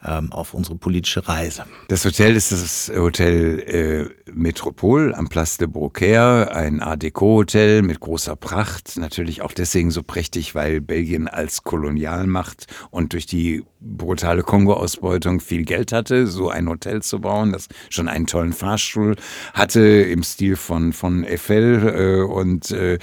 ähm, 0.06 0.32
auf 0.32 0.54
unsere 0.54 0.76
politische 0.76 1.28
Reise. 1.28 1.66
Das 1.88 2.06
Hotel 2.06 2.36
ist 2.36 2.52
das 2.52 2.92
Hotel 2.96 3.60
äh, 3.60 4.32
Metropol 4.32 5.14
am 5.14 5.28
Place 5.28 5.58
de 5.58 5.68
Brocaire, 5.68 6.54
ein 6.54 6.82
Art 6.82 7.04
Deco-Hotel 7.04 7.82
mit 7.82 8.00
großer 8.00 8.36
Pracht. 8.36 8.98
Natürlich 8.98 9.42
auch 9.42 9.52
deswegen 9.52 9.92
so 9.92 10.04
prächtig, 10.04 10.56
weil 10.56 10.82
Belgien 10.82 11.28
als 11.28 11.64
Kolonialmacht 11.64 12.68
und 12.92 13.14
durch 13.14 13.26
die 13.26 13.64
brutale 13.80 14.44
Kongo-Ausbeutung 14.44 15.40
viel 15.40 15.64
Geld 15.64 15.92
hatte, 15.92 16.28
so 16.28 16.50
ein 16.50 16.68
Hotel 16.68 17.02
zu 17.02 17.20
bauen, 17.20 17.52
das 17.52 17.68
schon 17.90 18.08
einen 18.08 18.28
tollen 18.28 18.54
Fahrstuhl 18.54 19.16
hatte 19.54 19.82
im 19.82 20.24
Stil 20.24 20.56
von, 20.56 20.94
von 20.94 21.26
Eiffel 21.26 21.88
äh, 21.88 22.22
und 22.22 22.72
äh, 22.72 23.00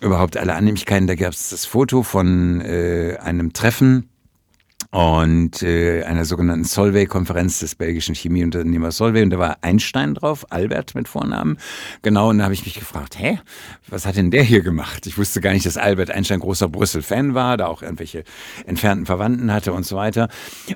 überhaupt 0.00 0.36
alle 0.36 0.54
Annehmlichkeiten. 0.54 1.06
Da 1.06 1.14
gab 1.14 1.32
es 1.32 1.50
das 1.50 1.64
Foto 1.64 2.02
von 2.02 2.60
äh, 2.60 3.16
einem 3.20 3.52
Treffen 3.52 4.08
und 4.90 5.62
äh, 5.62 6.02
einer 6.04 6.24
sogenannten 6.24 6.64
Solvay-Konferenz 6.64 7.58
des 7.60 7.74
belgischen 7.74 8.14
Chemieunternehmers 8.14 8.96
Solvay. 8.96 9.22
Und 9.22 9.30
da 9.30 9.38
war 9.38 9.58
Einstein 9.60 10.14
drauf, 10.14 10.46
Albert 10.50 10.94
mit 10.94 11.08
Vornamen. 11.08 11.58
Genau, 12.00 12.30
und 12.30 12.38
da 12.38 12.44
habe 12.44 12.54
ich 12.54 12.64
mich 12.64 12.74
gefragt, 12.74 13.18
hä, 13.18 13.38
was 13.88 14.06
hat 14.06 14.16
denn 14.16 14.30
der 14.30 14.42
hier 14.42 14.62
gemacht? 14.62 15.06
Ich 15.06 15.18
wusste 15.18 15.42
gar 15.42 15.52
nicht, 15.52 15.66
dass 15.66 15.76
Albert 15.76 16.10
Einstein 16.10 16.40
großer 16.40 16.68
Brüssel-Fan 16.68 17.34
war, 17.34 17.58
da 17.58 17.66
auch 17.66 17.82
irgendwelche 17.82 18.24
entfernten 18.64 19.04
Verwandten 19.04 19.52
hatte 19.52 19.74
und 19.74 19.84
so 19.84 19.94
weiter. 19.94 20.28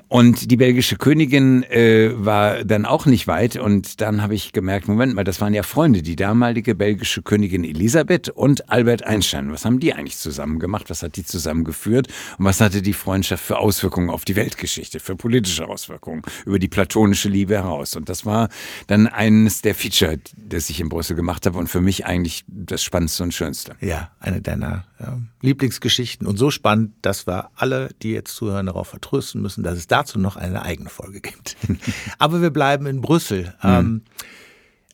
Und 0.09 0.51
die 0.51 0.57
belgische 0.57 0.97
Königin 0.97 1.63
äh, 1.63 2.11
war 2.13 2.63
dann 2.63 2.85
auch 2.85 3.07
nicht 3.07 3.25
weit. 3.25 3.55
Und 3.55 3.99
dann 3.99 4.21
habe 4.21 4.35
ich 4.35 4.53
gemerkt, 4.53 4.87
Moment 4.87 5.15
mal, 5.15 5.23
das 5.23 5.41
waren 5.41 5.55
ja 5.55 5.63
Freunde, 5.63 6.03
die 6.03 6.15
damalige 6.15 6.75
belgische 6.75 7.23
Königin 7.23 7.63
Elisabeth 7.63 8.29
und 8.29 8.69
Albert 8.69 9.03
Einstein. 9.03 9.51
Was 9.51 9.65
haben 9.65 9.79
die 9.79 9.91
eigentlich 9.91 10.17
zusammen 10.17 10.59
gemacht? 10.59 10.91
Was 10.91 11.01
hat 11.01 11.15
die 11.15 11.25
zusammengeführt? 11.25 12.09
Und 12.37 12.45
was 12.45 12.61
hatte 12.61 12.83
die 12.83 12.93
Freundschaft 12.93 13.43
für 13.43 13.57
Auswirkungen? 13.57 14.02
Auswirkungen 14.03 14.09
auf 14.09 14.25
die 14.25 14.35
Weltgeschichte, 14.35 14.99
für 14.99 15.15
politische 15.15 15.67
Auswirkungen, 15.67 16.21
über 16.45 16.59
die 16.59 16.67
platonische 16.67 17.29
Liebe 17.29 17.55
heraus. 17.55 17.95
Und 17.95 18.09
das 18.09 18.25
war 18.25 18.49
dann 18.87 19.07
eines 19.07 19.61
der 19.61 19.75
Feature, 19.75 20.19
das 20.35 20.69
ich 20.69 20.79
in 20.79 20.89
Brüssel 20.89 21.15
gemacht 21.15 21.45
habe 21.45 21.57
und 21.57 21.67
für 21.67 21.81
mich 21.81 22.05
eigentlich 22.05 22.43
das 22.47 22.83
Spannendste 22.83 23.23
und 23.23 23.33
Schönste. 23.33 23.75
Ja, 23.81 24.11
eine 24.19 24.41
deiner 24.41 24.85
ja, 24.99 25.19
Lieblingsgeschichten 25.41 26.27
und 26.27 26.37
so 26.37 26.51
spannend, 26.51 26.93
dass 27.01 27.27
wir 27.27 27.49
alle, 27.55 27.89
die 28.01 28.11
jetzt 28.11 28.35
zuhören, 28.35 28.67
darauf 28.67 28.87
vertrösten 28.87 29.41
müssen, 29.41 29.63
dass 29.63 29.77
es 29.77 29.87
dazu 29.87 30.19
noch 30.19 30.35
eine 30.35 30.61
eigene 30.61 30.89
Folge 30.89 31.21
gibt. 31.21 31.57
Aber 32.19 32.41
wir 32.41 32.51
bleiben 32.51 32.85
in 32.85 33.01
Brüssel. 33.01 33.53
Mhm. 33.63 33.69
Ähm, 33.69 34.01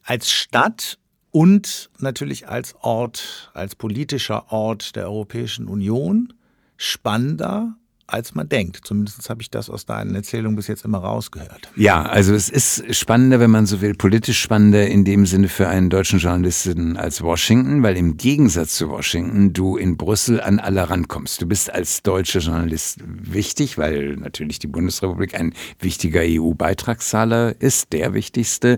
als 0.04 0.32
Stadt 0.32 0.98
und 1.32 1.92
natürlich 2.00 2.48
als 2.48 2.74
Ort, 2.82 3.52
als 3.54 3.76
politischer 3.76 4.52
Ort 4.52 4.96
der 4.96 5.06
Europäischen 5.06 5.68
Union 5.68 6.34
spannender 6.78 7.76
als 8.14 8.36
man 8.36 8.50
denkt. 8.50 8.82
Zumindest 8.84 9.30
habe 9.30 9.42
ich 9.42 9.50
das 9.50 9.70
aus 9.70 9.86
deinen 9.86 10.16
Erzählungen 10.16 10.56
bis 10.56 10.68
jetzt 10.68 10.86
immer 10.86 11.00
rausgehört. 11.00 11.70
Ja, 11.76 12.04
also 12.04 12.34
es 12.34 12.50
ist 12.50 12.96
spannender, 12.96 13.40
wenn 13.40 13.52
man 13.52 13.66
so 13.66 13.82
will, 13.82 13.94
politisch 13.94 14.40
spannender 14.40 14.88
in 14.88 15.06
dem 15.06 15.26
Sinne 15.26 15.48
für 15.48 15.68
einen 15.68 15.90
deutschen 15.90 16.20
Journalisten 16.20 16.98
als 16.98 17.22
Washington, 17.22 17.84
weil 17.84 17.98
im 17.98 18.18
Gegensatz 18.18 18.76
zu 18.76 18.90
Washington 18.90 19.54
du 19.54 19.78
in 19.78 19.98
Brüssel 19.98 20.42
an 20.42 20.60
alle 20.60 20.90
rankommst. 20.90 21.42
Du 21.42 21.46
bist 21.46 21.74
als 21.74 22.04
deutscher 22.04 22.40
Journalist 22.40 23.00
wichtig, 23.06 23.78
weil 23.78 24.16
natürlich 24.18 24.60
die 24.60 24.68
Bundesrepublik 24.68 25.36
ein 25.36 25.54
wichtiger 25.80 26.22
EU-Beitragszahler 26.24 27.56
ist, 27.60 27.94
der 27.94 28.14
wichtigste. 28.14 28.78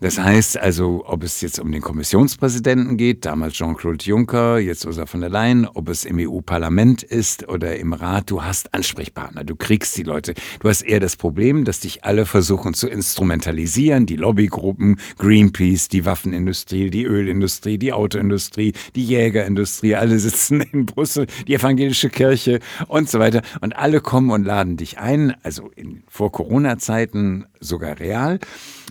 Das 0.00 0.16
heißt 0.16 0.58
also, 0.58 1.02
ob 1.06 1.24
es 1.24 1.40
jetzt 1.40 1.58
um 1.58 1.72
den 1.72 1.80
Kommissionspräsidenten 1.80 2.96
geht, 2.96 3.24
damals 3.24 3.54
Jean-Claude 3.54 4.04
Juncker, 4.04 4.60
jetzt 4.60 4.86
Ursula 4.86 5.06
von 5.06 5.20
der 5.20 5.28
Leyen, 5.28 5.66
ob 5.66 5.88
es 5.88 6.04
im 6.04 6.18
EU-Parlament 6.20 7.02
ist 7.02 7.48
oder 7.48 7.76
im 7.76 7.92
Rat, 7.92 8.30
du 8.30 8.44
hast 8.44 8.74
Ansprechpartner, 8.74 9.42
du 9.42 9.56
kriegst 9.56 9.96
die 9.96 10.04
Leute. 10.04 10.34
Du 10.60 10.68
hast 10.68 10.82
eher 10.82 11.00
das 11.00 11.16
Problem, 11.16 11.64
dass 11.64 11.80
dich 11.80 12.04
alle 12.04 12.26
versuchen 12.26 12.74
zu 12.74 12.86
instrumentalisieren, 12.86 14.06
die 14.06 14.14
Lobbygruppen, 14.14 15.00
Greenpeace, 15.18 15.88
die 15.88 16.04
Waffenindustrie, 16.04 16.90
die 16.90 17.04
Ölindustrie, 17.04 17.76
die 17.76 17.92
Autoindustrie, 17.92 18.74
die 18.94 19.04
Jägerindustrie, 19.04 19.96
alle 19.96 20.20
sitzen 20.20 20.60
in 20.60 20.86
Brüssel, 20.86 21.26
die 21.48 21.54
evangelische 21.54 22.08
Kirche 22.08 22.60
und 22.86 23.10
so 23.10 23.18
weiter. 23.18 23.42
Und 23.62 23.74
alle 23.74 24.00
kommen 24.00 24.30
und 24.30 24.44
laden 24.44 24.76
dich 24.76 24.98
ein, 24.98 25.34
also 25.42 25.72
in, 25.74 26.04
vor 26.06 26.30
Corona-Zeiten 26.30 27.46
sogar 27.58 27.98
real. 27.98 28.38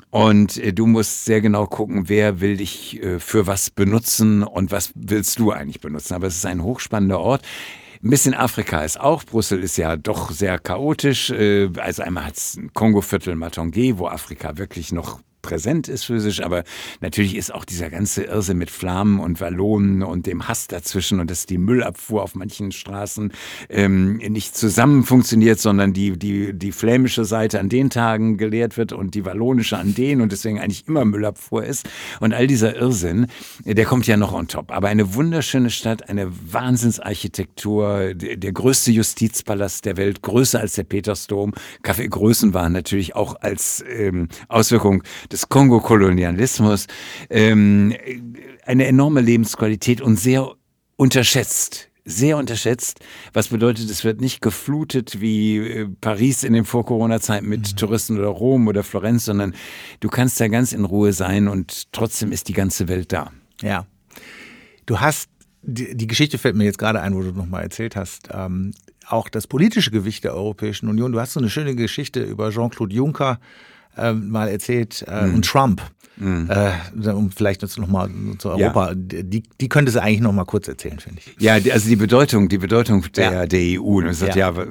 Und 0.09 0.57
äh, 0.57 0.73
du 0.73 0.87
musst 0.97 1.25
sehr 1.25 1.41
genau 1.41 1.67
gucken, 1.67 2.09
wer 2.09 2.41
will 2.41 2.57
dich 2.57 3.03
äh, 3.03 3.19
für 3.19 3.45
was 3.45 3.69
benutzen 3.69 4.41
und 4.41 4.71
was 4.71 4.91
willst 4.95 5.37
du 5.37 5.51
eigentlich 5.51 5.79
benutzen. 5.79 6.15
Aber 6.15 6.25
es 6.25 6.37
ist 6.37 6.45
ein 6.47 6.63
hochspannender 6.63 7.19
Ort. 7.19 7.43
Ein 8.03 8.09
bisschen 8.09 8.33
Afrika 8.33 8.83
ist 8.83 8.99
auch. 8.99 9.23
Brüssel 9.23 9.63
ist 9.63 9.77
ja 9.77 9.95
doch 9.95 10.31
sehr 10.31 10.57
chaotisch. 10.57 11.29
Äh, 11.29 11.69
also 11.77 12.01
einmal 12.01 12.25
hat 12.25 12.37
es 12.37 12.57
ein 12.57 12.73
Kongo-Viertel 12.73 13.35
Matongé, 13.35 13.99
wo 13.99 14.07
Afrika 14.07 14.57
wirklich 14.57 14.91
noch 14.91 15.19
präsent 15.47 15.87
ist 15.87 16.03
physisch, 16.03 16.43
aber 16.43 16.65
natürlich 16.99 17.37
ist 17.37 17.53
auch 17.53 17.63
dieser 17.63 17.89
ganze 17.89 18.23
Irrsinn 18.23 18.57
mit 18.57 18.69
Flammen 18.69 19.21
und 19.21 19.39
Wallonen 19.39 20.03
und 20.03 20.25
dem 20.25 20.49
Hass 20.49 20.67
dazwischen 20.67 21.21
und 21.21 21.31
dass 21.31 21.45
die 21.45 21.57
Müllabfuhr 21.57 22.21
auf 22.21 22.35
manchen 22.35 22.73
Straßen 22.73 23.31
ähm, 23.69 24.17
nicht 24.17 24.57
zusammen 24.57 25.03
funktioniert, 25.03 25.57
sondern 25.57 25.93
die, 25.93 26.19
die, 26.19 26.51
die 26.51 26.73
flämische 26.73 27.23
Seite 27.23 27.61
an 27.61 27.69
den 27.69 27.89
Tagen 27.89 28.35
geleert 28.37 28.75
wird 28.75 28.91
und 28.91 29.15
die 29.15 29.23
wallonische 29.23 29.77
an 29.77 29.95
den 29.95 30.19
und 30.19 30.33
deswegen 30.33 30.59
eigentlich 30.59 30.85
immer 30.85 31.05
Müllabfuhr 31.05 31.63
ist. 31.63 31.87
Und 32.19 32.33
all 32.33 32.45
dieser 32.45 32.75
Irrsinn, 32.75 33.27
der 33.63 33.85
kommt 33.85 34.05
ja 34.05 34.17
noch 34.17 34.33
on 34.33 34.49
top. 34.49 34.71
Aber 34.71 34.89
eine 34.89 35.13
wunderschöne 35.13 35.69
Stadt, 35.69 36.09
eine 36.09 36.29
Wahnsinnsarchitektur, 36.51 38.15
der, 38.15 38.35
der 38.35 38.51
größte 38.51 38.91
Justizpalast 38.91 39.85
der 39.85 39.95
Welt, 39.95 40.21
größer 40.21 40.59
als 40.59 40.73
der 40.73 40.83
Petersdom. 40.83 41.53
Kaffeegrößen 41.83 42.53
waren 42.53 42.73
natürlich 42.73 43.15
auch 43.15 43.35
als 43.39 43.81
ähm, 43.89 44.27
Auswirkung 44.49 45.03
des 45.31 45.36
Kongo-Kolonialismus, 45.49 46.87
ähm, 47.29 47.93
eine 48.65 48.87
enorme 48.87 49.21
Lebensqualität 49.21 50.01
und 50.01 50.17
sehr 50.19 50.51
unterschätzt 50.95 51.89
sehr 52.07 52.37
unterschätzt. 52.37 53.01
Was 53.33 53.49
bedeutet, 53.49 53.89
es 53.89 54.05
wird 54.05 54.21
nicht 54.21 54.41
geflutet 54.41 55.19
wie 55.19 55.57
äh, 55.57 55.89
Paris 55.99 56.43
in 56.43 56.53
den 56.53 56.63
Vor-Corona-Zeiten 56.63 57.47
mit 57.47 57.73
mhm. 57.73 57.75
Touristen 57.75 58.17
oder 58.17 58.29
Rom 58.29 58.67
oder 58.67 58.83
Florenz, 58.83 59.25
sondern 59.25 59.53
du 59.99 60.07
kannst 60.07 60.39
da 60.39 60.47
ganz 60.47 60.71
in 60.71 60.85
Ruhe 60.85 61.11
sein 61.11 61.49
und 61.49 61.91
trotzdem 61.91 62.31
ist 62.31 62.47
die 62.47 62.53
ganze 62.53 62.87
Welt 62.87 63.11
da. 63.11 63.31
Ja. 63.61 63.85
Du 64.85 65.01
hast, 65.01 65.29
die, 65.61 65.95
die 65.95 66.07
Geschichte 66.07 66.37
fällt 66.37 66.55
mir 66.55 66.63
jetzt 66.63 66.77
gerade 66.77 67.01
ein, 67.01 67.13
wo 67.13 67.21
du 67.21 67.33
nochmal 67.33 67.63
erzählt 67.63 67.97
hast, 67.97 68.29
ähm, 68.31 68.71
auch 69.05 69.27
das 69.27 69.45
politische 69.45 69.91
Gewicht 69.91 70.23
der 70.23 70.33
Europäischen 70.33 70.87
Union. 70.87 71.11
Du 71.11 71.19
hast 71.19 71.33
so 71.33 71.41
eine 71.41 71.49
schöne 71.49 71.75
Geschichte 71.75 72.23
über 72.23 72.51
Jean-Claude 72.51 72.95
Juncker, 72.95 73.39
äh, 73.97 74.13
mal 74.13 74.47
erzählt 74.47 75.03
äh, 75.07 75.25
mhm. 75.25 75.35
und 75.35 75.45
Trump. 75.45 75.81
Mhm. 76.19 76.49
Äh, 76.49 77.09
um 77.11 77.29
vielleicht 77.29 77.61
jetzt 77.61 77.77
nochmal 77.77 78.09
zu 78.39 78.49
Europa, 78.49 78.89
ja. 78.89 78.95
die, 78.95 79.43
die 79.61 79.69
könnte 79.69 79.91
sie 79.91 80.01
eigentlich 80.01 80.21
nochmal 80.21 80.45
kurz 80.45 80.67
erzählen, 80.67 80.99
finde 80.99 81.21
ich. 81.23 81.35
Ja, 81.39 81.53
also 81.53 81.87
die 81.87 81.95
Bedeutung, 81.95 82.49
die 82.49 82.57
Bedeutung 82.57 83.05
der, 83.15 83.31
ja. 83.31 83.45
der 83.45 83.79
EU, 83.79 84.01
das 84.01 84.19
sagt 84.19 84.35
ja. 84.35 84.51
ja 84.51 84.65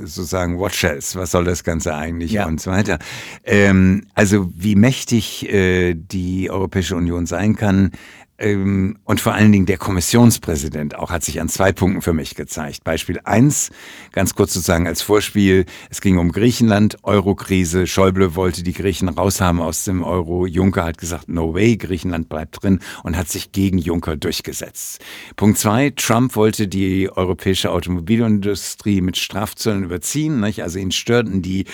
sozusagen 0.00 0.58
Watchers, 0.58 1.16
was 1.16 1.30
soll 1.30 1.44
das 1.44 1.64
Ganze 1.64 1.94
eigentlich 1.94 2.38
und 2.40 2.60
so 2.60 2.70
weiter. 2.70 2.98
Ähm, 3.44 4.04
also 4.14 4.52
wie 4.54 4.74
mächtig 4.74 5.48
äh, 5.48 5.94
die 5.94 6.50
Europäische 6.50 6.96
Union 6.96 7.24
sein 7.24 7.56
kann, 7.56 7.92
ähm, 8.40 8.98
und 9.04 9.20
vor 9.20 9.34
allen 9.34 9.52
Dingen 9.52 9.66
der 9.66 9.78
Kommissionspräsident 9.78 10.96
auch 10.96 11.10
hat 11.10 11.22
sich 11.22 11.40
an 11.40 11.48
zwei 11.48 11.72
Punkten 11.72 12.02
für 12.02 12.12
mich 12.12 12.34
gezeigt. 12.34 12.84
Beispiel 12.84 13.20
eins, 13.24 13.70
ganz 14.12 14.34
kurz 14.34 14.54
sozusagen 14.54 14.86
als 14.86 15.02
Vorspiel, 15.02 15.66
es 15.90 16.00
ging 16.00 16.18
um 16.18 16.32
Griechenland, 16.32 16.96
Eurokrise, 17.02 17.86
Schäuble 17.86 18.34
wollte 18.34 18.62
die 18.62 18.72
Griechen 18.72 19.08
raushaben 19.08 19.60
aus 19.60 19.84
dem 19.84 20.02
Euro, 20.02 20.46
Juncker 20.46 20.84
hat 20.84 20.98
gesagt, 20.98 21.28
no 21.28 21.54
way, 21.54 21.76
Griechenland 21.76 22.28
bleibt 22.28 22.62
drin 22.62 22.80
und 23.02 23.16
hat 23.16 23.28
sich 23.28 23.52
gegen 23.52 23.78
Juncker 23.78 24.16
durchgesetzt. 24.16 25.00
Punkt 25.36 25.58
zwei, 25.58 25.90
Trump 25.90 26.34
wollte 26.34 26.66
die 26.66 27.10
europäische 27.10 27.70
Automobilindustrie 27.70 29.02
mit 29.02 29.18
Strafzöllen 29.18 29.84
überziehen, 29.84 30.40
nicht? 30.40 30.62
also 30.62 30.78
ihn 30.78 30.92
störten 30.92 31.42
die 31.42 31.66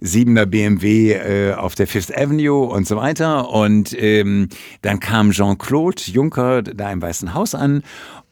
Siebener 0.00 0.44
BMW 0.44 1.12
äh, 1.12 1.54
auf 1.54 1.74
der 1.74 1.86
Fifth 1.86 2.16
Avenue 2.16 2.66
und 2.66 2.86
so 2.86 2.96
weiter 2.96 3.48
und 3.50 3.96
ähm, 3.98 4.48
dann 4.82 5.00
kam 5.00 5.30
Jean-Claude 5.30 6.09
Juncker 6.12 6.62
da 6.62 6.90
im 6.92 7.02
Weißen 7.02 7.34
Haus 7.34 7.54
an 7.54 7.82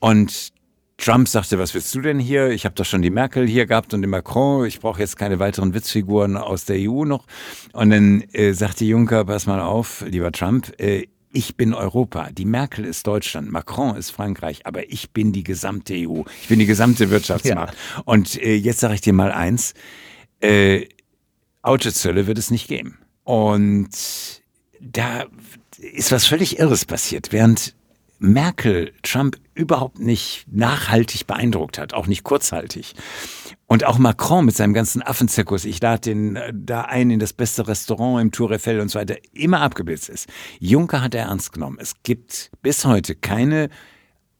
und 0.01 0.53
Trump 0.99 1.29
sagte, 1.29 1.61
was 1.61 1.75
willst 1.75 1.95
du 1.95 2.01
denn 2.01 2.19
hier? 2.19 2.51
Ich 2.51 2.65
habe 2.65 2.75
doch 2.75 2.85
schon 2.85 3.03
die 3.03 3.11
Merkel 3.11 3.47
hier 3.47 3.67
gehabt 3.67 3.95
und 3.95 4.03
den 4.03 4.11
Macron. 4.11 4.67
Ich 4.67 4.81
brauche 4.81 5.01
jetzt 5.01 5.17
keine 5.17 5.39
weiteren 5.39 5.73
Witzfiguren 5.73 6.37
aus 6.37 6.65
der 6.65 6.77
EU 6.79 7.05
noch. 7.05 7.25
Und 7.73 7.91
dann 7.91 8.23
äh, 8.33 8.53
sagte 8.53 8.85
Juncker, 8.85 9.25
pass 9.25 9.47
mal 9.47 9.61
auf, 9.61 10.05
lieber 10.09 10.33
Trump, 10.33 10.73
äh, 10.81 11.07
ich 11.33 11.57
bin 11.57 11.73
Europa. 11.73 12.31
Die 12.33 12.45
Merkel 12.45 12.85
ist 12.85 13.07
Deutschland, 13.07 13.53
Macron 13.53 13.97
ist 13.97 14.11
Frankreich, 14.11 14.67
aber 14.67 14.91
ich 14.91 15.13
bin 15.13 15.33
die 15.33 15.45
gesamte 15.45 15.95
EU. 15.95 16.23
Ich 16.43 16.49
bin 16.49 16.59
die 16.59 16.67
gesamte 16.67 17.11
Wirtschaftsmacht. 17.11 17.77
Ja. 17.97 18.03
Und 18.05 18.41
äh, 18.43 18.57
jetzt 18.57 18.81
sage 18.81 18.95
ich 18.95 19.01
dir 19.01 19.13
mal 19.13 19.31
eins, 19.31 19.75
äh, 20.41 20.87
Autozölle 21.63 22.27
wird 22.27 22.39
es 22.39 22.51
nicht 22.51 22.67
geben. 22.67 22.99
Und 23.25 23.91
da 24.81 25.27
ist 25.79 26.13
was 26.13 26.27
völlig 26.27 26.59
Irres 26.59 26.85
passiert. 26.85 27.33
Während 27.33 27.75
Merkel 28.19 28.93
Trump 29.03 29.37
überhaupt 29.55 30.01
nicht 30.01 30.47
nachhaltig 30.51 31.27
beeindruckt 31.27 31.79
hat, 31.79 31.95
auch 31.95 32.07
nicht 32.07 32.25
kurzhaltig. 32.25 32.95
Und 33.67 33.85
auch 33.85 33.99
Macron 33.99 34.47
mit 34.47 34.57
seinem 34.57 34.73
ganzen 34.73 35.03
Affenzirkus, 35.03 35.65
ich 35.65 35.81
lade 35.81 36.01
den 36.01 36.37
äh, 36.37 36.53
da 36.55 36.83
ein 36.83 37.11
in 37.11 37.21
das 37.21 37.33
beste 37.33 37.69
Restaurant 37.69 38.21
im 38.23 38.33
Tour 38.33 38.51
Eiffel 38.51 38.81
und 38.81 38.89
so 38.89 38.99
weiter, 38.99 39.17
immer 39.33 39.61
abgebildet 39.61 40.09
ist. 40.09 40.29
Juncker 40.59 41.03
hat 41.03 41.15
er 41.15 41.27
ernst 41.27 41.53
genommen. 41.53 41.77
Es 41.81 41.95
gibt 42.03 42.51
bis 42.63 42.85
heute 42.85 43.15
keine 43.15 43.69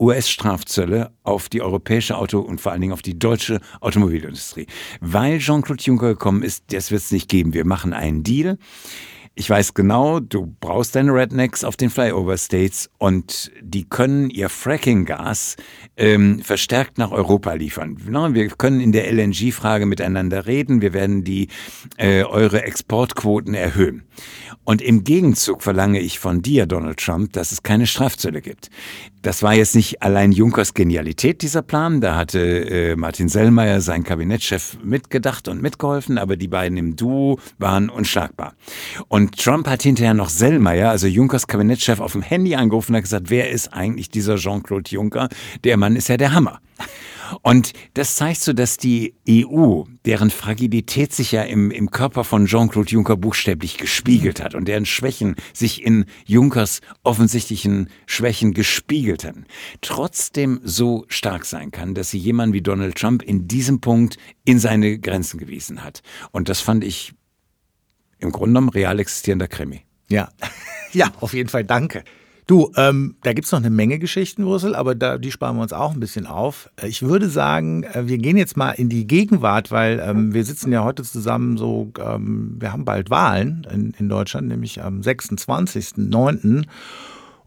US-Strafzölle 0.01 1.13
auf 1.25 1.49
die 1.49 1.61
europäische 1.61 2.17
Auto- 2.17 2.41
und 2.41 2.61
vor 2.61 2.73
allen 2.73 2.81
Dingen 2.81 2.93
auf 2.93 3.03
die 3.03 3.19
deutsche 3.19 3.61
Automobilindustrie. 3.81 4.67
Weil 5.01 5.39
Jean-Claude 5.39 5.83
Juncker 5.83 6.09
gekommen 6.09 6.43
ist, 6.43 6.73
das 6.73 6.91
wird 6.91 7.03
es 7.03 7.11
nicht 7.11 7.29
geben. 7.29 7.53
Wir 7.53 7.67
machen 7.67 7.93
einen 7.93 8.23
Deal 8.23 8.59
ich 9.39 9.49
weiß 9.49 9.75
genau, 9.75 10.19
du 10.19 10.53
brauchst 10.59 10.97
deine 10.97 11.15
Rednecks 11.15 11.63
auf 11.63 11.77
den 11.77 11.91
Flyover 11.91 12.37
States 12.37 12.91
und 12.99 13.53
die 13.63 13.89
können 13.89 14.31
ihr 14.31 14.49
Fracking-Gas 14.49 15.55
ähm, 15.97 16.41
verstärkt 16.41 16.99
nach 16.99 17.13
Europa 17.13 17.53
liefern. 17.53 17.99
Wir 18.35 18.49
können 18.49 18.81
in 18.81 18.91
der 18.91 19.09
LNG-Frage 19.13 19.87
miteinander 19.87 20.47
reden. 20.47 20.83
Wir 20.83 20.93
werden 20.93 21.23
die 21.23 21.47
äh, 21.99 22.25
eure 22.25 22.65
Exportquoten 22.65 23.55
erhöhen. 23.55 24.03
Und 24.65 24.83
im 24.83 25.05
Gegenzug 25.05 25.63
verlange 25.63 26.01
ich 26.01 26.19
von 26.19 26.43
dir, 26.43 26.67
Donald 26.67 26.99
Trump, 26.99 27.33
dass 27.35 27.53
es 27.53 27.63
keine 27.63 27.87
Strafzölle 27.87 28.43
gibt. 28.43 28.71
Das 29.29 29.43
war 29.43 29.53
jetzt 29.53 29.77
nicht 29.77 30.01
allein 30.01 30.33
Junkers 30.33 30.73
Genialität, 30.73 31.43
dieser 31.43 31.61
Plan. 31.61 32.01
Da 32.01 32.17
hatte 32.17 32.41
äh, 32.41 32.97
Martin 32.97 33.29
Sellmeier, 33.29 33.83
sein 33.83 34.03
Kabinettschef, 34.03 34.79
mitgedacht 34.83 35.49
und 35.49 35.61
mitgeholfen, 35.61 36.17
aber 36.17 36.37
die 36.37 36.49
beiden 36.49 36.79
im 36.79 36.97
Duo 36.97 37.39
waren 37.59 37.91
unschlagbar. 37.91 38.55
Und 39.09 39.37
Trump 39.37 39.69
hat 39.69 39.83
hinterher 39.83 40.15
noch 40.15 40.31
Sellmeier, 40.31 40.89
also 40.89 41.07
Junkers 41.07 41.47
Kabinettschef, 41.47 42.01
auf 42.01 42.13
dem 42.13 42.23
Handy 42.23 42.55
angerufen 42.55 42.93
und 42.93 42.97
hat 42.97 43.03
gesagt, 43.03 43.29
wer 43.29 43.51
ist 43.51 43.75
eigentlich 43.75 44.09
dieser 44.09 44.37
Jean-Claude 44.37 44.91
Juncker? 44.91 45.29
Der 45.63 45.77
Mann 45.77 45.95
ist 45.95 46.09
ja 46.09 46.17
der 46.17 46.33
Hammer. 46.33 46.63
Und 47.43 47.73
das 47.95 48.17
zeigt 48.17 48.41
so, 48.41 48.53
dass 48.53 48.77
die 48.77 49.15
EU, 49.29 49.83
deren 50.05 50.31
Fragilität 50.31 51.13
sich 51.13 51.33
ja 51.33 51.43
im, 51.43 51.71
im 51.71 51.91
Körper 51.91 52.25
von 52.25 52.47
Jean-Claude 52.47 52.91
Juncker 52.91 53.17
buchstäblich 53.17 53.77
gespiegelt 53.77 54.43
hat 54.43 54.55
und 54.55 54.67
deren 54.67 54.87
Schwächen 54.87 55.37
sich 55.53 55.83
in 55.85 56.07
Junckers 56.27 56.81
offensichtlichen 57.03 57.89
Schwächen 58.07 58.55
gespiegelt 58.55 59.25
haben, 59.25 59.45
trotzdem 59.81 60.61
so 60.65 61.05
stark 61.09 61.45
sein 61.45 61.71
kann, 61.71 61.95
dass 61.95 62.11
sie 62.11 62.19
jemanden 62.19 62.55
wie 62.55 62.63
Donald 62.63 62.97
Trump 62.97 63.23
in 63.23 63.49
diesem 63.49 63.81
Punkt 63.81 64.17
in 64.45 64.59
seine 64.59 64.99
Grenzen 64.99 65.39
gewiesen 65.39 65.85
hat. 65.85 66.03
Und 66.33 66.49
das 66.49 66.61
fand 66.61 66.85
ich 66.85 67.13
im 68.19 68.33
Grunde 68.33 68.51
genommen 68.51 68.69
real 68.71 68.99
existierender 68.99 69.49
Krimi. 69.49 69.83
Ja, 70.09 70.31
ja, 70.93 71.13
auf 71.21 71.35
jeden 71.35 71.49
Fall 71.49 71.65
danke. 71.65 72.05
Du, 72.49 72.73
ähm, 72.77 73.15
da 73.25 73.35
gibt's 73.35 73.53
noch 73.53 73.59
eine 73.59 73.69
Menge 73.69 73.99
Geschichten, 73.99 74.43
Ursel, 74.43 74.75
aber 74.75 74.95
da, 74.95 75.19
die 75.19 75.31
sparen 75.31 75.57
wir 75.57 75.63
uns 75.63 75.75
auch 75.75 75.93
ein 75.93 76.01
bisschen 76.01 76.27
auf. 76.27 76.71
Äh, 76.81 76.89
ich 76.89 77.03
würde 77.03 77.29
sagen, 77.29 77.83
äh, 77.83 78.09
wir 78.09 78.17
gehen 78.17 78.39
jetzt 78.39 78.57
mal 78.57 78.71
in 78.71 78.89
die 78.89 79.07
Gegenwart, 79.07 79.71
weil 79.71 80.03
ähm, 80.03 80.33
wir 80.33 80.43
sitzen 80.47 80.73
ja 80.73 80.83
heute 80.83 81.03
zusammen 81.03 81.59
so, 81.59 81.93
ähm, 82.03 82.57
wir 82.59 82.73
haben 82.73 82.87
bald 82.87 83.11
Wahlen 83.11 83.67
in, 83.71 83.95
in 83.99 84.09
Deutschland, 84.09 84.49
nämlich 84.49 84.83
am 84.83 85.03
26.09. 85.03 86.65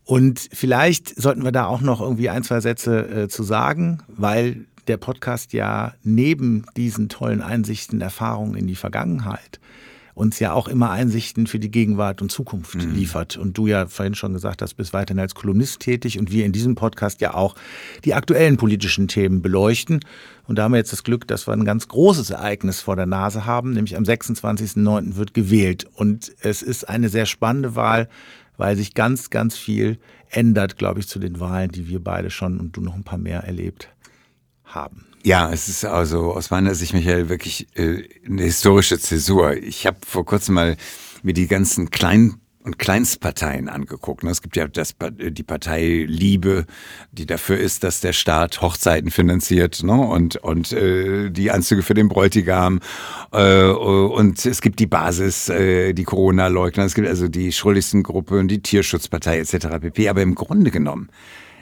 Und 0.06 0.50
vielleicht 0.54 1.20
sollten 1.20 1.44
wir 1.44 1.52
da 1.52 1.66
auch 1.66 1.82
noch 1.82 2.00
irgendwie 2.00 2.30
ein, 2.30 2.44
zwei 2.44 2.62
Sätze 2.62 3.24
äh, 3.24 3.28
zu 3.28 3.42
sagen, 3.42 4.04
weil 4.08 4.68
der 4.88 4.98
Podcast 4.98 5.52
ja 5.54 5.96
neben 6.04 6.68
diesen 6.78 7.10
tollen 7.10 7.42
Einsichten, 7.42 8.02
Erfahrungen 8.02 8.54
in 8.54 8.68
die 8.68 8.76
Vergangenheit 8.76 9.60
uns 10.14 10.40
ja 10.40 10.54
auch 10.54 10.68
immer 10.68 10.92
Einsichten 10.92 11.48
für 11.48 11.60
die 11.60 11.72
Gegenwart 11.72 12.22
und 12.22 12.32
Zukunft 12.32 12.76
mhm. 12.76 12.94
liefert. 12.94 13.38
Und 13.38 13.58
du 13.58 13.68
ja 13.68 13.88
vorhin 13.88 14.16
schon 14.16 14.34
gesagt 14.34 14.62
hast, 14.62 14.76
bist 14.76 14.94
weiterhin 14.94 15.20
als 15.20 15.36
Kolumnist 15.36 15.80
tätig 15.80 16.20
und 16.20 16.32
wir 16.32 16.46
in 16.46 16.52
diesem 16.52 16.76
Podcast 16.76 17.22
ja 17.22 17.34
auch 17.34 17.56
die 18.06 18.14
aktuellen 18.14 18.58
politischen 18.58 19.08
Themen 19.08 19.42
beleuchten. 19.42 20.02
Und 20.48 20.58
da 20.58 20.64
haben 20.64 20.74
wir 20.74 20.78
jetzt 20.78 20.92
das 20.92 21.04
Glück, 21.04 21.28
dass 21.28 21.48
wir 21.48 21.54
ein 21.54 21.66
ganz 21.66 21.88
großes 21.88 22.30
Ereignis 22.32 22.82
vor 22.82 22.96
der 22.96 23.06
Nase 23.06 23.46
haben, 23.46 23.72
nämlich 23.72 23.96
am 23.96 24.04
26.09. 24.04 25.16
wird 25.16 25.34
gewählt. 25.34 25.88
Und 25.94 26.32
es 26.42 26.62
ist 26.62 26.90
eine 26.90 27.10
sehr 27.10 27.26
spannende 27.26 27.76
Wahl, 27.76 28.10
weil 28.58 28.76
sich 28.76 28.94
ganz, 28.94 29.30
ganz 29.30 29.58
viel 29.58 29.98
ändert, 30.30 30.78
glaube 30.78 31.00
ich, 31.00 31.08
zu 31.08 31.20
den 31.20 31.40
Wahlen, 31.40 31.72
die 31.72 31.88
wir 31.88 32.04
beide 32.04 32.30
schon 32.30 32.60
und 32.60 32.76
du 32.76 32.82
noch 32.82 32.96
ein 32.96 33.04
paar 33.04 33.18
mehr 33.18 33.44
erlebt 33.44 33.90
haben. 34.64 35.06
Ja, 35.24 35.52
es 35.52 35.70
ist 35.70 35.86
also 35.86 36.34
aus 36.34 36.50
meiner 36.50 36.74
Sicht, 36.74 36.94
Michael, 36.94 37.30
wirklich 37.30 37.68
äh, 37.78 38.04
eine 38.26 38.44
historische 38.44 38.98
Zäsur. 39.00 39.54
Ich 39.54 39.86
habe 39.86 39.98
vor 40.06 40.26
kurzem 40.26 40.56
mal 40.56 40.78
mir 41.22 41.34
die 41.34 41.48
ganzen 41.48 41.92
kleinen 41.92 42.42
und 42.64 42.78
Kleinstparteien 42.78 43.70
angeguckt. 43.70 44.24
Es 44.24 44.42
gibt 44.42 44.56
ja 44.56 44.68
das, 44.68 44.96
die 45.18 45.44
Partei 45.44 46.06
Liebe, 46.08 46.66
die 47.12 47.26
dafür 47.26 47.58
ist, 47.58 47.84
dass 47.84 48.02
der 48.02 48.14
Staat 48.14 48.62
Hochzeiten 48.62 49.10
finanziert 49.10 49.84
ne? 49.84 49.94
und, 49.94 50.38
und 50.38 50.72
äh, 50.72 51.30
die 51.30 51.52
Anzüge 51.52 51.82
für 51.82 51.94
den 51.94 52.08
Bräutigam. 52.08 52.80
Äh, 53.32 53.64
und 53.66 54.46
es 54.46 54.62
gibt 54.62 54.80
die 54.80 54.88
Basis, 54.88 55.50
äh, 55.50 55.94
die 55.94 56.04
Corona-Leugner, 56.04 56.86
es 56.86 56.94
gibt 56.94 57.08
also 57.08 57.28
die 57.28 57.52
Schuldigsten-Gruppe 57.52 58.40
und 58.40 58.50
die 58.50 58.62
Tierschutzpartei 58.62 59.40
etc. 59.40 59.80
pp. 59.82 60.10
Aber 60.10 60.22
im 60.22 60.36
Grunde 60.36 60.72
genommen 60.72 61.10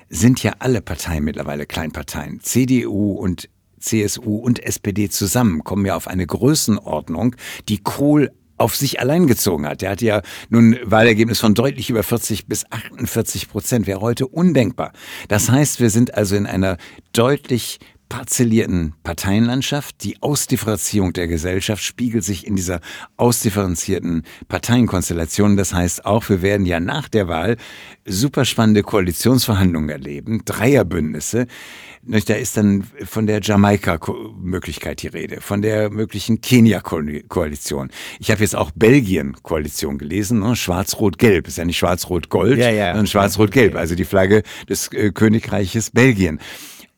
sind 0.09 0.43
ja 0.43 0.53
alle 0.59 0.81
Parteien 0.81 1.23
mittlerweile 1.23 1.65
Kleinparteien. 1.65 2.39
CDU 2.41 3.13
und 3.13 3.49
CSU 3.79 4.37
und 4.37 4.63
SPD 4.63 5.09
zusammen 5.09 5.63
kommen 5.63 5.85
ja 5.85 5.95
auf 5.95 6.07
eine 6.07 6.25
Größenordnung, 6.25 7.35
die 7.69 7.77
Kohl 7.77 8.31
auf 8.57 8.75
sich 8.75 8.99
allein 8.99 9.25
gezogen 9.25 9.65
hat. 9.65 9.81
Der 9.81 9.91
hat 9.91 10.01
ja 10.01 10.21
nun 10.49 10.77
Wahlergebnis 10.83 11.39
von 11.39 11.53
deutlich 11.53 11.89
über 11.89 12.03
40 12.03 12.47
bis 12.47 12.69
48 12.69 13.49
Prozent, 13.49 13.87
wäre 13.87 14.01
heute 14.01 14.27
undenkbar. 14.27 14.91
Das 15.29 15.49
heißt, 15.49 15.79
wir 15.79 15.89
sind 15.89 16.13
also 16.13 16.35
in 16.35 16.45
einer 16.45 16.77
deutlich 17.13 17.79
parzellierten 18.09 18.93
Parteienlandschaft. 19.03 20.03
Die 20.03 20.21
Ausdifferenzierung 20.21 21.13
der 21.13 21.27
Gesellschaft 21.27 21.83
spiegelt 21.83 22.23
sich 22.23 22.45
in 22.45 22.55
dieser 22.55 22.81
ausdifferenzierten 23.17 24.23
Parteienkonstellation. 24.47 25.55
Das 25.55 25.73
heißt 25.73 26.05
auch, 26.05 26.27
wir 26.27 26.41
werden 26.41 26.65
ja 26.65 26.79
nach 26.79 27.07
der 27.07 27.27
Wahl 27.27 27.57
super 28.05 28.43
spannende 28.45 28.81
Koalitionsverhandlungen 28.81 29.89
erleben, 29.89 30.41
Dreierbündnisse. 30.43 31.45
Da 32.01 32.33
ist 32.33 32.57
dann 32.57 32.83
von 33.03 33.27
der 33.27 33.41
Jamaika-Möglichkeit 33.41 35.03
die 35.03 35.07
Rede, 35.07 35.41
von 35.41 35.61
der 35.61 35.89
möglichen 35.89 36.41
Kenia-Koalition. 36.41 37.89
Ich 38.19 38.31
habe 38.31 38.41
jetzt 38.41 38.55
auch 38.55 38.71
Belgien-Koalition 38.71 39.97
gelesen, 39.97 40.39
ne? 40.39 40.55
Schwarz-Rot-Gelb. 40.55 41.47
Ist 41.47 41.57
ja 41.57 41.65
nicht 41.65 41.77
Schwarz-Rot-Gold, 41.77 42.57
ja, 42.57 42.71
ja. 42.71 42.87
sondern 42.87 43.07
Schwarz-Rot-Gelb, 43.07 43.75
also 43.75 43.95
die 43.95 44.05
Flagge 44.05 44.43
des 44.67 44.87
äh, 44.93 45.11
Königreiches 45.11 45.91
Belgien 45.91 46.39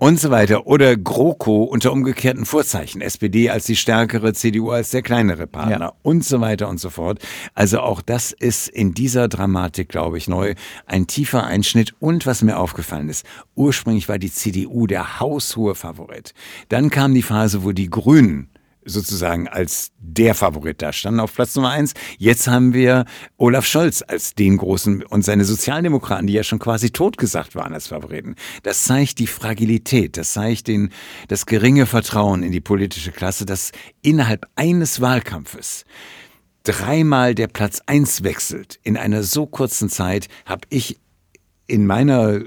und 0.01 0.19
so 0.19 0.31
weiter. 0.31 0.65
Oder 0.65 0.97
GroKo 0.97 1.61
unter 1.61 1.91
umgekehrten 1.91 2.45
Vorzeichen. 2.45 3.01
SPD 3.01 3.51
als 3.51 3.65
die 3.67 3.75
stärkere, 3.75 4.33
CDU 4.33 4.71
als 4.71 4.89
der 4.89 5.03
kleinere 5.03 5.45
Partner 5.45 5.79
ja. 5.79 5.93
und 6.01 6.25
so 6.25 6.41
weiter 6.41 6.69
und 6.69 6.79
so 6.79 6.89
fort. 6.89 7.19
Also 7.53 7.81
auch 7.81 8.01
das 8.01 8.31
ist 8.31 8.67
in 8.67 8.95
dieser 8.95 9.27
Dramatik, 9.27 9.89
glaube 9.89 10.17
ich, 10.17 10.27
neu. 10.27 10.55
Ein 10.87 11.05
tiefer 11.05 11.43
Einschnitt. 11.43 11.93
Und 11.99 12.25
was 12.25 12.41
mir 12.41 12.57
aufgefallen 12.57 13.09
ist, 13.09 13.27
ursprünglich 13.53 14.09
war 14.09 14.17
die 14.17 14.31
CDU 14.31 14.87
der 14.87 15.19
haushohe 15.19 15.75
Favorit. 15.75 16.33
Dann 16.69 16.89
kam 16.89 17.13
die 17.13 17.21
Phase, 17.21 17.63
wo 17.63 17.71
die 17.71 17.91
Grünen 17.91 18.49
sozusagen 18.85 19.47
als 19.47 19.91
der 19.97 20.35
Favorit 20.35 20.81
da 20.81 20.93
standen 20.93 21.19
auf 21.19 21.33
Platz 21.33 21.55
Nummer 21.55 21.69
eins. 21.69 21.93
Jetzt 22.17 22.47
haben 22.47 22.73
wir 22.73 23.05
Olaf 23.37 23.65
Scholz 23.65 24.03
als 24.07 24.33
den 24.33 24.57
großen 24.57 25.03
und 25.03 25.23
seine 25.23 25.45
Sozialdemokraten, 25.45 26.27
die 26.27 26.33
ja 26.33 26.43
schon 26.43 26.59
quasi 26.59 26.91
totgesagt 26.91 27.55
waren 27.55 27.73
als 27.73 27.87
Favoriten. 27.87 28.35
Das 28.63 28.85
zeigt 28.85 29.19
die 29.19 29.27
Fragilität, 29.27 30.17
das 30.17 30.33
zeigt 30.33 30.67
den, 30.67 30.91
das 31.27 31.45
geringe 31.45 31.85
Vertrauen 31.85 32.43
in 32.43 32.51
die 32.51 32.61
politische 32.61 33.11
Klasse, 33.11 33.45
dass 33.45 33.71
innerhalb 34.01 34.47
eines 34.55 35.01
Wahlkampfes 35.01 35.85
dreimal 36.63 37.35
der 37.35 37.47
Platz 37.47 37.81
eins 37.85 38.23
wechselt 38.23 38.79
in 38.83 38.97
einer 38.97 39.23
so 39.23 39.47
kurzen 39.47 39.89
Zeit, 39.89 40.27
habe 40.45 40.67
ich 40.69 41.00
in 41.71 41.87
meiner 41.87 42.33
äh, 42.33 42.43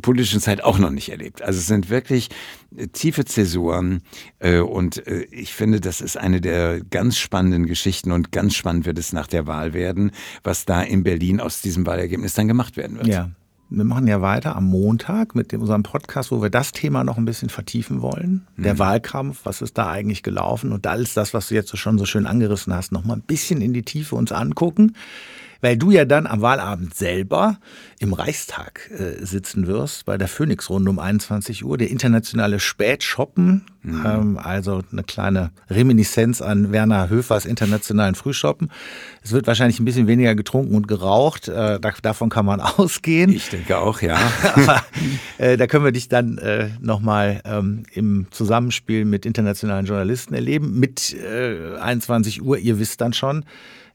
politischen 0.00 0.40
Zeit 0.40 0.62
auch 0.62 0.78
noch 0.78 0.90
nicht 0.90 1.10
erlebt. 1.10 1.42
Also 1.42 1.58
es 1.58 1.66
sind 1.66 1.90
wirklich 1.90 2.28
äh, 2.76 2.86
tiefe 2.86 3.24
Zäsuren 3.24 4.02
äh, 4.38 4.60
und 4.60 5.02
ich 5.30 5.52
finde, 5.52 5.80
das 5.80 6.00
ist 6.00 6.16
eine 6.16 6.40
der 6.40 6.80
ganz 6.80 7.18
spannenden 7.18 7.66
Geschichten 7.66 8.12
und 8.12 8.30
ganz 8.30 8.54
spannend 8.54 8.86
wird 8.86 8.98
es 8.98 9.12
nach 9.12 9.26
der 9.26 9.46
Wahl 9.46 9.72
werden, 9.72 10.12
was 10.44 10.64
da 10.64 10.82
in 10.82 11.02
Berlin 11.02 11.40
aus 11.40 11.60
diesem 11.60 11.86
Wahlergebnis 11.86 12.34
dann 12.34 12.48
gemacht 12.48 12.76
werden 12.76 12.98
wird. 12.98 13.08
Ja. 13.08 13.30
Wir 13.70 13.84
machen 13.84 14.06
ja 14.06 14.22
weiter 14.22 14.56
am 14.56 14.64
Montag 14.64 15.34
mit 15.34 15.52
unserem 15.52 15.82
Podcast, 15.82 16.30
wo 16.30 16.40
wir 16.40 16.48
das 16.48 16.72
Thema 16.72 17.04
noch 17.04 17.18
ein 17.18 17.26
bisschen 17.26 17.50
vertiefen 17.50 18.00
wollen. 18.00 18.46
Der 18.56 18.74
mhm. 18.74 18.78
Wahlkampf, 18.78 19.40
was 19.44 19.60
ist 19.60 19.76
da 19.76 19.90
eigentlich 19.90 20.22
gelaufen 20.22 20.72
und 20.72 20.86
alles 20.86 21.12
das, 21.12 21.34
was 21.34 21.48
du 21.48 21.54
jetzt 21.54 21.76
schon 21.76 21.98
so 21.98 22.06
schön 22.06 22.26
angerissen 22.26 22.72
hast, 22.72 22.92
noch 22.92 23.04
mal 23.04 23.14
ein 23.14 23.22
bisschen 23.22 23.60
in 23.60 23.74
die 23.74 23.82
Tiefe 23.82 24.16
uns 24.16 24.32
angucken 24.32 24.94
weil 25.60 25.76
du 25.76 25.90
ja 25.90 26.04
dann 26.04 26.26
am 26.26 26.40
Wahlabend 26.40 26.94
selber 26.94 27.58
im 28.00 28.12
Reichstag 28.12 28.90
äh, 28.92 29.24
sitzen 29.24 29.66
wirst 29.66 30.04
bei 30.04 30.16
der 30.16 30.28
Phoenix-Runde 30.28 30.90
um 30.90 30.98
21 30.98 31.64
Uhr, 31.64 31.76
der 31.78 31.90
internationale 31.90 32.60
Spätshoppen, 32.60 33.64
mhm. 33.82 34.06
ähm, 34.06 34.38
also 34.38 34.82
eine 34.92 35.02
kleine 35.02 35.50
Reminiszenz 35.68 36.40
an 36.40 36.70
Werner 36.70 37.10
Höfers 37.10 37.44
internationalen 37.44 38.14
Frühshoppen. 38.14 38.70
Es 39.22 39.32
wird 39.32 39.48
wahrscheinlich 39.48 39.80
ein 39.80 39.84
bisschen 39.84 40.06
weniger 40.06 40.36
getrunken 40.36 40.76
und 40.76 40.86
geraucht, 40.86 41.48
äh, 41.48 41.80
da, 41.80 41.92
davon 42.02 42.28
kann 42.28 42.46
man 42.46 42.60
ausgehen. 42.78 43.32
Ich 43.32 43.48
denke 43.48 43.78
auch, 43.78 44.00
ja. 44.00 44.16
Aber 44.54 44.84
äh, 45.38 45.56
da 45.56 45.66
können 45.66 45.84
wir 45.84 45.92
dich 45.92 46.08
dann 46.08 46.38
äh, 46.38 46.70
nochmal 46.80 47.40
ähm, 47.44 47.82
im 47.92 48.28
Zusammenspiel 48.30 49.04
mit 49.04 49.26
internationalen 49.26 49.86
Journalisten 49.86 50.34
erleben. 50.34 50.78
Mit 50.78 51.14
äh, 51.14 51.76
21 51.78 52.42
Uhr, 52.42 52.58
ihr 52.58 52.78
wisst 52.78 53.00
dann 53.00 53.12
schon, 53.12 53.44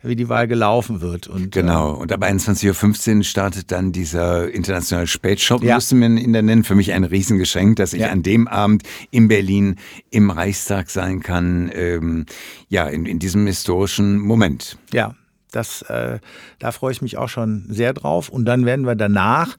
wie 0.03 0.15
die 0.15 0.29
Wahl 0.29 0.47
gelaufen 0.47 1.01
wird. 1.01 1.27
Und, 1.27 1.51
genau, 1.51 1.93
und 1.93 2.11
ab 2.11 2.21
21.15 2.23 3.17
Uhr 3.17 3.23
startet 3.23 3.71
dann 3.71 3.91
dieser 3.91 4.51
internationale 4.51 5.07
Spätshop, 5.07 5.63
ja. 5.63 5.75
musste 5.75 5.95
man 5.95 6.17
ihn 6.17 6.33
dann 6.33 6.45
nennen. 6.45 6.63
Für 6.63 6.75
mich 6.75 6.91
ein 6.93 7.03
Riesengeschenk, 7.03 7.77
dass 7.77 7.93
ich 7.93 8.01
ja. 8.01 8.09
an 8.09 8.21
dem 8.21 8.47
Abend 8.47 8.83
in 9.11 9.27
Berlin 9.27 9.77
im 10.11 10.29
Reichstag 10.29 10.89
sein 10.89 11.21
kann, 11.21 11.71
ähm, 11.73 12.25
ja, 12.69 12.87
in, 12.87 13.05
in 13.05 13.19
diesem 13.19 13.47
historischen 13.47 14.19
Moment. 14.19 14.77
Ja, 14.91 15.15
das, 15.51 15.83
äh, 15.83 16.19
da 16.59 16.71
freue 16.71 16.91
ich 16.91 17.01
mich 17.01 17.17
auch 17.17 17.29
schon 17.29 17.65
sehr 17.69 17.93
drauf. 17.93 18.29
Und 18.29 18.45
dann 18.45 18.65
werden 18.65 18.85
wir 18.85 18.95
danach 18.95 19.57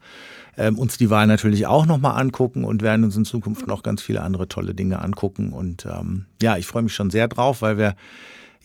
ähm, 0.57 0.77
uns 0.77 0.97
die 0.97 1.09
Wahl 1.09 1.27
natürlich 1.27 1.67
auch 1.67 1.85
nochmal 1.85 2.19
angucken 2.19 2.63
und 2.63 2.81
werden 2.81 3.03
uns 3.03 3.15
in 3.15 3.25
Zukunft 3.25 3.67
noch 3.67 3.83
ganz 3.83 4.01
viele 4.01 4.21
andere 4.21 4.47
tolle 4.47 4.73
Dinge 4.73 5.01
angucken. 5.01 5.53
Und 5.53 5.85
ähm, 5.85 6.25
ja, 6.41 6.57
ich 6.57 6.67
freue 6.67 6.83
mich 6.83 6.93
schon 6.93 7.09
sehr 7.09 7.27
drauf, 7.27 7.61
weil 7.61 7.77
wir 7.77 7.95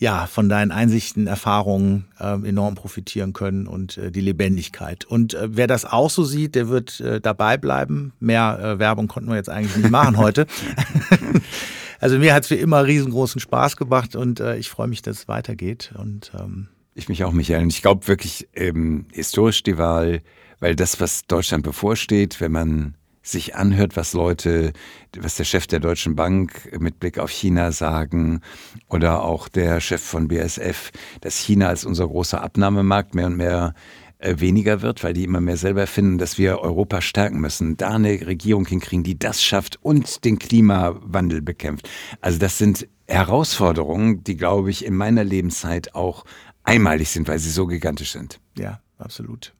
ja, 0.01 0.25
von 0.25 0.49
deinen 0.49 0.71
Einsichten, 0.71 1.27
Erfahrungen 1.27 2.07
äh, 2.19 2.33
enorm 2.33 2.73
profitieren 2.73 3.33
können 3.33 3.67
und 3.67 3.99
äh, 3.99 4.11
die 4.11 4.21
Lebendigkeit. 4.21 5.05
Und 5.05 5.35
äh, 5.35 5.49
wer 5.51 5.67
das 5.67 5.85
auch 5.85 6.09
so 6.09 6.23
sieht, 6.23 6.55
der 6.55 6.69
wird 6.69 6.99
äh, 7.01 7.21
dabei 7.21 7.55
bleiben. 7.57 8.11
Mehr 8.19 8.59
äh, 8.59 8.79
Werbung 8.79 9.07
konnten 9.07 9.29
wir 9.29 9.35
jetzt 9.35 9.51
eigentlich 9.51 9.77
nicht 9.77 9.91
machen 9.91 10.17
heute. 10.17 10.47
also 11.99 12.17
mir 12.17 12.33
hat 12.33 12.45
es 12.45 12.49
wie 12.49 12.55
immer 12.55 12.83
riesengroßen 12.83 13.39
Spaß 13.39 13.77
gemacht 13.77 14.15
und 14.15 14.39
äh, 14.39 14.57
ich 14.57 14.71
freue 14.71 14.87
mich, 14.87 15.03
dass 15.03 15.19
es 15.19 15.27
weitergeht. 15.27 15.93
Und 15.95 16.31
ähm 16.33 16.69
ich 16.95 17.07
mich 17.07 17.23
auch, 17.23 17.31
Michael. 17.31 17.61
Und 17.61 17.69
ich 17.69 17.83
glaube 17.83 18.07
wirklich 18.07 18.49
ähm, 18.55 19.05
historisch 19.13 19.61
die 19.61 19.77
Wahl, 19.77 20.23
weil 20.59 20.75
das, 20.75 20.99
was 20.99 21.27
Deutschland 21.27 21.63
bevorsteht, 21.63 22.41
wenn 22.41 22.51
man 22.51 22.95
sich 23.21 23.55
anhört, 23.55 23.95
was 23.95 24.13
Leute, 24.13 24.73
was 25.17 25.35
der 25.35 25.43
Chef 25.43 25.67
der 25.67 25.79
Deutschen 25.79 26.15
Bank 26.15 26.77
mit 26.79 26.99
Blick 26.99 27.19
auf 27.19 27.29
China 27.29 27.71
sagen 27.71 28.41
oder 28.87 29.23
auch 29.23 29.47
der 29.47 29.79
Chef 29.79 30.01
von 30.01 30.27
BSF, 30.27 30.91
dass 31.21 31.37
China 31.37 31.67
als 31.67 31.85
unser 31.85 32.07
großer 32.07 32.41
Abnahmemarkt 32.41 33.13
mehr 33.13 33.27
und 33.27 33.37
mehr 33.37 33.73
äh, 34.17 34.39
weniger 34.39 34.81
wird, 34.81 35.03
weil 35.03 35.13
die 35.13 35.23
immer 35.23 35.41
mehr 35.41 35.57
selber 35.57 35.87
finden, 35.87 36.19
dass 36.19 36.37
wir 36.37 36.59
Europa 36.59 37.01
stärken 37.01 37.39
müssen, 37.39 37.77
da 37.77 37.89
eine 37.89 38.25
Regierung 38.25 38.67
hinkriegen, 38.67 39.03
die 39.03 39.17
das 39.17 39.43
schafft 39.43 39.79
und 39.83 40.25
den 40.25 40.39
Klimawandel 40.39 41.41
bekämpft. 41.41 41.89
Also 42.21 42.37
das 42.37 42.57
sind 42.57 42.87
Herausforderungen, 43.07 44.23
die, 44.23 44.37
glaube 44.37 44.69
ich, 44.69 44.85
in 44.85 44.95
meiner 44.95 45.23
Lebenszeit 45.23 45.95
auch 45.95 46.23
einmalig 46.63 47.09
sind, 47.09 47.27
weil 47.27 47.39
sie 47.39 47.49
so 47.49 47.65
gigantisch 47.65 48.11
sind. 48.11 48.39
Ja, 48.57 48.79
absolut. 48.99 49.53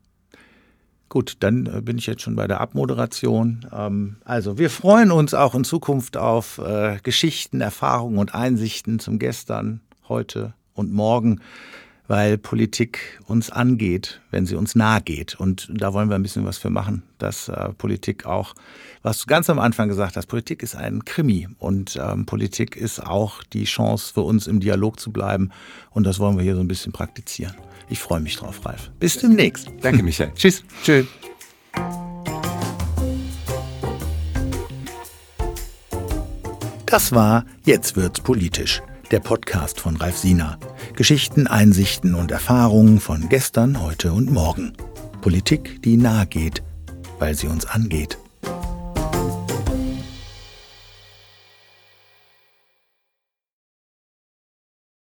Gut, 1.11 1.35
dann 1.41 1.65
äh, 1.65 1.81
bin 1.81 1.97
ich 1.97 2.07
jetzt 2.07 2.21
schon 2.21 2.37
bei 2.37 2.47
der 2.47 2.61
Abmoderation. 2.61 3.65
Ähm, 3.73 4.15
also, 4.23 4.57
wir 4.57 4.69
freuen 4.69 5.11
uns 5.11 5.33
auch 5.33 5.55
in 5.55 5.65
Zukunft 5.65 6.15
auf 6.15 6.57
äh, 6.57 6.99
Geschichten, 7.03 7.59
Erfahrungen 7.59 8.17
und 8.17 8.33
Einsichten 8.33 8.97
zum 8.97 9.19
Gestern, 9.19 9.81
heute 10.07 10.53
und 10.73 10.93
morgen 10.93 11.41
weil 12.11 12.37
Politik 12.37 13.21
uns 13.25 13.49
angeht, 13.51 14.19
wenn 14.31 14.45
sie 14.45 14.55
uns 14.55 14.75
nahe 14.75 14.99
geht. 15.01 15.39
Und 15.39 15.69
da 15.73 15.93
wollen 15.93 16.09
wir 16.09 16.15
ein 16.15 16.23
bisschen 16.23 16.45
was 16.45 16.57
für 16.57 16.69
machen, 16.69 17.03
dass 17.19 17.47
äh, 17.47 17.69
Politik 17.77 18.25
auch, 18.25 18.53
was 19.01 19.19
du 19.19 19.27
ganz 19.27 19.49
am 19.49 19.59
Anfang 19.59 19.87
gesagt 19.87 20.17
hast, 20.17 20.25
Politik 20.25 20.61
ist 20.61 20.75
ein 20.75 21.05
Krimi 21.05 21.47
und 21.57 21.97
ähm, 22.01 22.25
Politik 22.25 22.75
ist 22.75 22.99
auch 22.99 23.43
die 23.43 23.63
Chance 23.63 24.13
für 24.13 24.23
uns 24.23 24.47
im 24.47 24.59
Dialog 24.59 24.99
zu 24.99 25.13
bleiben. 25.13 25.51
Und 25.91 26.05
das 26.05 26.19
wollen 26.19 26.35
wir 26.35 26.43
hier 26.43 26.55
so 26.55 26.59
ein 26.59 26.67
bisschen 26.67 26.91
praktizieren. 26.91 27.55
Ich 27.91 27.99
freue 27.99 28.21
mich 28.21 28.37
drauf, 28.37 28.65
Ralf. 28.65 28.89
Bis 28.99 29.17
demnächst. 29.17 29.67
Danke, 29.81 30.01
Michael. 30.01 30.31
Tschüss. 30.35 30.63
Tschüss. 30.83 31.05
Das 36.85 37.11
war 37.11 37.45
Jetzt 37.63 37.95
wird's 37.95 38.19
politisch 38.19 38.81
der 39.11 39.19
Podcast 39.19 39.81
von 39.81 39.97
Ralf 39.97 40.17
Siener. 40.17 40.57
Geschichten, 40.95 41.45
Einsichten 41.47 42.15
und 42.15 42.31
Erfahrungen 42.31 43.01
von 43.01 43.27
gestern, 43.27 43.81
heute 43.81 44.13
und 44.13 44.31
morgen. 44.31 44.73
Politik, 45.21 45.81
die 45.83 45.97
nahe 45.97 46.25
geht, 46.25 46.63
weil 47.19 47.35
sie 47.35 47.47
uns 47.47 47.65
angeht. 47.65 48.17